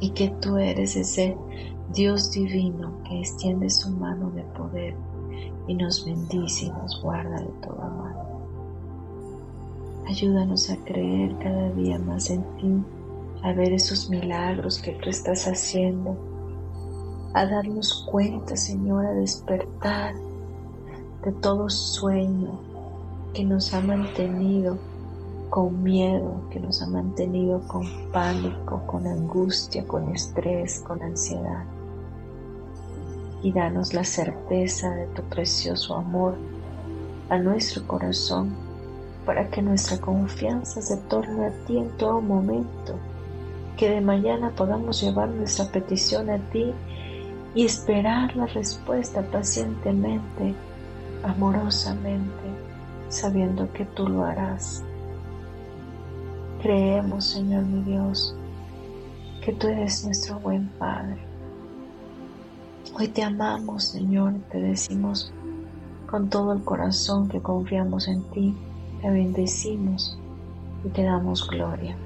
y 0.00 0.10
que 0.10 0.28
tú 0.40 0.58
eres 0.58 0.96
ese 0.96 1.36
Dios 1.94 2.32
divino 2.32 2.92
que 3.04 3.20
extiende 3.20 3.70
su 3.70 3.90
mano 3.90 4.30
de 4.30 4.42
poder 4.42 4.96
y 5.68 5.74
nos 5.74 6.04
bendice 6.04 6.66
y 6.66 6.70
nos 6.70 7.00
guarda 7.00 7.40
de 7.40 7.52
todo 7.62 7.76
mal. 7.76 8.41
Ayúdanos 10.06 10.68
a 10.68 10.76
creer 10.84 11.36
cada 11.38 11.70
día 11.70 11.98
más 11.98 12.28
en 12.28 12.42
ti, 12.56 12.84
a 13.42 13.52
ver 13.52 13.72
esos 13.72 14.10
milagros 14.10 14.82
que 14.82 14.92
tú 14.92 15.08
estás 15.08 15.46
haciendo, 15.46 16.16
a 17.34 17.46
darnos 17.46 18.06
cuenta, 18.10 18.56
Señor, 18.56 19.06
a 19.06 19.12
despertar 19.12 20.14
de 21.24 21.32
todo 21.40 21.70
sueño 21.70 22.58
que 23.32 23.44
nos 23.44 23.72
ha 23.74 23.80
mantenido 23.80 24.76
con 25.50 25.82
miedo, 25.82 26.48
que 26.50 26.58
nos 26.58 26.82
ha 26.82 26.88
mantenido 26.88 27.60
con 27.68 27.84
pánico, 28.10 28.82
con 28.86 29.06
angustia, 29.06 29.86
con 29.86 30.08
estrés, 30.08 30.80
con 30.80 31.00
ansiedad. 31.00 31.64
Y 33.42 33.52
danos 33.52 33.94
la 33.94 34.02
certeza 34.02 34.90
de 34.90 35.06
tu 35.08 35.22
precioso 35.22 35.94
amor 35.94 36.36
a 37.28 37.38
nuestro 37.38 37.86
corazón 37.86 38.61
para 39.24 39.48
que 39.48 39.62
nuestra 39.62 39.98
confianza 39.98 40.82
se 40.82 40.96
torne 40.96 41.46
a 41.46 41.50
ti 41.66 41.78
en 41.78 41.90
todo 41.96 42.20
momento, 42.20 42.98
que 43.76 43.90
de 43.90 44.00
mañana 44.00 44.50
podamos 44.50 45.00
llevar 45.00 45.28
nuestra 45.28 45.66
petición 45.66 46.30
a 46.30 46.38
ti 46.50 46.72
y 47.54 47.64
esperar 47.64 48.34
la 48.36 48.46
respuesta 48.46 49.22
pacientemente, 49.22 50.54
amorosamente, 51.22 52.42
sabiendo 53.08 53.72
que 53.72 53.84
tú 53.84 54.08
lo 54.08 54.24
harás. 54.24 54.82
Creemos, 56.62 57.24
Señor 57.24 57.64
mi 57.64 57.82
Dios, 57.82 58.34
que 59.44 59.52
tú 59.52 59.68
eres 59.68 60.04
nuestro 60.04 60.38
buen 60.40 60.68
Padre. 60.78 61.18
Hoy 62.94 63.08
te 63.08 63.22
amamos, 63.22 63.84
Señor, 63.84 64.34
te 64.50 64.60
decimos 64.60 65.32
con 66.10 66.28
todo 66.28 66.52
el 66.52 66.62
corazón 66.62 67.28
que 67.28 67.40
confiamos 67.40 68.06
en 68.06 68.22
ti, 68.30 68.54
te 69.02 69.10
bendecimos 69.10 70.16
y 70.84 70.88
te 70.90 71.02
damos 71.02 71.46
gloria. 71.48 71.96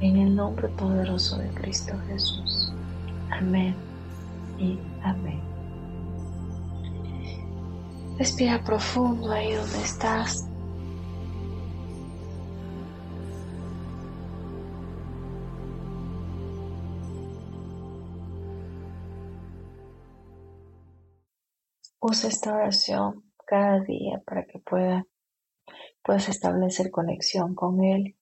En 0.00 0.16
el 0.16 0.34
nombre 0.34 0.68
poderoso 0.68 1.36
de 1.38 1.48
Cristo 1.50 1.92
Jesús. 2.08 2.72
Amén 3.30 3.74
y 4.58 4.78
amén. 5.02 5.40
Respira 8.18 8.62
profundo 8.64 9.30
ahí 9.30 9.52
donde 9.52 9.82
estás. 9.82 10.48
Usa 22.00 22.28
esta 22.28 22.54
oración 22.54 23.22
cada 23.46 23.80
día 23.80 24.20
para 24.26 24.44
que 24.44 24.58
pueda, 24.58 25.06
puedas 26.02 26.28
establecer 26.28 26.90
conexión 26.90 27.54
con 27.54 27.82
Él. 27.84 28.16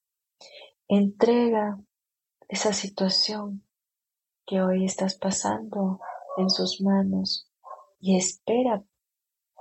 Entrega 0.89 1.81
esa 2.49 2.72
situación 2.72 3.64
que 4.47 4.61
hoy 4.61 4.85
estás 4.85 5.16
pasando 5.16 6.01
en 6.37 6.51
sus 6.51 6.81
manos 6.81 7.49
y 8.01 8.16
espera 8.16 8.83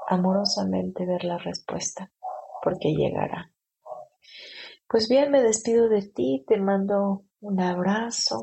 amorosamente 0.08 1.06
ver 1.06 1.24
la 1.24 1.38
respuesta, 1.38 2.12
porque 2.64 2.94
llegará. 2.96 3.52
Pues 4.88 5.08
bien, 5.08 5.30
me 5.30 5.44
despido 5.44 5.88
de 5.88 6.02
ti, 6.02 6.44
te 6.48 6.58
mando 6.58 7.26
un 7.42 7.62
abrazo, 7.62 8.42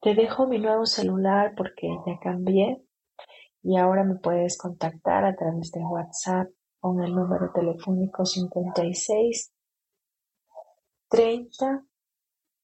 te 0.00 0.14
dejo 0.14 0.46
mi 0.46 0.58
nuevo 0.58 0.86
celular 0.86 1.54
porque 1.56 1.88
ya 2.06 2.18
cambié 2.20 2.82
y 3.62 3.76
ahora 3.76 4.04
me 4.04 4.14
puedes 4.14 4.56
contactar 4.56 5.24
a 5.24 5.36
través 5.36 5.70
de 5.72 5.80
WhatsApp 5.80 6.48
con 6.80 7.02
el 7.02 7.14
número 7.14 7.50
telefónico 7.52 8.24
56 8.24 9.52
30 11.08 11.84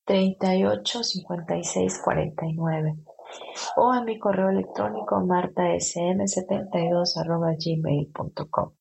38 0.04 1.02
56 1.04 2.02
49 2.04 2.98
o 3.76 3.90
a 3.90 4.02
mi 4.02 4.18
correo 4.18 4.50
electrónico 4.50 5.16
martasm72 5.16 7.14
gmail.com. 7.58 8.72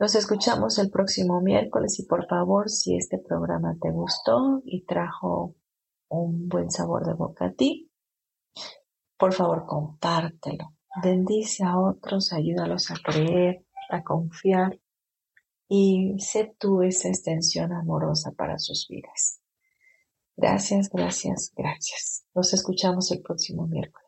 Nos 0.00 0.14
escuchamos 0.14 0.78
el 0.78 0.90
próximo 0.90 1.40
miércoles 1.40 1.98
y 1.98 2.06
por 2.06 2.26
favor, 2.26 2.70
si 2.70 2.96
este 2.96 3.18
programa 3.18 3.76
te 3.80 3.90
gustó 3.90 4.62
y 4.64 4.84
trajo 4.84 5.56
un 6.08 6.48
buen 6.48 6.70
sabor 6.70 7.04
de 7.04 7.14
boca 7.14 7.46
a 7.46 7.52
ti, 7.52 7.90
por 9.18 9.32
favor 9.34 9.66
compártelo 9.66 10.78
bendice 11.02 11.64
a 11.64 11.78
otros, 11.78 12.32
ayúdalos 12.32 12.90
a 12.90 12.94
creer, 13.02 13.64
a 13.88 14.02
confiar 14.02 14.78
y 15.68 16.16
sé 16.18 16.54
tú 16.58 16.82
esa 16.82 17.08
extensión 17.08 17.72
amorosa 17.72 18.32
para 18.32 18.58
sus 18.58 18.88
vidas. 18.88 19.40
Gracias, 20.36 20.88
gracias, 20.88 21.52
gracias. 21.56 22.24
Nos 22.34 22.54
escuchamos 22.54 23.10
el 23.10 23.20
próximo 23.22 23.66
miércoles. 23.66 24.07